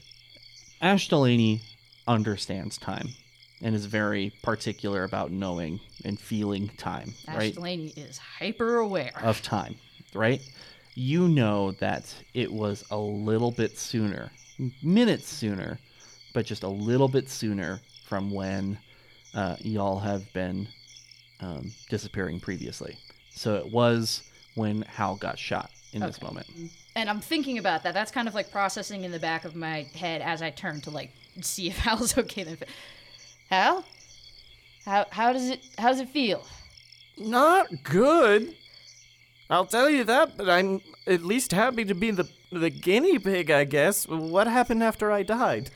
Ash 0.81 1.07
Delaney 1.07 1.61
understands 2.07 2.77
time 2.77 3.07
and 3.61 3.73
is 3.75 3.85
very 3.85 4.33
particular 4.43 5.05
about 5.05 5.31
knowing 5.31 5.79
and 6.03 6.19
feeling 6.19 6.69
time. 6.77 7.13
Ash 7.27 7.37
right. 7.37 7.53
Delaney 7.55 7.93
is 7.95 8.17
hyper 8.17 8.77
aware. 8.79 9.13
of 9.23 9.41
time, 9.41 9.75
right? 10.13 10.41
You 10.95 11.27
know 11.29 11.71
that 11.73 12.13
it 12.33 12.51
was 12.51 12.83
a 12.91 12.97
little 12.97 13.51
bit 13.51 13.77
sooner, 13.77 14.31
minutes 14.83 15.27
sooner, 15.29 15.79
but 16.33 16.45
just 16.45 16.63
a 16.63 16.67
little 16.67 17.07
bit 17.07 17.29
sooner 17.29 17.79
from 18.13 18.29
when 18.29 18.77
uh, 19.33 19.55
y'all 19.61 19.97
have 19.97 20.31
been 20.33 20.67
um, 21.39 21.71
disappearing 21.89 22.39
previously. 22.39 22.95
So 23.31 23.55
it 23.55 23.71
was 23.71 24.21
when 24.53 24.83
Hal 24.83 25.15
got 25.15 25.39
shot 25.39 25.71
in 25.93 26.01
this 26.01 26.17
Okay. 26.17 26.27
moment. 26.27 26.45
and 26.95 27.09
I'm 27.09 27.19
thinking 27.21 27.57
about 27.57 27.81
that. 27.81 27.95
That's 27.95 28.11
kind 28.11 28.27
of 28.27 28.35
like 28.35 28.51
processing 28.51 29.03
in 29.03 29.11
the 29.11 29.17
back 29.17 29.45
of 29.45 29.55
my 29.55 29.87
head 29.95 30.21
as 30.21 30.43
I 30.43 30.51
turn 30.51 30.79
to 30.81 30.91
like 30.91 31.09
see 31.41 31.69
if 31.69 31.77
Hal's 31.85 32.15
okay. 32.15 32.43
Then, 32.43 32.57
Hal, 33.49 33.83
how 34.85 35.07
how 35.09 35.33
does 35.33 35.49
it 35.49 35.61
how 35.79 35.87
does 35.89 35.99
it 35.99 36.09
feel? 36.09 36.45
Not 37.17 37.65
good. 37.83 38.53
I'll 39.49 39.65
tell 39.65 39.89
you 39.89 40.03
that, 40.03 40.37
but 40.37 40.47
I'm 40.51 40.81
at 41.07 41.23
least 41.23 41.51
happy 41.51 41.83
to 41.85 41.95
be 41.95 42.11
the 42.11 42.27
the 42.51 42.69
guinea 42.69 43.17
pig, 43.17 43.49
I 43.49 43.63
guess. 43.63 44.07
What 44.07 44.45
happened 44.45 44.83
after 44.83 45.11
I 45.11 45.23
died? 45.23 45.71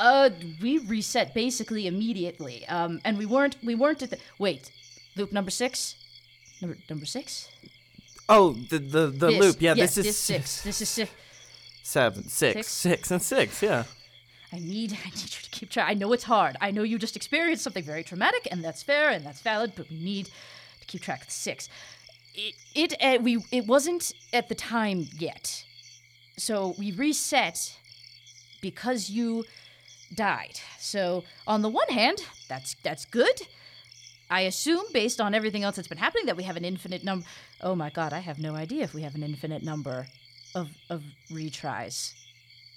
Uh, 0.00 0.30
we 0.62 0.78
reset 0.78 1.34
basically 1.34 1.86
immediately. 1.86 2.66
Um, 2.68 3.00
and 3.04 3.18
we 3.18 3.26
weren't 3.26 3.56
we 3.62 3.74
weren't 3.74 4.02
at 4.02 4.10
the 4.10 4.18
wait, 4.38 4.70
loop 5.16 5.30
number 5.32 5.50
six, 5.50 5.94
number 6.62 6.76
number 6.88 7.06
six. 7.06 7.48
Oh, 8.28 8.52
the 8.70 8.78
the, 8.78 9.06
the 9.08 9.26
This- 9.28 9.40
loop. 9.40 9.56
Yeah, 9.60 9.74
yes, 9.76 9.94
this 9.94 9.98
is 9.98 10.04
this 10.06 10.16
six. 10.16 10.62
This 10.62 10.80
is 10.80 10.88
six. 10.88 11.10
seven, 11.82 12.22
six, 12.28 12.54
Six? 12.54 12.68
six, 12.70 13.10
and 13.10 13.22
six. 13.22 13.62
Yeah. 13.62 13.84
I 14.52 14.58
need 14.58 14.92
I 15.06 15.10
need 15.10 15.22
you 15.22 15.42
to 15.46 15.50
keep 15.50 15.68
track. 15.70 15.88
I 15.90 15.94
know 15.94 16.12
it's 16.12 16.24
hard. 16.24 16.56
I 16.60 16.70
know 16.70 16.82
you 16.82 16.98
just 16.98 17.16
experienced 17.16 17.62
something 17.64 17.84
very 17.84 18.02
traumatic, 18.02 18.48
and 18.50 18.64
that's 18.64 18.82
fair 18.82 19.10
and 19.10 19.24
that's 19.26 19.42
valid. 19.42 19.72
But 19.76 19.90
we 19.90 19.96
need 19.98 20.26
to 20.80 20.86
keep 20.86 21.02
track 21.02 21.20
of 21.20 21.26
the 21.26 21.32
six. 21.32 21.68
It 22.34 22.54
it 22.74 22.94
uh, 23.02 23.18
we 23.22 23.44
it 23.52 23.66
wasn't 23.66 24.12
at 24.32 24.48
the 24.48 24.54
time 24.54 25.08
yet, 25.18 25.64
so 26.38 26.74
we 26.78 26.92
reset 26.92 27.76
because 28.60 29.10
you 29.10 29.44
died. 30.14 30.60
So 30.78 31.24
on 31.46 31.62
the 31.62 31.68
one 31.68 31.88
hand, 31.88 32.18
that's 32.48 32.74
that's 32.82 33.04
good. 33.04 33.42
I 34.30 34.42
assume, 34.42 34.84
based 34.92 35.20
on 35.20 35.34
everything 35.34 35.64
else 35.64 35.76
that's 35.76 35.88
been 35.88 35.98
happening, 35.98 36.26
that 36.26 36.36
we 36.36 36.44
have 36.44 36.56
an 36.56 36.64
infinite 36.64 37.02
number. 37.02 37.26
Oh 37.60 37.74
my 37.74 37.90
god, 37.90 38.12
I 38.12 38.20
have 38.20 38.38
no 38.38 38.54
idea 38.54 38.84
if 38.84 38.94
we 38.94 39.02
have 39.02 39.14
an 39.14 39.22
infinite 39.22 39.62
number 39.62 40.06
of 40.54 40.68
of 40.88 41.02
retries. 41.30 42.12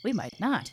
We 0.04 0.13
might 0.13 0.39
not. 0.39 0.72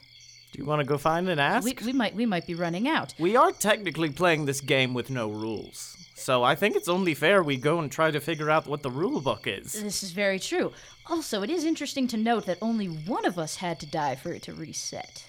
Do 0.53 0.59
you 0.59 0.65
want 0.65 0.81
to 0.81 0.87
go 0.87 0.99
find 0.99 1.29
and 1.29 1.41
ask? 1.41 1.65
We, 1.65 1.77
we 1.85 1.93
might 1.93 2.15
we 2.15 2.27
might 2.27 2.47
be 2.47 2.55
running 2.55 2.89
out. 2.89 3.15
We 3.19 3.37
are 3.37 3.53
technically 3.53 4.11
playing 4.11 4.47
this 4.47 4.61
game 4.61 4.95
with 4.95 5.11
no 5.11 5.31
rules. 5.31 5.97
So 6.15 6.43
I 6.43 6.55
think 6.55 6.77
it's 6.77 6.89
only 6.89 7.15
fair 7.15 7.43
we 7.43 7.57
go 7.57 7.79
and 7.79 7.91
try 7.91 8.11
to 8.11 8.21
figure 8.21 8.51
out 8.51 8.67
what 8.67 8.83
the 8.83 8.91
rule 8.91 9.21
book 9.23 9.47
is. 9.47 9.73
This 9.73 10.03
is 10.03 10.11
very 10.11 10.39
true. 10.39 10.73
Also, 11.07 11.43
it 11.43 11.49
is 11.49 11.65
interesting 11.65 12.07
to 12.09 12.17
note 12.17 12.45
that 12.47 12.59
only 12.61 12.87
one 12.87 13.25
of 13.25 13.39
us 13.39 13.57
had 13.57 13.81
to 13.81 13.87
die 13.87 14.17
for 14.17 14.31
it 14.33 14.43
to 14.43 14.53
reset. 14.53 15.25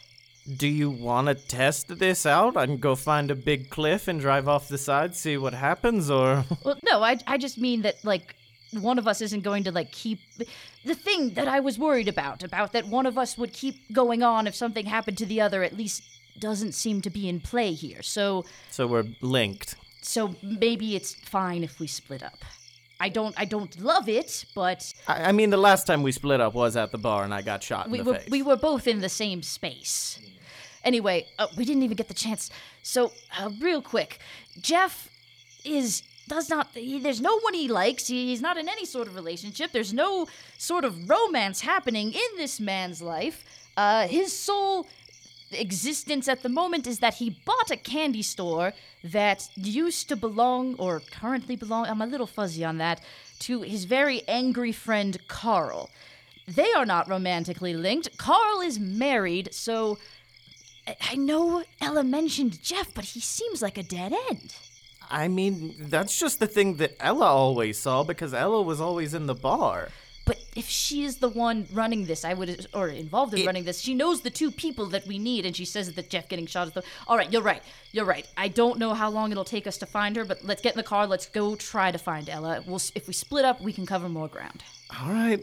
Do 0.58 0.68
you 0.68 0.90
want 0.90 1.28
to 1.28 1.36
test 1.36 2.00
this 2.00 2.26
out 2.26 2.58
and 2.58 2.82
go 2.82 2.96
find 2.96 3.30
a 3.30 3.36
big 3.36 3.70
cliff 3.70 4.08
and 4.08 4.20
drive 4.20 4.48
off 4.48 4.68
the 4.68 4.78
side, 4.78 5.16
see 5.16 5.38
what 5.38 5.54
happens, 5.54 6.10
or 6.10 6.46
Well, 6.66 6.78
no, 6.84 7.04
I 7.04 7.18
I 7.28 7.38
just 7.38 7.58
mean 7.58 7.82
that 7.84 8.04
like 8.04 8.36
one 8.72 8.98
of 8.98 9.08
us 9.08 9.22
isn't 9.22 9.42
going 9.42 9.64
to 9.66 9.72
like 9.72 9.92
keep 9.92 10.20
the 10.86 10.96
thing 10.96 11.32
that 11.32 11.48
I 11.48 11.60
was 11.60 11.78
worried 11.78 12.08
about 12.08 12.44
about 12.44 12.72
that 12.74 12.88
one 12.88 13.06
of 13.06 13.18
us 13.18 13.38
would 13.38 13.54
keep 13.54 13.76
going 13.94 14.24
on 14.24 14.48
if 14.48 14.56
something 14.56 14.86
happened 14.86 15.18
to 15.20 15.26
the 15.26 15.42
other 15.42 15.64
at 15.64 15.78
least 15.78 16.04
doesn't 16.40 16.72
seem 16.72 17.02
to 17.02 17.10
be 17.10 17.28
in 17.30 17.40
play 17.40 17.74
here. 17.74 18.02
So 18.02 18.46
so 18.72 18.88
we're 18.88 19.08
linked? 19.22 19.76
so 20.02 20.36
maybe 20.42 20.96
it's 20.96 21.14
fine 21.14 21.64
if 21.64 21.80
we 21.80 21.88
split 21.88 22.24
up. 22.24 22.40
I 23.02 23.10
don't 23.10 23.34
I 23.36 23.46
don't 23.46 23.74
love 23.80 24.08
it, 24.08 24.46
but 24.54 24.80
I, 25.08 25.30
I 25.30 25.32
mean, 25.32 25.50
the 25.50 25.58
last 25.70 25.88
time 25.88 26.04
we 26.04 26.12
split 26.12 26.40
up 26.40 26.54
was 26.54 26.76
at 26.78 26.92
the 26.92 27.00
bar 27.00 27.24
and 27.24 27.34
I 27.34 27.42
got 27.42 27.64
shot 27.64 27.88
in 27.88 27.92
we 27.92 27.98
the 27.98 28.04
were 28.04 28.20
face. 28.20 28.30
we 28.30 28.42
were 28.44 28.56
both 28.58 28.86
in 28.88 29.02
the 29.02 29.10
same 29.10 29.42
space. 29.42 30.20
Anyway, 30.84 31.26
uh, 31.40 31.48
we 31.58 31.66
didn't 31.66 31.84
even 31.84 31.96
get 31.96 32.08
the 32.08 32.14
chance. 32.14 32.50
So, 32.84 33.12
uh, 33.38 33.50
real 33.60 33.82
quick, 33.82 34.20
Jeff 34.62 35.10
is 35.66 36.04
does 36.28 36.48
not. 36.50 36.68
He, 36.74 37.00
there's 37.00 37.22
no 37.22 37.40
one 37.40 37.56
he 37.56 37.68
likes. 37.68 38.08
He, 38.08 38.28
he's 38.28 38.42
not 38.42 38.58
in 38.58 38.70
any 38.70 38.86
sort 38.86 39.08
of 39.08 39.16
relationship. 39.16 39.72
There's 39.72 39.94
no 39.94 40.28
sort 40.58 40.86
of 40.86 41.10
romance 41.10 41.62
happening 41.62 42.14
in 42.14 42.30
this 42.38 42.60
man's 42.60 43.02
life. 43.02 43.44
Uh, 43.78 44.08
his 44.08 44.32
sole 44.38 44.88
existence 45.54 46.28
at 46.28 46.44
the 46.44 46.50
moment 46.50 46.88
is 46.88 47.00
that 47.00 47.16
he 47.16 47.38
bought 47.46 47.72
a 47.72 47.78
candy 47.78 48.22
store 48.22 48.74
that 49.04 49.50
used 49.56 50.08
to 50.10 50.16
belong 50.16 50.76
or 50.76 51.02
currently 51.12 51.56
belong. 51.56 51.86
I'm 51.86 52.02
a 52.02 52.06
little 52.06 52.28
fuzzy 52.28 52.64
on 52.64 52.78
that. 52.78 53.02
To 53.40 53.62
his 53.62 53.86
very 53.86 54.22
angry 54.28 54.72
friend 54.72 55.18
Carl. 55.28 55.90
They 56.48 56.72
are 56.74 56.86
not 56.86 57.10
romantically 57.10 57.74
linked. 57.74 58.18
Carl 58.18 58.62
is 58.62 58.80
married, 58.80 59.54
so 59.54 59.98
I- 60.88 60.96
I 61.12 61.16
know 61.16 61.64
Ella 61.80 62.04
mentioned 62.04 62.62
Jeff, 62.64 62.94
but 62.94 63.06
he 63.06 63.20
seems 63.20 63.62
like 63.62 63.78
a 63.78 63.84
dead 63.84 64.14
end. 64.30 64.56
I 65.10 65.28
mean, 65.28 65.76
that's 65.90 66.18
just 66.18 66.40
the 66.40 66.48
thing 66.48 66.78
that 66.78 66.96
Ella 67.00 67.26
always 67.26 67.78
saw 67.78 68.04
because 68.04 68.34
Ella 68.34 68.62
was 68.62 68.80
always 68.80 69.14
in 69.14 69.28
the 69.28 69.36
bar. 69.36 69.90
But 70.24 70.38
if 70.56 70.68
she 70.70 71.04
is 71.04 71.18
the 71.18 71.30
one 71.30 71.68
running 71.74 72.06
this, 72.06 72.24
I 72.24 72.34
would, 72.34 72.68
or 72.74 72.88
involved 72.90 73.34
in 73.34 73.40
It- 73.40 73.46
running 73.46 73.64
this, 73.64 73.80
she 73.82 73.94
knows 73.94 74.22
the 74.22 74.30
two 74.30 74.52
people 74.52 74.86
that 74.88 75.08
we 75.08 75.18
need, 75.18 75.46
and 75.46 75.56
she 75.56 75.66
says 75.66 75.94
that 75.94 76.10
Jeff 76.10 76.30
getting 76.30 76.46
shot 76.46 76.68
is 76.68 76.74
the. 76.74 76.84
All 77.08 77.18
right, 77.18 77.32
you're 77.32 77.42
right. 77.42 77.64
You're 77.92 78.06
right. 78.06 78.28
I 78.38 78.48
don't 78.48 78.78
know 78.78 78.94
how 78.94 79.10
long 79.10 79.32
it'll 79.32 79.44
take 79.44 79.66
us 79.66 79.78
to 79.80 79.86
find 79.86 80.16
her, 80.16 80.24
but 80.24 80.44
let's 80.44 80.62
get 80.62 80.74
in 80.74 80.78
the 80.78 80.84
car. 80.84 81.08
Let's 81.08 81.26
go 81.26 81.56
try 81.56 81.92
to 81.92 81.98
find 81.98 82.30
Ella. 82.30 82.64
We'll, 82.68 82.82
if 82.94 83.08
we 83.08 83.14
split 83.14 83.46
up, 83.46 83.62
we 83.62 83.74
can 83.74 83.86
cover 83.86 84.10
more 84.10 84.28
ground. 84.28 84.64
All 85.02 85.12
right. 85.12 85.42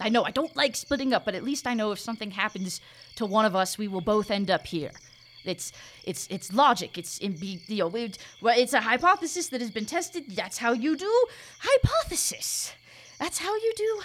I 0.00 0.08
know 0.10 0.22
I 0.22 0.30
don't 0.30 0.54
like 0.54 0.76
splitting 0.76 1.12
up, 1.12 1.24
but 1.24 1.34
at 1.34 1.42
least 1.42 1.66
I 1.66 1.74
know 1.74 1.90
if 1.90 1.98
something 1.98 2.30
happens 2.30 2.80
to 3.16 3.26
one 3.26 3.44
of 3.44 3.56
us, 3.56 3.76
we 3.78 3.88
will 3.88 4.00
both 4.00 4.30
end 4.30 4.48
up 4.48 4.66
here. 4.66 4.92
It's 5.44 5.72
it's 6.04 6.28
it's 6.30 6.52
logic. 6.52 6.98
It's 6.98 7.18
in 7.18 7.32
be 7.32 7.60
you 7.66 7.78
know 7.78 7.94
it, 7.96 8.18
well, 8.40 8.56
it's 8.56 8.74
a 8.74 8.80
hypothesis 8.80 9.48
that 9.48 9.60
has 9.60 9.70
been 9.70 9.86
tested. 9.86 10.24
That's 10.36 10.58
how 10.58 10.72
you 10.72 10.96
do 10.96 11.26
hypothesis. 11.60 12.74
That's 13.18 13.38
how 13.38 13.54
you 13.54 13.72
do 13.76 14.02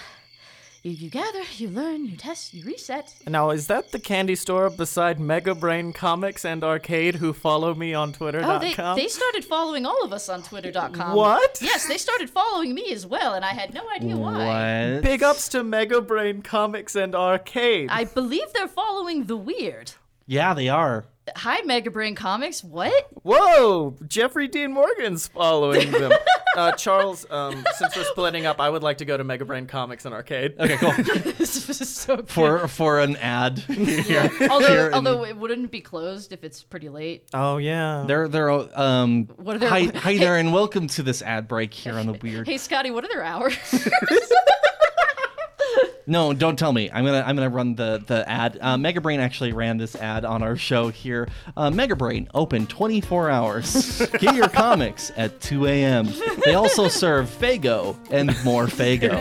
you, 0.83 0.91
you 0.91 1.09
gather, 1.09 1.43
you 1.55 1.69
learn, 1.69 2.05
you 2.05 2.17
test, 2.17 2.53
you 2.53 2.65
reset. 2.65 3.15
Now, 3.25 3.51
is 3.51 3.67
that 3.67 3.93
the 3.93 3.99
candy 3.99 4.35
store 4.35 4.69
beside 4.69 5.17
Mega 5.17 5.55
Brain 5.55 5.93
Comics 5.93 6.43
and 6.43 6.61
Arcade 6.61 7.15
who 7.15 7.31
follow 7.31 7.73
me 7.73 7.93
on 7.93 8.11
Twitter.com? 8.11 8.51
Oh, 8.51 8.59
they, 8.95 9.01
they 9.03 9.07
started 9.07 9.45
following 9.45 9.85
all 9.85 10.03
of 10.03 10.11
us 10.11 10.27
on 10.27 10.43
Twitter.com. 10.43 11.15
What? 11.15 11.59
Yes, 11.61 11.87
they 11.87 11.97
started 11.97 12.29
following 12.29 12.75
me 12.75 12.91
as 12.91 13.05
well, 13.05 13.33
and 13.33 13.45
I 13.45 13.53
had 13.53 13.73
no 13.73 13.89
idea 13.95 14.17
why. 14.17 14.95
What? 14.95 15.03
Big 15.03 15.23
ups 15.23 15.47
to 15.49 15.63
Mega 15.63 16.01
Brain 16.01 16.41
Comics 16.41 16.95
and 16.97 17.15
Arcade. 17.15 17.89
I 17.89 18.03
believe 18.03 18.51
they're 18.53 18.67
following 18.67 19.23
the 19.25 19.37
weird. 19.37 19.93
Yeah, 20.27 20.53
they 20.53 20.67
are. 20.67 21.05
Hi, 21.37 21.61
Mega 21.61 21.89
Brain 21.89 22.15
Comics. 22.15 22.63
What? 22.65 23.07
Whoa! 23.23 23.95
Jeffrey 24.07 24.49
Dean 24.49 24.73
Morgan's 24.73 25.27
following 25.27 25.89
them. 25.89 26.11
uh, 26.57 26.73
Charles, 26.73 27.25
um, 27.31 27.63
since 27.75 27.95
we're 27.95 28.03
splitting 28.03 28.45
up, 28.45 28.59
I 28.59 28.69
would 28.69 28.83
like 28.83 28.97
to 28.97 29.05
go 29.05 29.15
to 29.15 29.23
Mega 29.23 29.45
Brain 29.45 29.65
Comics 29.65 30.03
and 30.03 30.13
Arcade. 30.13 30.55
Okay, 30.59 30.75
cool. 30.75 30.91
this 31.37 31.69
is 31.69 31.87
so 31.89 32.17
cute. 32.17 32.29
for 32.29 32.67
for 32.67 32.99
an 32.99 33.15
ad 33.17 33.59
here. 33.69 34.29
although, 34.49 34.67
here 34.67 34.87
in- 34.87 34.93
although 34.93 35.23
it 35.23 35.37
wouldn't 35.37 35.71
be 35.71 35.79
closed 35.79 36.33
if 36.33 36.43
it's 36.43 36.61
pretty 36.61 36.89
late. 36.89 37.25
Oh 37.33 37.55
yeah. 37.57 38.03
They're 38.05 38.27
they're 38.27 38.51
um 38.51 39.27
What 39.37 39.55
are 39.55 39.59
their- 39.59 39.69
hi, 39.69 39.85
hi 39.95 40.17
there 40.17 40.37
and 40.37 40.51
welcome 40.53 40.87
to 40.87 41.03
this 41.03 41.21
ad 41.21 41.47
break 41.47 41.73
here 41.73 41.93
on 41.97 42.05
the 42.05 42.13
weird. 42.13 42.47
Hey, 42.47 42.57
Scotty, 42.57 42.91
what 42.91 43.05
are 43.05 43.09
their 43.09 43.23
hours? 43.23 43.55
No, 46.05 46.33
don't 46.33 46.57
tell 46.57 46.73
me. 46.73 46.89
I'm 46.91 47.05
gonna 47.05 47.23
I'm 47.25 47.35
gonna 47.35 47.49
run 47.49 47.75
the 47.75 48.03
the 48.05 48.27
ad. 48.29 48.57
Uh, 48.59 48.77
Mega 48.77 49.01
Brain 49.01 49.19
actually 49.19 49.53
ran 49.53 49.77
this 49.77 49.95
ad 49.95 50.25
on 50.25 50.43
our 50.43 50.55
show 50.55 50.89
here. 50.89 51.27
Uh, 51.55 51.69
Mega 51.69 51.95
Brain 51.95 52.27
open 52.33 52.67
24 52.67 53.29
hours. 53.29 54.05
Get 54.19 54.35
your 54.35 54.49
comics 54.49 55.11
at 55.15 55.39
2 55.41 55.67
a.m. 55.67 56.09
They 56.43 56.55
also 56.55 56.87
serve 56.87 57.29
Fago 57.29 57.95
and 58.11 58.35
more 58.43 58.65
Fago. 58.65 59.13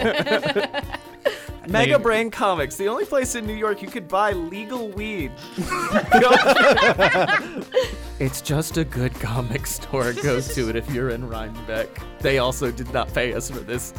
Mega 1.69 1.99
Brain 1.99 2.31
Comics, 2.31 2.77
the 2.77 2.89
only 2.89 3.05
place 3.05 3.35
in 3.35 3.47
New 3.47 3.55
York 3.55 3.83
you 3.83 3.89
could 3.89 4.09
buy 4.09 4.33
legal 4.33 4.89
weed. 4.89 5.31
it's 8.19 8.41
just 8.41 8.77
a 8.79 8.85
good 8.85 9.15
comic 9.15 9.67
store. 9.67 10.13
Go 10.13 10.41
to 10.41 10.69
it 10.69 10.77
if 10.77 10.93
you're 10.93 11.11
in 11.11 11.29
Rhinebeck. 11.29 11.89
They 12.19 12.39
also 12.39 12.73
did 12.73 12.93
not 12.93 13.15
pay 13.15 13.33
us 13.35 13.49
for 13.51 13.61
this. 13.61 13.95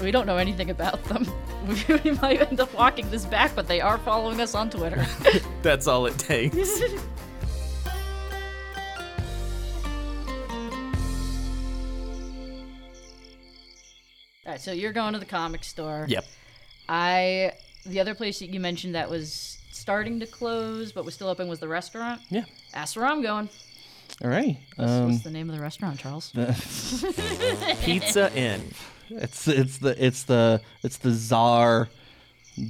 We 0.00 0.10
don't 0.10 0.26
know 0.26 0.36
anything 0.36 0.70
about 0.70 1.02
them. 1.04 1.26
We, 1.68 1.96
we 2.02 2.10
might 2.12 2.40
end 2.40 2.60
up 2.60 2.72
walking 2.72 3.10
this 3.10 3.26
back, 3.26 3.54
but 3.54 3.68
they 3.68 3.82
are 3.82 3.98
following 3.98 4.40
us 4.40 4.54
on 4.54 4.70
Twitter. 4.70 5.04
That's 5.62 5.86
all 5.86 6.06
it 6.06 6.16
takes. 6.16 6.56
All 14.46 14.52
right, 14.52 14.60
so 14.60 14.72
you're 14.72 14.92
going 14.92 15.12
to 15.12 15.18
the 15.18 15.26
comic 15.26 15.62
store. 15.64 16.06
Yep. 16.08 16.24
I 16.88 17.52
the 17.84 18.00
other 18.00 18.14
place 18.14 18.38
that 18.38 18.46
you 18.52 18.60
mentioned 18.60 18.94
that 18.94 19.10
was 19.10 19.58
starting 19.72 20.20
to 20.20 20.26
close 20.26 20.92
but 20.92 21.04
was 21.04 21.14
still 21.14 21.28
open 21.28 21.48
was 21.48 21.58
the 21.60 21.68
restaurant. 21.68 22.20
Yeah. 22.30 22.44
That's 22.72 22.96
where 22.96 23.06
I'm 23.06 23.22
going. 23.22 23.48
All 24.24 24.30
right. 24.30 24.56
What's, 24.76 24.90
Um, 24.90 25.10
what's 25.10 25.22
the 25.22 25.30
name 25.30 25.50
of 25.50 25.56
the 25.56 25.62
restaurant, 25.62 25.98
Charles? 26.00 26.32
Pizza 27.82 28.32
Inn. 28.34 28.62
It's 29.10 29.48
it's 29.48 29.78
the 29.78 30.04
it's 30.04 30.22
the 30.24 30.60
it's 30.82 30.98
the 30.98 31.12
Czar, 31.12 31.88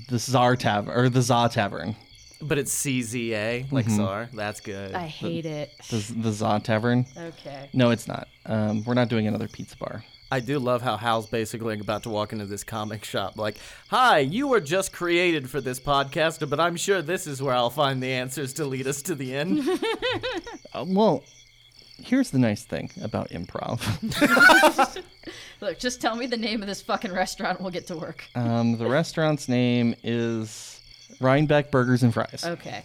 the 0.08 0.18
Czar 0.18 0.56
Tavern 0.56 0.96
or 0.96 1.08
the 1.08 1.22
Za 1.22 1.48
Tavern. 1.52 1.96
But 2.40 2.58
it's 2.58 2.72
CZA, 2.72 3.72
like 3.72 3.88
Czar. 3.90 4.28
That's 4.32 4.60
good. 4.60 4.94
I 4.94 5.06
hate 5.06 5.44
it. 5.46 5.72
The 5.90 6.14
the 6.16 6.32
Za 6.32 6.60
Tavern. 6.62 7.06
Okay. 7.16 7.68
No, 7.72 7.90
it's 7.90 8.06
not. 8.06 8.28
Um, 8.46 8.84
we're 8.84 8.94
not 8.94 9.08
doing 9.08 9.26
another 9.26 9.48
pizza 9.48 9.76
bar. 9.76 10.04
I 10.30 10.40
do 10.40 10.58
love 10.58 10.82
how 10.82 10.98
Hal's 10.98 11.26
basically 11.26 11.80
about 11.80 12.02
to 12.02 12.10
walk 12.10 12.34
into 12.34 12.44
this 12.44 12.62
comic 12.62 13.02
shop 13.02 13.38
like, 13.38 13.56
Hi, 13.88 14.18
you 14.18 14.46
were 14.46 14.60
just 14.60 14.92
created 14.92 15.48
for 15.48 15.60
this 15.62 15.80
podcast, 15.80 16.48
but 16.50 16.60
I'm 16.60 16.76
sure 16.76 17.00
this 17.00 17.26
is 17.26 17.40
where 17.40 17.54
I'll 17.54 17.70
find 17.70 18.02
the 18.02 18.12
answers 18.12 18.52
to 18.54 18.66
lead 18.66 18.86
us 18.86 19.00
to 19.02 19.14
the 19.14 19.34
end. 19.34 19.66
Uh, 20.74 20.84
well, 20.86 21.24
here's 22.02 22.30
the 22.30 22.38
nice 22.38 22.64
thing 22.64 22.90
about 23.02 23.30
improv. 23.30 23.82
Look, 25.60 25.78
just 25.78 26.00
tell 26.00 26.16
me 26.16 26.26
the 26.26 26.36
name 26.36 26.62
of 26.62 26.68
this 26.68 26.82
fucking 26.82 27.12
restaurant 27.12 27.58
and 27.58 27.64
we'll 27.64 27.72
get 27.72 27.86
to 27.88 27.96
work. 27.96 28.24
Um, 28.34 28.78
the 28.78 28.86
restaurant's 28.86 29.48
name 29.48 29.94
is 30.02 30.80
Rhinebeck 31.20 31.70
Burgers 31.70 32.02
and 32.02 32.14
Fries. 32.14 32.44
Okay. 32.44 32.82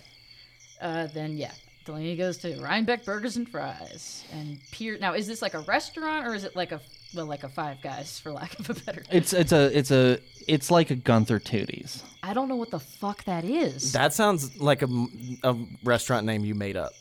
Uh, 0.82 1.08
then 1.08 1.38
yeah. 1.38 1.52
Delaney 1.86 2.16
goes 2.16 2.38
to 2.38 2.56
Rhinebeck 2.62 3.04
Burgers 3.04 3.36
and 3.36 3.48
Fries 3.48 4.24
and 4.32 4.58
Pier. 4.72 4.98
Now, 5.00 5.14
is 5.14 5.28
this 5.28 5.42
like 5.42 5.54
a 5.54 5.60
restaurant 5.60 6.26
or 6.26 6.34
is 6.34 6.46
it 6.46 6.56
like 6.56 6.72
a 6.72 6.80
well, 7.14 7.26
like 7.26 7.44
a 7.44 7.50
Five 7.50 7.82
Guys, 7.82 8.20
for 8.20 8.32
lack 8.32 8.58
of 8.58 8.70
a 8.70 8.74
better? 8.74 9.04
It's 9.12 9.34
it's 9.34 9.52
a 9.52 9.78
it's 9.78 9.92
a 9.92 10.18
it's 10.48 10.72
like 10.72 10.92
a 10.92 10.96
Gunther 10.96 11.40
Toody's. 11.40 12.04
I 12.24 12.34
don't 12.34 12.48
know 12.48 12.56
what 12.56 12.72
the 12.72 12.80
fuck 12.80 13.26
that 13.26 13.44
is. 13.44 13.92
that 13.92 14.14
sounds 14.14 14.60
like 14.60 14.82
a, 14.82 15.06
a 15.44 15.56
restaurant 15.84 16.26
name 16.26 16.46
you 16.46 16.56
made 16.56 16.78
up. 16.78 16.94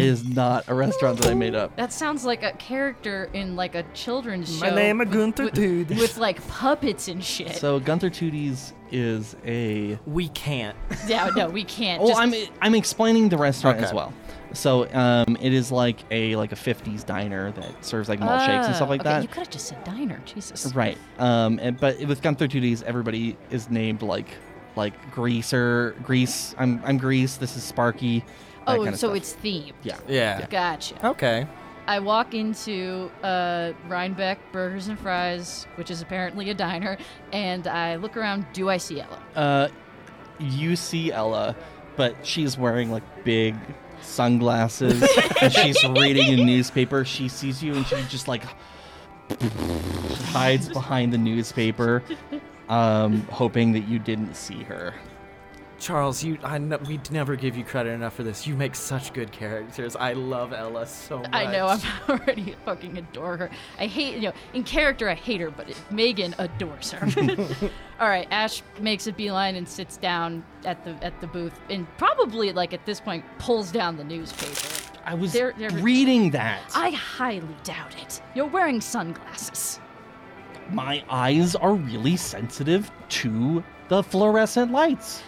It 0.00 0.06
is 0.06 0.24
not 0.24 0.68
a 0.68 0.74
restaurant 0.74 1.18
that 1.20 1.30
I 1.30 1.34
made 1.34 1.54
up. 1.54 1.74
That 1.76 1.92
sounds 1.92 2.24
like 2.24 2.42
a 2.42 2.52
character 2.52 3.28
in 3.32 3.56
like 3.56 3.74
a 3.74 3.82
children's 3.94 4.58
show. 4.58 4.66
My 4.68 4.74
name 4.74 5.00
is 5.00 5.08
Gunther 5.08 5.44
with, 5.44 5.54
Tooties. 5.54 5.98
with 5.98 6.16
like 6.18 6.46
puppets 6.48 7.08
and 7.08 7.22
shit. 7.22 7.56
So 7.56 7.78
Gunther 7.80 8.10
Toody's 8.10 8.72
is 8.92 9.36
a 9.46 9.98
We 10.06 10.28
can't. 10.30 10.76
yeah, 11.06 11.30
no, 11.36 11.48
we 11.48 11.64
can't. 11.64 12.02
Oh, 12.02 12.08
just, 12.08 12.20
I'm 12.20 12.34
I'm 12.60 12.74
explaining 12.74 13.28
the 13.28 13.38
restaurant 13.38 13.78
as 13.78 13.86
Okay. 13.86 13.96
well. 13.96 14.12
So 14.52 14.92
um, 14.92 15.36
it 15.40 15.52
is 15.52 15.70
like 15.70 16.00
a 16.10 16.34
like 16.34 16.50
a 16.50 16.56
50s 16.56 17.06
diner 17.06 17.52
that 17.52 17.84
serves 17.84 18.08
like 18.08 18.18
malt 18.18 18.40
shakes 18.40 18.66
and 18.66 18.74
stuff 18.74 18.88
Ah, 18.88 18.90
like 18.90 19.00
okay, 19.02 19.10
that. 19.10 19.22
You 19.22 19.28
could 19.28 19.38
have 19.38 19.50
just 19.50 19.68
said 19.68 19.84
diner, 19.84 20.20
Jesus. 20.24 20.74
Right. 20.74 20.98
Um, 21.20 21.60
and, 21.62 21.78
but 21.78 22.00
with 22.00 22.20
Gunther 22.20 22.48
Toody's, 22.48 22.82
everybody 22.82 23.36
is 23.50 23.70
named 23.70 24.02
like 24.02 24.26
like 24.80 25.12
Greaser, 25.12 25.94
Grease. 26.02 26.54
I'm 26.58 26.80
I'm 26.84 26.96
Grease. 26.98 27.36
This 27.36 27.54
is 27.56 27.62
Sparky. 27.62 28.20
that 28.20 28.26
Oh, 28.66 28.76
kind 28.78 28.88
of 28.94 28.98
so 28.98 29.08
stuff. 29.08 29.16
it's 29.18 29.32
themed. 29.44 29.72
yeah. 29.82 29.98
Yeah. 30.08 30.46
Gotcha. 30.46 31.06
Okay. 31.06 31.46
I 31.86 31.98
walk 31.98 32.34
into 32.34 33.10
uh, 33.22 33.72
Rhinebeck 33.88 34.38
Burgers 34.52 34.88
and 34.88 34.98
Fries, 34.98 35.66
which 35.74 35.90
is 35.90 36.00
apparently 36.02 36.48
a 36.50 36.54
diner, 36.54 36.96
and 37.32 37.66
I 37.66 37.96
look 37.96 38.16
around. 38.16 38.46
Do 38.52 38.68
I 38.70 38.76
see 38.78 39.00
Ella? 39.00 39.18
Uh, 39.36 39.68
you 40.38 40.76
see 40.76 41.12
Ella, 41.12 41.54
but 41.96 42.14
she's 42.24 42.56
wearing 42.56 42.90
like 42.90 43.02
big 43.24 43.56
sunglasses 44.02 45.02
and 45.42 45.52
she's 45.52 45.82
reading 45.90 46.40
a 46.40 46.44
newspaper. 46.44 47.04
She 47.04 47.28
sees 47.28 47.62
you 47.62 47.74
and 47.74 47.86
she 47.86 47.96
just 48.08 48.28
like 48.28 48.44
hides 50.32 50.68
behind 50.68 51.12
the 51.12 51.18
newspaper, 51.18 52.02
um, 52.70 53.20
hoping 53.30 53.72
that 53.72 53.86
you 53.88 53.98
didn't 53.98 54.34
see 54.34 54.62
her. 54.62 54.94
Charles, 55.78 56.22
you 56.22 56.36
I 56.44 56.58
kn- 56.58 56.78
we'd 56.86 57.10
never 57.10 57.36
give 57.36 57.56
you 57.56 57.64
credit 57.64 57.90
enough 57.92 58.14
for 58.14 58.22
this. 58.22 58.46
You 58.46 58.54
make 58.54 58.74
such 58.74 59.14
good 59.14 59.32
characters. 59.32 59.96
I 59.96 60.12
love 60.12 60.52
Ella 60.52 60.86
so 60.86 61.20
much. 61.20 61.30
I 61.32 61.50
know. 61.50 61.68
I'm 61.68 61.80
already 62.20 62.54
fucking 62.66 62.98
adore 62.98 63.38
her. 63.38 63.50
I 63.78 63.86
hate 63.86 64.16
you 64.16 64.20
know 64.28 64.32
in 64.52 64.62
character 64.62 65.08
I 65.08 65.14
hate 65.14 65.40
her, 65.40 65.50
but 65.50 65.68
Megan 65.90 66.34
adores 66.38 66.90
her. 66.92 67.06
All 68.00 68.08
right, 68.08 68.28
Ash 68.30 68.62
makes 68.78 69.06
a 69.06 69.12
beeline 69.12 69.56
and 69.56 69.66
sits 69.66 69.96
down 69.96 70.44
at 70.66 70.84
the 70.84 70.90
at 71.02 71.18
the 71.22 71.26
booth, 71.26 71.58
and 71.70 71.86
probably 71.96 72.52
like 72.52 72.74
at 72.74 72.84
this 72.84 73.00
point 73.00 73.24
pulls 73.38 73.72
down 73.72 73.96
the 73.96 74.04
newspaper. 74.04 74.90
I 75.06 75.14
was 75.14 75.32
They're- 75.32 75.54
they're- 75.56 75.70
reading 75.80 76.30
that. 76.32 76.60
I 76.74 76.90
highly 76.90 77.56
doubt 77.64 77.96
it. 78.02 78.20
You're 78.34 78.44
wearing 78.46 78.82
sunglasses. 78.82 79.80
My 80.72 81.02
eyes 81.08 81.54
are 81.56 81.74
really 81.74 82.16
sensitive 82.16 82.90
to 83.10 83.62
the 83.88 84.02
fluorescent 84.02 84.72
lights. 84.72 85.22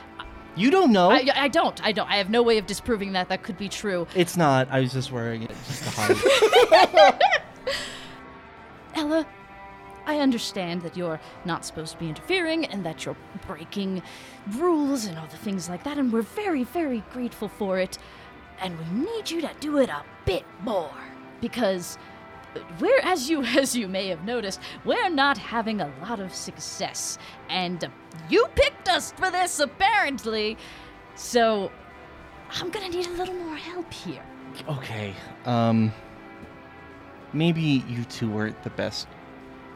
You 0.54 0.70
don't 0.70 0.92
know. 0.92 1.10
I, 1.10 1.26
I 1.34 1.48
don't. 1.48 1.82
I 1.84 1.92
don't. 1.92 2.08
I 2.08 2.16
have 2.16 2.28
no 2.28 2.42
way 2.42 2.58
of 2.58 2.66
disproving 2.66 3.12
that. 3.12 3.28
That 3.28 3.42
could 3.42 3.56
be 3.56 3.68
true. 3.68 4.06
it's 4.14 4.36
not. 4.36 4.68
I 4.70 4.80
was 4.80 4.92
just 4.92 5.10
wearing 5.10 5.42
it 5.44 5.50
just 5.66 5.82
to 5.84 5.90
hide. 5.90 7.20
Ella, 8.94 9.26
I 10.04 10.18
understand 10.18 10.82
that 10.82 10.96
you're 10.96 11.18
not 11.44 11.64
supposed 11.64 11.92
to 11.92 11.98
be 11.98 12.08
interfering 12.08 12.66
and 12.66 12.84
that 12.84 13.04
you're 13.04 13.16
breaking 13.46 14.02
rules 14.52 15.06
and 15.06 15.18
all 15.18 15.26
the 15.26 15.38
things 15.38 15.68
like 15.70 15.84
that, 15.84 15.96
and 15.96 16.12
we're 16.12 16.22
very, 16.22 16.64
very 16.64 17.02
grateful 17.12 17.48
for 17.48 17.78
it. 17.78 17.98
And 18.60 18.78
we 18.78 19.06
need 19.06 19.30
you 19.30 19.40
to 19.40 19.50
do 19.60 19.78
it 19.78 19.88
a 19.88 20.02
bit 20.26 20.44
more 20.62 20.90
because 21.40 21.98
we're, 22.80 23.00
as 23.02 23.28
you 23.30 23.42
as 23.62 23.74
you 23.76 23.88
may 23.88 24.08
have 24.08 24.24
noticed, 24.24 24.60
we're 24.84 25.08
not 25.08 25.38
having 25.38 25.80
a 25.80 25.92
lot 26.02 26.20
of 26.20 26.34
success, 26.34 27.18
and 27.48 27.88
you 28.28 28.46
picked 28.54 28.88
us 28.88 29.12
for 29.12 29.30
this 29.30 29.60
apparently. 29.60 30.56
So 31.14 31.70
I'm 32.50 32.70
gonna 32.70 32.88
need 32.88 33.06
a 33.06 33.10
little 33.12 33.34
more 33.34 33.56
help 33.56 33.92
here. 33.92 34.24
okay. 34.68 35.14
Um. 35.44 35.92
Maybe 37.34 37.82
you 37.88 38.04
two 38.04 38.30
weren't 38.30 38.62
the 38.62 38.70
best 38.70 39.08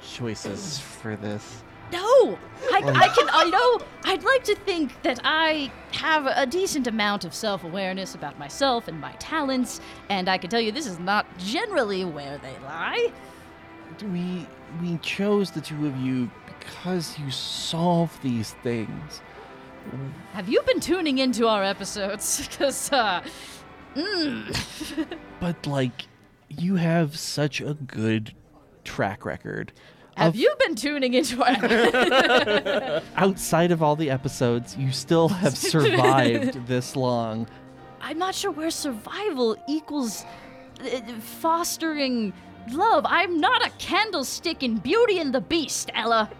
choices 0.02 0.78
for 0.78 1.16
this. 1.16 1.62
No, 1.92 2.38
I, 2.72 2.82
I 2.84 3.08
can. 3.08 3.28
I 3.30 3.44
know. 3.50 3.86
I'd 4.04 4.24
like 4.24 4.44
to 4.44 4.54
think 4.54 5.02
that 5.02 5.20
I 5.24 5.70
have 5.92 6.26
a 6.26 6.46
decent 6.46 6.86
amount 6.86 7.24
of 7.24 7.32
self-awareness 7.34 8.14
about 8.14 8.38
myself 8.38 8.88
and 8.88 9.00
my 9.00 9.12
talents, 9.12 9.80
and 10.08 10.28
I 10.28 10.38
can 10.38 10.50
tell 10.50 10.60
you 10.60 10.72
this 10.72 10.86
is 10.86 10.98
not 10.98 11.26
generally 11.38 12.04
where 12.04 12.38
they 12.38 12.56
lie. 12.64 13.12
we 14.02 14.46
we 14.82 14.98
chose 14.98 15.50
the 15.50 15.60
two 15.60 15.86
of 15.86 15.96
you 15.96 16.30
because 16.58 17.18
you 17.18 17.30
solve 17.30 18.18
these 18.22 18.54
things. 18.62 19.20
Have 20.32 20.48
you 20.48 20.60
been 20.62 20.80
tuning 20.80 21.18
into 21.18 21.46
our 21.46 21.62
episodes? 21.62 22.48
Because, 22.50 22.90
uh, 22.92 23.22
But 25.40 25.66
like 25.66 26.06
you 26.48 26.76
have 26.76 27.16
such 27.18 27.60
a 27.60 27.74
good 27.74 28.34
track 28.84 29.24
record. 29.24 29.72
Have 30.16 30.34
of- 30.34 30.36
you 30.36 30.54
been 30.58 30.74
tuning 30.74 31.14
into 31.14 31.42
our. 31.42 33.02
outside 33.16 33.70
of 33.70 33.82
all 33.82 33.96
the 33.96 34.10
episodes, 34.10 34.76
you 34.76 34.92
still 34.92 35.28
have 35.28 35.56
survived 35.74 36.66
this 36.66 36.96
long. 36.96 37.46
I'm 38.00 38.18
not 38.18 38.34
sure 38.34 38.50
where 38.50 38.70
survival 38.70 39.56
equals 39.68 40.24
uh, 40.80 41.00
fostering 41.20 42.32
love. 42.70 43.04
I'm 43.08 43.40
not 43.40 43.66
a 43.66 43.70
candlestick 43.78 44.62
in 44.62 44.78
Beauty 44.78 45.18
and 45.18 45.34
the 45.34 45.40
Beast, 45.40 45.90
Ella. 45.94 46.30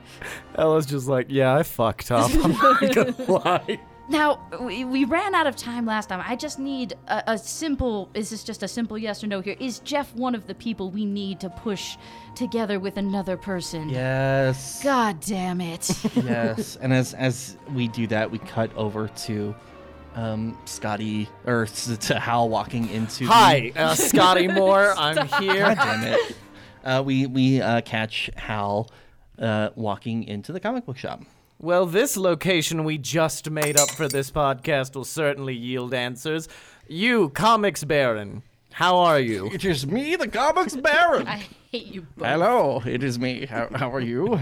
Ella's 0.56 0.86
just 0.86 1.08
like, 1.08 1.26
yeah, 1.28 1.54
I 1.54 1.62
fucked 1.62 2.10
up. 2.10 2.30
I'm 2.44 2.52
not 2.52 2.80
gonna 2.94 3.14
lie. 3.30 3.80
Now, 4.08 4.40
we, 4.60 4.84
we 4.84 5.04
ran 5.04 5.34
out 5.34 5.46
of 5.48 5.56
time 5.56 5.84
last 5.84 6.08
time. 6.10 6.22
I 6.24 6.36
just 6.36 6.58
need 6.60 6.94
a, 7.08 7.32
a 7.32 7.38
simple. 7.38 8.08
Is 8.14 8.30
this 8.30 8.44
just 8.44 8.62
a 8.62 8.68
simple 8.68 8.96
yes 8.96 9.24
or 9.24 9.26
no 9.26 9.40
here? 9.40 9.56
Is 9.58 9.80
Jeff 9.80 10.14
one 10.14 10.34
of 10.36 10.46
the 10.46 10.54
people 10.54 10.90
we 10.90 11.04
need 11.04 11.40
to 11.40 11.50
push 11.50 11.96
together 12.36 12.78
with 12.78 12.98
another 12.98 13.36
person? 13.36 13.88
Yes. 13.88 14.82
God 14.82 15.18
damn 15.20 15.60
it. 15.60 15.90
yes. 16.16 16.76
And 16.76 16.92
as 16.92 17.14
as 17.14 17.56
we 17.74 17.88
do 17.88 18.06
that, 18.08 18.30
we 18.30 18.38
cut 18.38 18.70
over 18.76 19.08
to 19.08 19.54
um 20.14 20.56
Scotty 20.66 21.28
or 21.44 21.66
to 21.66 22.18
Hal 22.18 22.48
walking 22.48 22.88
into 22.90 23.24
the- 23.24 23.30
Hi, 23.32 23.72
uh, 23.74 23.94
Scotty 23.96 24.46
Moore. 24.46 24.94
I'm 24.98 25.26
here. 25.42 25.62
God 25.74 25.76
damn 25.78 26.04
it. 26.04 26.36
Uh, 26.84 27.02
we 27.04 27.26
we 27.26 27.60
uh, 27.60 27.80
catch 27.80 28.30
Hal 28.36 28.88
uh, 29.40 29.70
walking 29.74 30.22
into 30.22 30.52
the 30.52 30.60
comic 30.60 30.86
book 30.86 30.96
shop. 30.96 31.22
Well, 31.58 31.86
this 31.86 32.18
location 32.18 32.84
we 32.84 32.98
just 32.98 33.48
made 33.48 33.78
up 33.78 33.90
for 33.90 34.08
this 34.08 34.30
podcast 34.30 34.94
will 34.94 35.06
certainly 35.06 35.54
yield 35.54 35.94
answers. 35.94 36.48
You, 36.86 37.30
Comics 37.30 37.82
Baron, 37.82 38.42
how 38.72 38.98
are 38.98 39.18
you? 39.18 39.50
It 39.50 39.64
is 39.64 39.86
me, 39.86 40.16
the 40.16 40.28
comics 40.28 40.76
baron. 40.76 41.26
I 41.26 41.46
hate 41.72 41.86
you 41.86 42.02
both. 42.14 42.28
Hello, 42.28 42.82
it 42.84 43.02
is 43.02 43.18
me. 43.18 43.46
How, 43.46 43.68
how 43.74 43.90
are 43.90 44.00
you? 44.00 44.38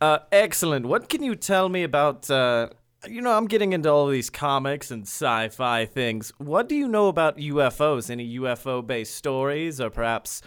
Uh, 0.00 0.20
excellent. 0.30 0.86
What 0.86 1.08
can 1.08 1.24
you 1.24 1.34
tell 1.34 1.68
me 1.68 1.82
about, 1.82 2.30
uh, 2.30 2.68
you 3.08 3.20
know, 3.20 3.32
I'm 3.32 3.48
getting 3.48 3.72
into 3.72 3.90
all 3.90 4.06
these 4.06 4.30
comics 4.30 4.92
and 4.92 5.02
sci 5.02 5.48
fi 5.48 5.86
things. 5.86 6.32
What 6.38 6.68
do 6.68 6.76
you 6.76 6.86
know 6.86 7.08
about 7.08 7.36
UFOs? 7.36 8.10
Any 8.10 8.38
UFO 8.38 8.86
based 8.86 9.16
stories 9.16 9.80
or 9.80 9.90
perhaps 9.90 10.40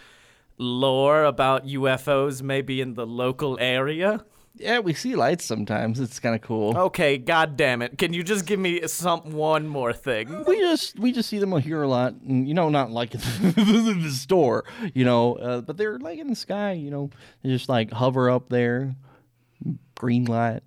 lore 0.56 1.24
about 1.24 1.66
UFOs 1.66 2.40
maybe 2.40 2.80
in 2.80 2.94
the 2.94 3.06
local 3.06 3.58
area? 3.60 4.24
Yeah, 4.58 4.78
we 4.78 4.94
see 4.94 5.14
lights 5.14 5.44
sometimes. 5.44 6.00
It's 6.00 6.18
kind 6.18 6.34
of 6.34 6.40
cool. 6.40 6.76
Okay, 6.76 7.18
god 7.18 7.56
damn 7.58 7.82
it. 7.82 7.98
Can 7.98 8.14
you 8.14 8.22
just 8.22 8.46
give 8.46 8.58
me 8.58 8.86
some 8.88 9.32
one 9.32 9.68
more 9.68 9.92
thing? 9.92 10.44
We 10.46 10.58
just 10.60 10.98
we 10.98 11.12
just 11.12 11.28
see 11.28 11.38
them 11.38 11.52
here 11.60 11.82
a 11.82 11.88
lot, 11.88 12.14
and, 12.26 12.48
you 12.48 12.54
know, 12.54 12.70
not 12.70 12.90
like 12.90 13.14
in 13.14 13.20
the 14.02 14.10
store, 14.10 14.64
you 14.94 15.04
know, 15.04 15.34
uh, 15.34 15.60
but 15.60 15.76
they're 15.76 15.98
like 15.98 16.18
in 16.18 16.28
the 16.28 16.34
sky, 16.34 16.72
you 16.72 16.90
know, 16.90 17.10
they 17.42 17.50
just 17.50 17.68
like 17.68 17.92
hover 17.92 18.30
up 18.30 18.48
there, 18.48 18.94
green 19.94 20.24
light. 20.24 20.62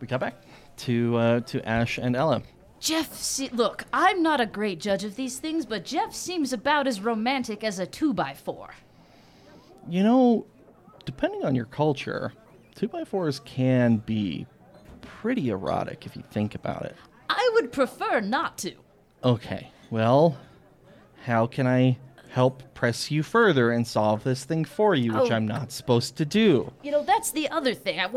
We 0.00 0.06
got 0.06 0.20
back 0.20 0.42
to 0.78 1.16
uh, 1.16 1.40
to 1.40 1.68
Ash 1.68 1.98
and 1.98 2.16
Ella. 2.16 2.42
Jeff, 2.80 3.14
se- 3.14 3.50
look, 3.52 3.84
I'm 3.92 4.22
not 4.22 4.40
a 4.40 4.46
great 4.46 4.80
judge 4.80 5.04
of 5.04 5.16
these 5.16 5.38
things, 5.38 5.66
but 5.66 5.84
Jeff 5.84 6.14
seems 6.14 6.52
about 6.52 6.86
as 6.86 7.00
romantic 7.00 7.64
as 7.64 7.78
a 7.78 7.86
two 7.86 8.14
by 8.14 8.32
four. 8.34 8.74
You 9.88 10.02
know, 10.02 10.46
depending 11.04 11.44
on 11.44 11.54
your 11.54 11.64
culture, 11.66 12.32
two 12.76 12.88
by 12.88 13.04
fours 13.04 13.40
can 13.40 13.96
be 13.98 14.46
pretty 15.00 15.48
erotic 15.50 16.06
if 16.06 16.14
you 16.16 16.22
think 16.30 16.54
about 16.54 16.84
it. 16.84 16.94
I 17.28 17.50
would 17.54 17.72
prefer 17.72 18.20
not 18.20 18.58
to. 18.58 18.74
Okay, 19.24 19.70
well, 19.90 20.36
how 21.24 21.46
can 21.46 21.66
I 21.66 21.98
help 22.30 22.62
press 22.74 23.10
you 23.10 23.22
further 23.22 23.70
and 23.72 23.86
solve 23.86 24.22
this 24.22 24.44
thing 24.44 24.64
for 24.64 24.94
you, 24.94 25.12
which 25.14 25.30
Oh. 25.32 25.34
I'm 25.34 25.46
not 25.46 25.72
supposed 25.72 26.16
to 26.16 26.24
do? 26.24 26.70
You 26.82 26.90
know, 26.92 27.02
that's 27.02 27.30
the 27.32 27.48
other 27.48 27.74
thing. 27.74 27.98
I, 27.98 28.08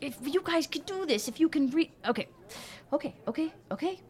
if 0.00 0.16
you 0.22 0.42
guys 0.42 0.66
could 0.66 0.84
do 0.84 1.06
this, 1.06 1.28
if 1.28 1.38
you 1.38 1.48
can 1.48 1.70
read. 1.70 1.92
Okay, 2.06 2.26
okay, 2.92 3.14
okay, 3.28 3.52
okay. 3.70 4.00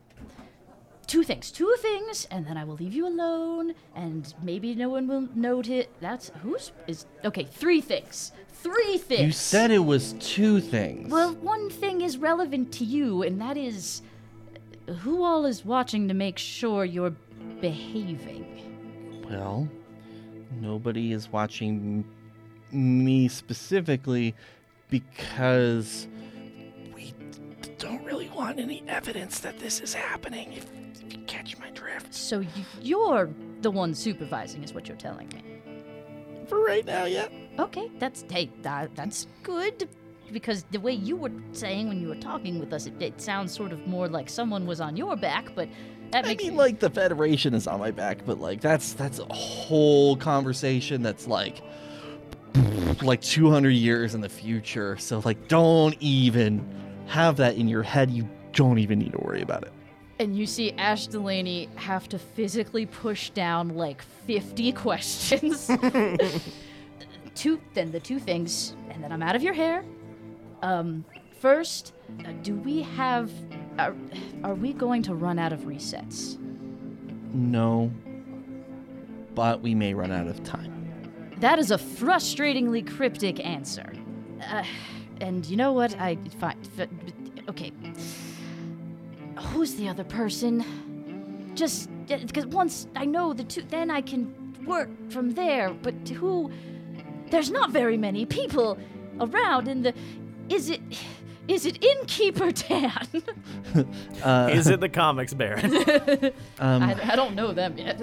Two 1.07 1.23
things, 1.23 1.51
two 1.51 1.75
things, 1.79 2.27
and 2.31 2.47
then 2.47 2.57
I 2.57 2.65
will 2.65 2.77
leave 2.77 2.95
you 2.95 3.07
alone, 3.07 3.75
and 3.95 4.33
maybe 4.43 4.75
no 4.75 4.89
one 4.89 5.09
will 5.09 5.29
note 5.35 5.69
it. 5.69 5.91
That's 6.01 6.31
who's 6.43 6.73
is 6.87 7.07
okay. 7.25 7.45
Three 7.45 7.81
things, 7.81 8.33
three 8.49 8.99
things. 8.99 9.21
You 9.23 9.33
said 9.33 9.71
it 9.71 9.85
was 9.85 10.15
two 10.21 10.61
things. 10.61 11.11
Well, 11.11 11.35
one 11.35 11.71
thing 11.71 12.01
is 12.01 12.17
relevant 12.17 12.73
to 12.75 12.85
you, 12.85 13.23
and 13.23 13.41
that 13.41 13.57
is 13.57 14.03
who 15.01 15.23
all 15.23 15.45
is 15.45 15.65
watching 15.65 16.09
to 16.09 16.15
make 16.15 16.39
sure 16.39 16.85
you're 16.85 17.15
behaving. 17.61 18.47
Well, 19.29 19.69
nobody 20.61 21.13
is 21.13 21.31
watching 21.31 22.05
me 22.71 23.29
specifically 23.29 24.35
because 24.89 26.07
don't 27.83 28.05
really 28.05 28.29
want 28.29 28.61
any 28.61 28.85
evidence 28.87 29.41
that 29.41 29.59
this 29.59 29.81
is 29.81 29.93
happening, 29.93 30.53
if, 30.53 30.71
if 31.05 31.13
you 31.13 31.19
catch 31.25 31.59
my 31.59 31.69
drift. 31.71 32.15
So 32.15 32.39
you, 32.39 32.65
you're 32.81 33.29
the 33.61 33.73
one 33.73 33.93
supervising, 33.93 34.63
is 34.63 34.73
what 34.73 34.87
you're 34.87 34.97
telling 34.97 35.29
me. 35.31 35.43
For 36.47 36.65
right 36.65 36.87
now, 36.87 37.07
yeah. 37.07 37.27
Okay, 37.59 37.91
that's 37.99 38.25
hey, 38.31 38.51
that, 38.63 38.95
that's 38.95 39.27
good. 39.43 39.89
Because 40.31 40.65
the 40.71 40.79
way 40.79 40.93
you 40.93 41.17
were 41.17 41.33
saying 41.51 41.89
when 41.89 42.01
you 42.01 42.07
were 42.07 42.15
talking 42.15 42.61
with 42.61 42.73
us, 42.73 42.87
it, 42.87 43.03
it 43.03 43.21
sounds 43.21 43.53
sort 43.53 43.73
of 43.73 43.85
more 43.87 44.09
like 44.09 44.31
someone 44.31 44.65
was 44.65 44.81
on 44.81 44.97
your 44.97 45.17
back. 45.17 45.53
But 45.57 45.69
that 46.13 46.25
I 46.25 46.37
mean, 46.37 46.55
like 46.55 46.79
the 46.79 46.89
Federation 46.89 47.53
is 47.53 47.67
on 47.67 47.81
my 47.81 47.91
back, 47.91 48.25
but 48.25 48.39
like 48.39 48.61
that's 48.61 48.93
that's 48.93 49.19
a 49.19 49.35
whole 49.35 50.17
conversation 50.17 51.03
that's 51.03 51.27
like 51.27 51.63
like 53.03 53.21
200 53.23 53.71
years 53.71 54.15
in 54.15 54.21
the 54.21 54.29
future. 54.29 54.97
So 54.99 55.21
like, 55.25 55.49
don't 55.49 55.97
even 55.99 56.82
have 57.07 57.37
that 57.37 57.57
in 57.57 57.69
your 57.69 57.83
head. 57.83 58.11
You 58.11 58.29
don't 58.53 58.79
even 58.79 58.99
need 58.99 59.13
to 59.13 59.19
worry 59.19 59.43
about 59.43 59.63
it. 59.65 59.73
and 60.19 60.37
you 60.37 60.47
see 60.47 60.73
Ash 60.73 61.07
Delaney 61.09 61.69
have 61.77 62.09
to 62.11 62.19
physically 62.19 62.87
push 62.87 63.31
down 63.31 63.71
like 63.71 64.03
50 64.27 64.73
questions. 64.87 65.67
two, 67.35 67.61
then 67.75 67.91
the 67.91 68.01
two 68.01 68.19
things, 68.19 68.77
and 68.91 69.03
then 69.03 69.11
I'm 69.13 69.23
out 69.23 69.35
of 69.35 69.43
your 69.43 69.55
hair. 69.55 69.85
Um, 70.63 71.05
first, 71.41 71.95
uh, 72.25 72.33
do 72.43 72.55
we 72.57 72.83
have? 72.83 73.31
Are, 73.79 73.95
are 74.45 74.55
we 74.55 74.73
going 74.75 75.03
to 75.05 75.15
run 75.15 75.39
out 75.39 75.53
of 75.53 75.61
resets? 75.61 76.39
No, 77.33 77.91
but 79.35 79.61
we 79.63 79.75
may 79.75 79.95
run 79.95 80.13
out 80.13 80.27
of 80.29 80.45
time. 80.45 80.71
That 81.39 81.59
is 81.59 81.71
a 81.71 81.79
frustratingly 81.79 82.87
cryptic 82.89 83.45
answer. 83.45 83.93
Uh, 84.47 84.63
and 85.21 85.45
you 85.47 85.57
know 85.57 85.73
what? 85.73 85.99
I 85.99 86.17
fine. 86.39 86.57
f- 86.79 86.89
Okay. 87.49 87.73
Who's 89.51 89.75
the 89.75 89.89
other 89.89 90.05
person? 90.05 90.65
Just 91.55 91.89
because 92.07 92.47
once 92.47 92.87
I 92.97 93.05
know 93.05 93.33
the 93.33 93.45
two, 93.45 93.63
then 93.63 93.91
I 93.91 94.01
can 94.01 94.33
work 94.67 94.89
from 95.11 95.33
there. 95.35 95.71
But 95.71 95.95
who? 96.09 96.51
There's 97.31 97.51
not 97.51 97.71
very 97.71 97.97
many 97.97 98.27
people 98.27 98.79
around. 99.21 99.69
In 99.69 99.83
the, 99.83 99.95
is 100.49 100.71
it? 100.71 100.81
Is 101.49 101.67
it 101.67 101.83
Innkeeper 101.83 102.53
Dan? 102.53 103.07
Uh, 104.23 104.49
Is 104.53 104.69
it 104.69 104.79
the 104.81 104.89
Comics 104.89 105.35
Baron? 105.35 105.75
um, 106.61 106.83
I, 106.83 107.13
I 107.13 107.17
don't 107.17 107.35
know 107.35 107.53
them 107.53 107.77
yet. 107.77 108.01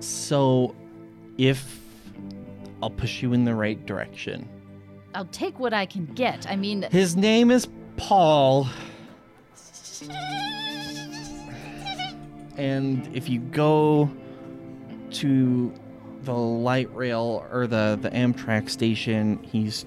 so, 0.00 0.74
if 1.38 1.80
I'll 2.82 2.90
push 2.90 3.22
you 3.22 3.32
in 3.32 3.44
the 3.44 3.54
right 3.54 3.84
direction, 3.86 4.46
I'll 5.18 5.24
take 5.24 5.58
what 5.58 5.74
I 5.74 5.84
can 5.84 6.06
get. 6.06 6.48
I 6.48 6.54
mean, 6.54 6.82
his 6.92 7.16
name 7.16 7.50
is 7.50 7.66
Paul. 7.96 8.68
And 12.56 13.10
if 13.12 13.28
you 13.28 13.40
go 13.40 14.08
to 15.10 15.74
the 16.22 16.32
light 16.32 16.94
rail 16.94 17.44
or 17.50 17.66
the, 17.66 17.98
the 18.00 18.10
Amtrak 18.10 18.70
station, 18.70 19.42
he's 19.42 19.86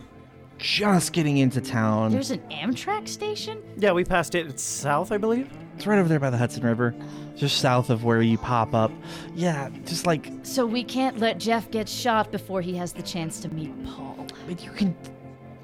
just 0.57 1.13
getting 1.13 1.37
into 1.37 1.61
town. 1.61 2.11
there's 2.11 2.31
an 2.31 2.41
Amtrak 2.51 3.07
station. 3.07 3.63
yeah, 3.77 3.93
we 3.93 4.03
passed 4.03 4.35
it. 4.35 4.47
It's 4.47 4.61
south, 4.61 5.13
I 5.13 5.17
believe. 5.17 5.49
It's 5.77 5.87
right 5.87 5.97
over 5.97 6.09
there 6.09 6.19
by 6.19 6.29
the 6.29 6.37
Hudson 6.37 6.63
River, 6.63 6.93
just 7.37 7.59
south 7.59 7.89
of 7.89 8.03
where 8.03 8.21
you 8.21 8.37
pop 8.37 8.73
up. 8.73 8.91
Yeah, 9.33 9.69
just 9.85 10.05
like 10.05 10.29
So 10.43 10.65
we 10.65 10.83
can't 10.83 11.19
let 11.19 11.37
Jeff 11.37 11.71
get 11.71 11.87
shot 11.87 12.33
before 12.33 12.61
he 12.61 12.75
has 12.75 12.91
the 12.91 13.01
chance 13.01 13.39
to 13.39 13.49
meet 13.49 13.71
Paul. 13.85 14.27
but 14.45 14.63
you 14.63 14.71
can. 14.71 14.95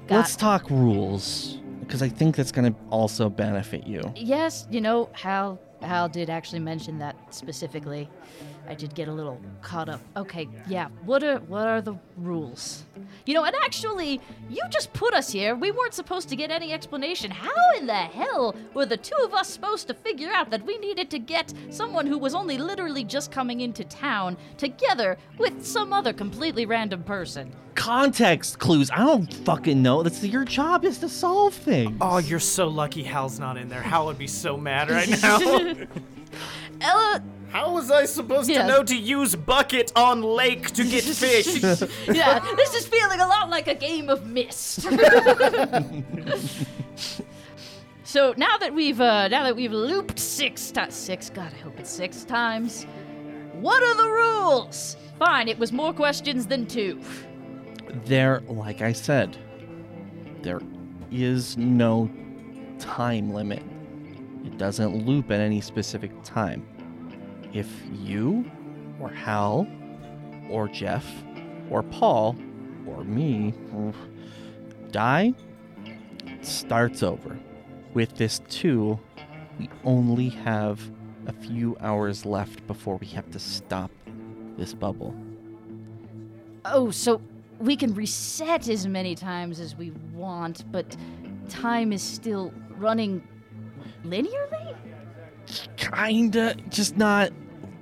Got 0.08 0.16
let's 0.16 0.34
it. 0.34 0.38
talk 0.38 0.70
rules 0.70 1.58
because 1.80 2.02
I 2.02 2.08
think 2.08 2.34
that's 2.34 2.50
gonna 2.52 2.74
also 2.90 3.28
benefit 3.28 3.86
you. 3.86 4.00
Yes, 4.16 4.66
you 4.70 4.80
know, 4.80 5.10
Hal, 5.12 5.58
Hal 5.82 6.08
did 6.08 6.30
actually 6.30 6.60
mention 6.60 6.98
that 6.98 7.16
specifically. 7.30 8.08
I 8.68 8.74
did 8.74 8.94
get 8.94 9.08
a 9.08 9.12
little 9.12 9.40
caught 9.62 9.88
up. 9.88 10.00
Okay, 10.14 10.46
yeah. 10.68 10.88
What 11.06 11.24
are 11.24 11.38
what 11.38 11.66
are 11.66 11.80
the 11.80 11.94
rules? 12.18 12.84
You 13.24 13.32
know, 13.32 13.44
and 13.44 13.56
actually, 13.64 14.20
you 14.50 14.60
just 14.68 14.92
put 14.92 15.14
us 15.14 15.30
here. 15.32 15.54
We 15.56 15.70
weren't 15.70 15.94
supposed 15.94 16.28
to 16.28 16.36
get 16.36 16.50
any 16.50 16.74
explanation. 16.74 17.30
How 17.30 17.50
in 17.78 17.86
the 17.86 17.94
hell 17.94 18.54
were 18.74 18.84
the 18.84 18.98
two 18.98 19.16
of 19.24 19.32
us 19.32 19.48
supposed 19.48 19.86
to 19.88 19.94
figure 19.94 20.30
out 20.30 20.50
that 20.50 20.66
we 20.66 20.76
needed 20.78 21.08
to 21.10 21.18
get 21.18 21.52
someone 21.70 22.06
who 22.06 22.18
was 22.18 22.34
only 22.34 22.58
literally 22.58 23.04
just 23.04 23.30
coming 23.32 23.62
into 23.62 23.84
town 23.84 24.36
together 24.58 25.16
with 25.38 25.64
some 25.64 25.94
other 25.94 26.12
completely 26.12 26.66
random 26.66 27.02
person? 27.02 27.50
Context 27.74 28.58
clues. 28.58 28.90
I 28.90 28.98
don't 28.98 29.32
fucking 29.32 29.80
know. 29.80 30.02
That's 30.02 30.22
your 30.22 30.44
job 30.44 30.84
is 30.84 30.98
to 30.98 31.08
solve 31.08 31.54
things. 31.54 31.96
Oh, 32.02 32.18
you're 32.18 32.38
so 32.40 32.68
lucky 32.68 33.02
Hal's 33.02 33.38
not 33.38 33.56
in 33.56 33.68
there. 33.70 33.80
Hal 33.80 34.04
would 34.06 34.18
be 34.18 34.26
so 34.26 34.58
mad 34.58 34.90
right 34.90 35.08
now. 35.22 35.38
Ella, 36.80 37.22
How 37.50 37.72
was 37.72 37.90
I 37.90 38.04
supposed 38.04 38.48
Yeah. 38.50 38.62
to 38.62 38.68
know 38.68 38.82
to 38.84 38.94
use 38.96 39.34
bucket 39.34 39.90
on 39.96 40.22
lake 40.22 40.70
to 40.72 40.84
get 40.84 41.02
fish? 41.24 41.46
yeah, 42.06 42.40
this 42.56 42.74
is 42.74 42.86
feeling 42.86 43.20
a 43.20 43.26
lot 43.26 43.48
like 43.50 43.68
a 43.68 43.74
game 43.74 44.08
of 44.10 44.26
Myst. 44.26 44.82
so 48.04 48.34
now 48.36 48.56
that 48.58 48.72
we've 48.74 49.00
uh, 49.00 49.28
now 49.28 49.44
that 49.44 49.56
we've 49.56 49.72
looped 49.72 50.18
six 50.18 50.70
times, 50.70 50.94
six. 50.94 51.30
God, 51.30 51.52
I 51.54 51.58
hope 51.62 51.78
it's 51.78 51.90
six 51.90 52.24
times. 52.24 52.84
What 53.54 53.82
are 53.82 53.94
the 53.96 54.08
rules? 54.10 54.96
Fine, 55.18 55.48
it 55.48 55.58
was 55.58 55.72
more 55.72 55.92
questions 55.92 56.46
than 56.46 56.66
two. 56.66 57.00
There, 58.04 58.40
like 58.46 58.82
I 58.82 58.92
said, 58.92 59.36
there 60.42 60.60
is 61.10 61.56
no 61.56 62.10
time 62.78 63.32
limit. 63.32 63.62
It 64.44 64.58
doesn't 64.58 65.04
loop 65.06 65.30
at 65.30 65.40
any 65.40 65.60
specific 65.60 66.12
time. 66.22 66.64
If 67.52 67.68
you, 67.92 68.50
or 69.00 69.08
Hal, 69.08 69.66
or 70.50 70.68
Jeff, 70.68 71.06
or 71.70 71.82
Paul, 71.82 72.36
or 72.86 73.04
me 73.04 73.54
die, 74.90 75.34
it 76.26 76.46
starts 76.46 77.02
over. 77.02 77.38
With 77.94 78.16
this 78.16 78.40
too, 78.48 78.98
we 79.58 79.68
only 79.84 80.28
have 80.30 80.80
a 81.26 81.32
few 81.32 81.76
hours 81.80 82.24
left 82.24 82.66
before 82.66 82.96
we 82.96 83.06
have 83.08 83.30
to 83.30 83.38
stop 83.38 83.90
this 84.56 84.72
bubble. 84.72 85.14
Oh, 86.64 86.90
so 86.90 87.20
we 87.58 87.76
can 87.76 87.94
reset 87.94 88.68
as 88.68 88.86
many 88.86 89.14
times 89.14 89.60
as 89.60 89.76
we 89.76 89.90
want, 90.14 90.70
but 90.72 90.96
time 91.48 91.92
is 91.92 92.02
still 92.02 92.52
running 92.76 93.22
linearly? 94.04 94.76
Kinda 95.76 96.54
just 96.68 96.96
not 96.96 97.30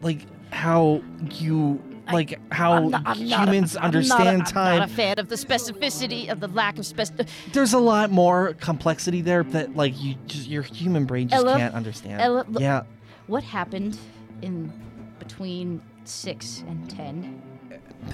like 0.02 0.26
how 0.50 1.02
you 1.32 1.82
like 2.12 2.38
how 2.52 2.74
I'm 2.74 2.90
not- 2.90 3.02
I'm 3.04 3.28
not 3.28 3.48
a- 3.48 3.52
humans 3.52 3.76
understand 3.76 4.24
not 4.24 4.26
a, 4.28 4.38
I'm 4.38 4.44
time 4.44 4.78
not 4.78 4.90
a 4.90 4.92
fan 4.92 5.18
of 5.18 5.28
the 5.28 5.34
specificity 5.34 6.30
of 6.30 6.38
the 6.40 6.46
lack 6.48 6.78
of 6.78 6.86
spec. 6.86 7.08
there's 7.52 7.72
a 7.72 7.78
lot 7.80 8.10
more 8.12 8.54
complexity 8.54 9.22
there 9.22 9.42
that 9.42 9.74
like 9.74 10.00
you 10.00 10.14
just 10.26 10.46
your 10.48 10.62
human 10.62 11.04
brain 11.04 11.28
just 11.28 11.44
Ella? 11.44 11.56
can't 11.58 11.74
understand 11.74 12.20
Ella, 12.20 12.44
look- 12.48 12.62
yeah 12.62 12.82
What 13.26 13.42
happened 13.42 13.98
in 14.42 14.72
between 15.18 15.82
six 16.04 16.62
and 16.68 16.88
ten? 16.88 17.42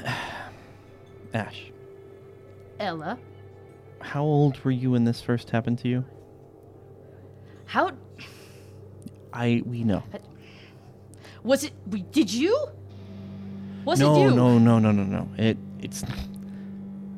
ash 1.35 1.71
Ella, 2.81 3.19
how 4.01 4.23
old 4.25 4.59
were 4.65 4.71
you 4.71 4.91
when 4.93 5.05
this 5.05 5.21
first 5.21 5.51
happened 5.51 5.79
to 5.81 5.89
you 5.89 6.05
how 7.67 7.91
i 9.33 9.63
we 9.67 9.85
know 9.85 10.03
was 11.43 11.65
it? 11.65 11.73
we- 11.91 12.03
Did 12.03 12.33
you? 12.33 12.57
Was 13.85 13.99
no 13.99 14.15
it 14.15 14.21
you? 14.21 14.31
no 14.35 14.59
no 14.59 14.79
no 14.79 14.93
no 14.93 15.03
no 15.03 15.29
it 15.37 15.59
it's 15.81 16.05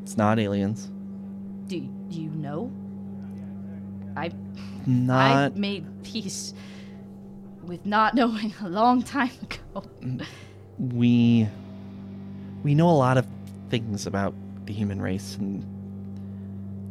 it's 0.02 0.16
not 0.16 0.38
aliens 0.38 0.90
Do 1.66 1.76
you 2.10 2.30
know? 2.30 2.70
I 4.16 4.26
I 4.26 4.32
not 4.86 5.56
made 5.56 5.84
peace 6.04 6.54
with 7.64 7.84
not 7.84 8.14
knowing 8.14 8.52
a 8.62 8.68
long 8.68 9.02
time 9.02 9.30
ago. 9.42 9.82
Mm, 10.00 10.24
we 10.78 11.48
we 12.62 12.74
know 12.74 12.88
a 12.88 12.92
lot 12.96 13.16
of 13.18 13.26
things 13.70 14.06
about 14.06 14.34
the 14.66 14.72
human 14.72 15.00
race 15.02 15.36
and 15.36 15.62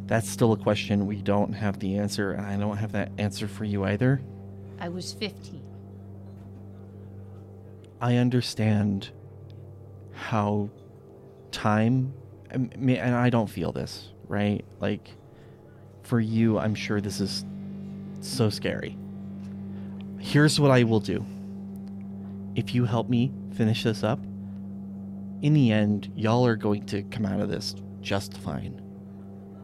that's 0.08 0.30
still 0.30 0.52
a 0.52 0.58
question 0.58 1.08
we 1.08 1.16
don't 1.22 1.54
have 1.54 1.80
the 1.80 1.98
answer 1.98 2.32
and 2.34 2.46
i 2.46 2.56
don't 2.58 2.78
have 2.78 2.92
that 2.92 3.10
answer 3.18 3.48
for 3.48 3.64
you 3.66 3.84
either 3.86 4.22
I 4.80 4.90
was 4.90 5.14
15. 5.14 5.62
i 8.02 8.18
understand 8.18 9.12
how 10.12 10.70
time 11.52 12.14
and 12.52 13.16
i 13.16 13.30
don't 13.30 13.50
feel 13.50 13.72
this 13.72 14.10
right 14.28 14.66
like 14.80 15.12
for 16.04 16.20
you 16.20 16.60
i'm 16.60 16.76
sure 16.76 17.00
this 17.00 17.22
is 17.22 17.46
so 18.20 18.50
scary 18.50 18.98
here's 20.20 20.60
what 20.60 20.72
i 20.72 20.84
will 20.84 21.00
do 21.00 21.26
if 22.56 22.76
you 22.76 22.86
help 22.86 23.10
me 23.10 23.32
finish 23.54 23.84
this 23.84 24.04
up 24.04 24.20
in 25.44 25.54
the 25.54 25.74
end, 25.74 26.10
y'all 26.16 26.46
are 26.46 26.56
going 26.56 26.86
to 26.86 27.04
come 27.04 27.26
out 27.26 27.42
of 27.42 27.50
this 27.50 27.76
just 28.00 28.38
fine. 28.38 28.82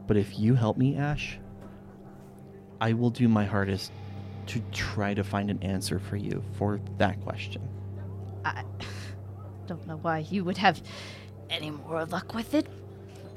But 0.06 0.18
if 0.18 0.38
you 0.38 0.54
help 0.54 0.76
me, 0.76 0.96
Ash, 0.96 1.38
I 2.82 2.92
will 2.92 3.08
do 3.08 3.28
my 3.28 3.46
hardest 3.46 3.90
to 4.50 4.60
try 4.72 5.14
to 5.14 5.22
find 5.22 5.48
an 5.48 5.62
answer 5.62 6.00
for 6.00 6.16
you 6.16 6.42
for 6.58 6.80
that 6.98 7.20
question. 7.22 7.62
I 8.44 8.64
don't 9.68 9.86
know 9.86 9.98
why 9.98 10.26
you 10.28 10.42
would 10.42 10.58
have 10.58 10.82
any 11.48 11.70
more 11.70 12.04
luck 12.06 12.34
with 12.34 12.52
it. 12.54 12.66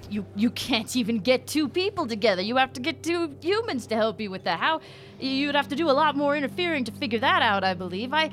You 0.10 0.26
you 0.36 0.50
can't 0.50 0.96
even 0.96 1.20
get 1.20 1.46
two 1.46 1.70
people 1.70 2.08
together. 2.08 2.42
You 2.42 2.56
have 2.56 2.74
to 2.74 2.82
get 2.82 3.04
two 3.04 3.36
humans 3.42 3.86
to 3.88 3.96
help 3.96 4.20
you 4.20 4.32
with 4.32 4.44
that. 4.46 4.60
How 4.60 4.82
you'd 5.20 5.54
have 5.54 5.68
to 5.68 5.76
do 5.76 5.88
a 5.88 5.94
lot 5.94 6.16
more 6.16 6.36
interfering 6.36 6.84
to 6.86 6.92
figure 6.92 7.20
that 7.20 7.44
out, 7.44 7.64
I 7.64 7.76
believe. 7.76 8.12
I 8.12 8.32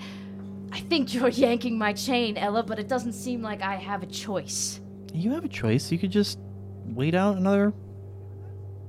I 0.72 0.80
think 0.80 1.12
you're 1.12 1.28
yanking 1.28 1.76
my 1.76 1.92
chain, 1.92 2.38
Ella, 2.38 2.62
but 2.62 2.78
it 2.78 2.88
doesn't 2.88 3.12
seem 3.12 3.42
like 3.42 3.60
I 3.60 3.76
have 3.76 4.02
a 4.02 4.06
choice. 4.06 4.80
You 5.12 5.32
have 5.32 5.44
a 5.44 5.48
choice. 5.48 5.92
You 5.92 5.98
could 5.98 6.12
just 6.12 6.38
wait 6.86 7.14
out 7.14 7.36
another 7.36 7.74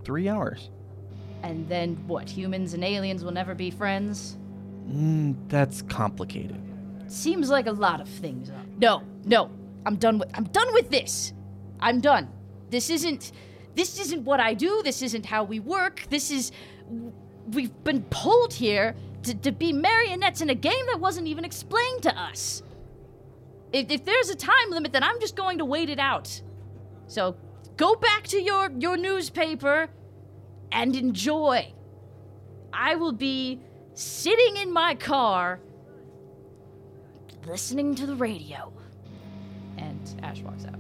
three 0.06 0.30
hours. 0.30 0.70
And 1.44 1.68
then 1.68 1.96
what? 2.08 2.30
Humans 2.30 2.74
and 2.74 2.84
aliens 2.84 3.24
will 3.24 3.32
never 3.32 3.56
be 3.56 3.72
friends? 3.72 4.38
Mm, 4.88 5.36
that's 5.48 5.82
complicated. 5.84 6.62
Seems 7.08 7.50
like 7.50 7.68
a 7.68 7.72
lot 7.72 8.00
of 8.00 8.08
things. 8.08 8.52
No, 8.78 9.04
no. 9.26 9.50
I'm 9.86 9.96
done 9.96 10.20
with 10.20 10.30
I'm 10.34 10.46
done 10.46 10.74
with 10.74 10.90
this. 10.90 11.34
I'm 11.80 12.00
done. 12.00 12.30
This 12.70 12.90
isn't 12.90 13.32
this 13.76 14.00
isn't 14.00 14.24
what 14.24 14.40
I 14.40 14.54
do. 14.54 14.82
This 14.84 15.02
isn't 15.02 15.26
how 15.26 15.44
we 15.44 15.60
work. 15.60 16.06
This 16.10 16.30
is 16.32 16.52
we've 17.52 17.84
been 17.84 18.04
pulled 18.04 18.54
here 18.54 18.96
to, 19.24 19.36
to 19.36 19.52
be 19.52 19.74
marionettes 19.74 20.42
in 20.42 20.50
a 20.50 20.56
game 20.56 20.86
that 20.88 21.00
wasn't 21.00 21.28
even 21.28 21.46
explained 21.46 22.04
to 22.04 22.18
us. 22.18 22.64
If, 23.74 23.90
if 23.90 24.06
there's 24.06 24.30
a 24.30 24.36
time 24.36 24.70
limit, 24.70 24.92
then 24.92 25.04
I'm 25.04 25.20
just 25.20 25.36
going 25.36 25.58
to 25.60 25.66
wait 25.66 25.90
it 25.90 26.00
out. 26.00 26.42
So 27.08 27.36
go 27.78 27.96
back 27.96 28.28
to 28.28 28.42
your, 28.42 28.72
your 28.78 28.98
newspaper 28.98 29.90
and 30.72 30.96
enjoy. 30.96 31.74
I 32.74 32.96
will 32.96 33.12
be 33.12 33.60
sitting 33.94 34.58
in 34.58 34.72
my 34.72 34.96
car 34.96 35.60
listening 37.46 37.96
to 37.96 38.06
the 38.06 38.16
radio. 38.16 38.72
And 39.78 40.00
Ash 40.24 40.42
walks 40.42 40.66
out. 40.66 40.80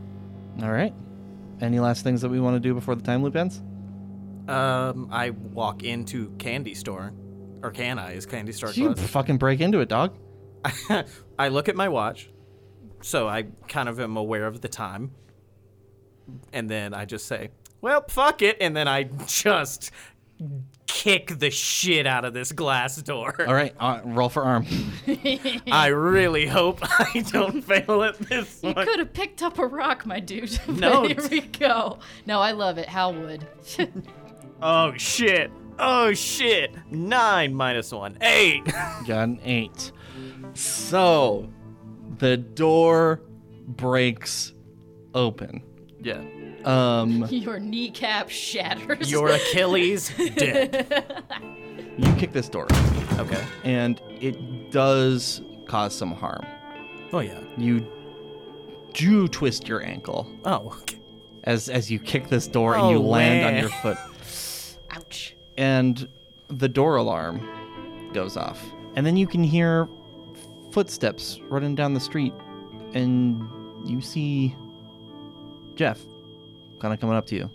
All 0.64 0.72
right. 0.72 0.94
Any 1.60 1.80
last 1.80 2.04
things 2.04 2.22
that 2.22 2.30
we 2.30 2.40
want 2.40 2.56
to 2.56 2.60
do 2.60 2.74
before 2.74 2.96
the 2.96 3.04
time 3.04 3.24
loop 3.24 3.36
ends? 3.36 3.62
um, 4.48 5.08
I 5.12 5.30
walk 5.30 5.84
into 5.84 6.32
candy 6.40 6.74
store, 6.74 7.14
or 7.62 7.70
can 7.72 8.00
I? 8.00 8.14
Is 8.14 8.26
candy 8.26 8.52
store 8.52 8.72
You 8.72 8.94
closed? 8.94 9.10
fucking 9.12 9.38
break 9.38 9.62
into 9.62 9.80
it, 9.80 9.88
dog. 9.90 10.18
I 11.40 11.48
look 11.50 11.70
at 11.70 11.76
my 11.76 11.88
watch, 11.90 12.30
so 13.02 13.28
I 13.30 13.44
kind 13.68 13.88
of 13.88 14.00
am 14.00 14.18
aware 14.18 14.48
of 14.48 14.60
the 14.62 14.68
time, 14.68 15.12
and 16.52 16.68
then 16.70 16.94
I 16.94 17.06
just 17.06 17.28
say, 17.28 17.50
"Well, 17.82 18.06
fuck 18.08 18.42
it," 18.42 18.58
and 18.62 18.76
then 18.76 18.88
I 18.88 19.04
just 19.28 19.92
kick 20.88 21.40
the 21.40 21.50
shit 21.50 22.06
out 22.06 22.26
of 22.26 22.34
this 22.34 22.52
glass 22.52 22.98
door. 23.02 23.34
All 23.48 23.54
right. 23.54 23.74
Uh, 23.80 24.02
roll 24.04 24.28
for 24.30 24.44
arm. 24.44 24.66
I 25.72 25.88
really 25.88 26.46
hope 26.48 26.80
I 26.82 27.24
don't 27.32 27.62
fail 27.66 28.04
at 28.04 28.18
this 28.20 28.60
You 28.62 28.72
one. 28.74 28.86
could 28.86 29.00
have 29.00 29.14
picked 29.14 29.42
up 29.42 29.58
a 29.58 29.66
rock, 29.66 30.06
my 30.06 30.20
dude. 30.20 30.60
No. 30.68 31.06
here 31.08 31.18
we 31.30 31.42
go. 31.42 32.00
No, 32.26 32.40
I 32.40 32.52
love 32.52 32.78
it. 32.78 32.88
Hal 32.90 33.14
would. 33.14 33.48
Oh 34.62 34.94
shit! 34.98 35.50
Oh 35.80 36.14
shit! 36.14 36.76
Nine 36.92 37.54
minus 37.56 37.92
one, 37.92 38.18
eight. 38.22 38.66
Got 38.66 39.10
an 39.10 39.40
eight. 39.44 39.92
So, 40.54 41.50
the 42.20 42.38
door 42.38 43.22
breaks 43.68 44.54
open. 45.16 45.64
yeah. 46.02 46.22
Um, 46.66 47.26
Your 47.30 47.60
kneecap 47.60 48.30
shatters. 48.30 49.12
Your 49.12 49.30
Achilles 49.32 50.12
dead. 50.36 51.24
you 51.98 52.14
kick 52.16 52.32
this 52.34 52.50
door, 52.50 52.68
Okay. 53.18 53.44
and 53.64 54.02
it 54.20 54.72
does 54.72 55.42
cause 55.68 55.96
some 55.96 56.12
harm. 56.12 56.46
Oh 57.14 57.20
yeah. 57.20 57.40
You 57.58 57.86
do 58.94 59.28
twist 59.28 59.68
your 59.68 59.82
ankle 59.84 60.28
Oh. 60.46 60.78
Okay. 60.82 60.98
as 61.46 61.70
as 61.70 61.90
you 61.92 61.98
kick 62.00 62.28
this 62.30 62.48
door 62.48 62.76
and 62.76 62.90
you 62.90 62.98
Oh, 62.98 63.02
land 63.02 63.46
on 63.46 63.54
man. 63.54 63.62
your 63.62 63.70
foot. 63.70 63.98
Ouch. 64.92 65.36
and 65.58 66.08
the 66.50 66.68
door 66.68 66.98
alarm 66.98 68.10
goes 68.14 68.36
off. 68.38 68.62
And 68.96 69.06
then 69.06 69.16
you 69.16 69.26
can 69.28 69.44
hear 69.44 69.88
footsteps 70.72 71.40
running 71.50 71.76
down 71.76 71.94
the 71.94 72.00
street, 72.02 72.34
and 72.94 73.42
you 73.86 74.02
see 74.02 74.54
Jeff 75.76 76.00
kind 76.82 76.94
of 76.94 77.00
coming 77.00 77.16
up 77.16 77.26
to 77.28 77.36
you. 77.36 77.50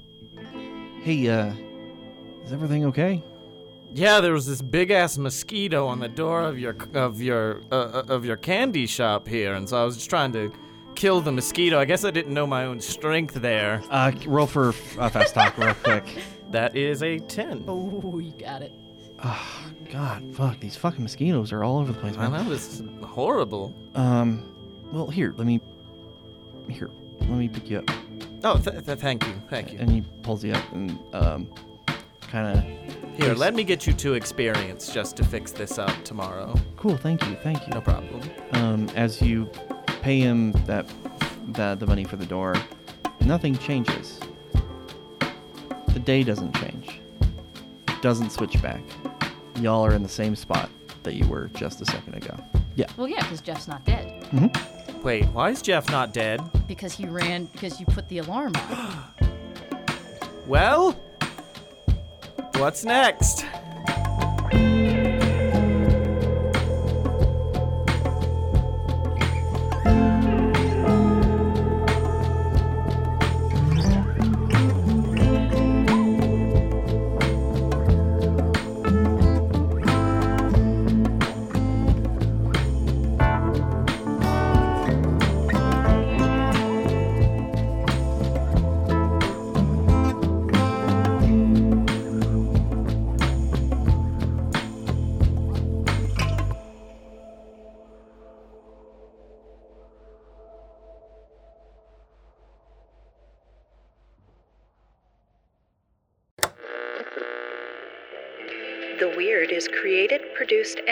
Hey, 1.03 1.29
uh, 1.29 1.53
is 2.45 2.53
everything 2.53 2.85
okay? 2.87 3.23
Yeah, 3.93 4.21
there 4.21 4.33
was 4.33 4.47
this 4.47 4.63
big 4.63 4.91
ass 4.91 5.17
mosquito 5.19 5.87
on 5.87 6.01
the 6.01 6.09
door 6.09 6.43
of 6.43 6.59
your 6.59 6.77
of 6.95 7.21
your 7.21 7.63
uh, 7.71 7.75
uh, 7.75 8.03
of 8.09 8.25
your 8.25 8.37
candy 8.37 8.87
shop 8.87 9.27
here, 9.27 9.55
and 9.55 9.69
so 9.69 9.81
I 9.81 9.85
was 9.85 9.97
just 9.97 10.11
trying 10.11 10.33
to 10.33 10.53
kill 10.95 11.21
the 11.21 11.33
mosquito. 11.33 11.79
I 11.79 11.85
guess 11.85 12.05
I 12.05 12.11
didn't 12.11 12.35
know 12.35 12.47
my 12.47 12.65
own 12.65 12.81
strength 12.81 13.35
there. 13.35 13.83
Uh, 13.91 14.13
roll 14.27 14.47
for 14.47 14.69
uh, 14.99 15.09
fast 15.09 15.35
talk 15.35 15.57
real 15.59 15.75
quick. 15.83 16.05
That 16.51 16.77
is 16.77 17.03
a 17.03 17.19
ten. 17.21 17.65
Oh, 17.67 18.19
you 18.19 18.33
got 18.33 18.63
it. 18.63 18.73
Oh, 19.25 19.71
God, 19.91 20.35
fuck, 20.35 20.61
these 20.61 20.77
fucking 20.77 21.03
mosquitoes 21.03 21.51
are 21.53 21.65
all 21.65 21.79
over 21.79 21.91
the 21.93 21.99
place, 21.99 22.17
I 22.19 22.29
man. 22.29 22.45
know 22.45 22.51
this 22.51 22.81
is 22.81 22.83
horrible. 23.03 23.75
Um, 23.95 24.45
well, 24.93 25.07
here, 25.07 25.33
let 25.39 25.47
me, 25.47 25.59
here, 26.69 26.91
let 27.21 27.31
me 27.31 27.49
pick 27.49 27.71
you 27.71 27.79
up. 27.79 27.91
Oh, 28.49 28.59
th- 28.59 28.85
th- 28.87 28.99
thank 29.01 29.27
you, 29.27 29.33
thank 29.51 29.73
you. 29.73 29.79
And 29.81 29.91
he 29.91 30.03
pulls 30.23 30.45
you 30.45 30.53
up 30.53 30.73
and, 30.73 30.97
um, 31.13 31.49
kind 32.31 32.57
of, 32.57 32.65
Here, 33.19 33.35
let 33.35 33.55
me 33.55 33.65
get 33.65 33.89
you 33.89 33.93
two 33.93 34.15
experience 34.15 34.93
just 34.93 35.17
to 35.17 35.25
fix 35.25 35.51
this 35.51 35.79
up 35.79 35.91
tomorrow. 36.05 36.55
cool, 36.77 36.97
thank 36.97 37.27
you, 37.27 37.35
thank 37.43 37.61
you. 37.67 37.73
No 37.73 37.81
problem. 37.81 38.21
um, 38.53 38.89
as 38.95 39.21
you 39.21 39.51
pay 40.01 40.21
him 40.21 40.53
that, 40.67 40.87
that 41.49 41.81
the 41.81 41.87
money 41.89 42.05
for 42.05 42.15
the 42.17 42.27
door, 42.27 42.55
nothing 43.23 43.59
changes. 43.59 44.21
The 45.89 45.99
day 45.99 46.23
doesn't 46.23 46.55
change. 46.55 47.01
It 47.89 48.01
doesn't 48.03 48.31
switch 48.31 48.63
back. 48.63 48.83
Y'all 49.57 49.85
are 49.85 49.95
in 49.95 50.05
the 50.05 50.09
same 50.09 50.37
spot 50.37 50.71
that 51.03 51.15
you 51.15 51.27
were 51.27 51.49
just 51.55 51.81
a 51.81 51.87
second 51.87 52.15
ago. 52.15 52.37
Yeah. 52.77 52.87
Well, 52.97 53.09
yeah, 53.09 53.23
because 53.23 53.41
Jeff's 53.41 53.67
not 53.67 53.85
dead. 53.85 54.25
Wait, 55.03 55.25
why 55.27 55.51
is 55.51 55.63
Jeff 55.63 55.89
not 55.91 56.13
dead? 56.13 56.41
Because 56.67 56.93
he 56.93 57.07
ran, 57.07 57.45
because 57.47 57.79
you 57.79 57.87
put 57.87 58.09
the 58.09 58.19
alarm. 58.19 58.53
Well, 60.47 60.93
what's 62.55 62.85
next? 62.85 63.45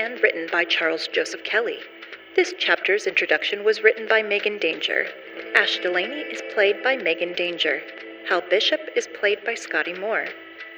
And 0.05 0.23
written 0.23 0.47
by 0.53 0.65
Charles 0.65 1.09
Joseph 1.09 1.43
Kelly. 1.45 1.79
This 2.37 2.53
chapter's 2.59 3.07
introduction 3.07 3.65
was 3.65 3.83
written 3.83 4.07
by 4.07 4.23
Megan 4.23 4.59
Danger. 4.59 5.07
Ash 5.57 5.79
Delaney 5.79 6.21
is 6.21 6.43
played 6.53 6.83
by 6.83 6.95
Megan 6.95 7.33
Danger. 7.33 7.81
Hal 8.29 8.43
Bishop 8.51 8.81
is 8.95 9.09
played 9.19 9.43
by 9.47 9.55
Scotty 9.55 9.95
Moore. 9.95 10.27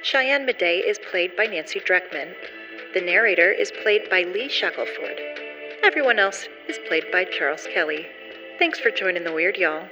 Cheyenne 0.01 0.47
Madej 0.47 0.87
is 0.87 0.97
played 1.11 1.35
by 1.35 1.45
Nancy 1.45 1.81
Dreckman. 1.81 2.33
The 2.93 3.01
narrator 3.01 3.51
is 3.51 3.69
played 3.83 4.09
by 4.09 4.21
Lee 4.23 4.47
Shackelford. 4.47 5.19
Everyone 5.83 6.19
else 6.19 6.47
is 6.69 6.79
played 6.87 7.11
by 7.11 7.25
Charles 7.25 7.67
Kelly. 7.73 8.07
Thanks 8.59 8.79
for 8.79 8.91
joining 8.91 9.25
The 9.25 9.33
Weird, 9.33 9.57
y'all. 9.57 9.89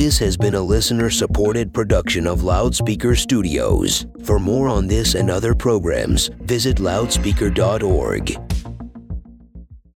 This 0.00 0.18
has 0.20 0.34
been 0.34 0.54
a 0.54 0.62
listener 0.62 1.10
supported 1.10 1.74
production 1.74 2.26
of 2.26 2.42
Loudspeaker 2.42 3.14
Studios. 3.14 4.06
For 4.24 4.38
more 4.38 4.66
on 4.66 4.86
this 4.86 5.14
and 5.14 5.28
other 5.28 5.54
programs, 5.54 6.28
visit 6.40 6.80
loudspeaker.org. 6.80 8.49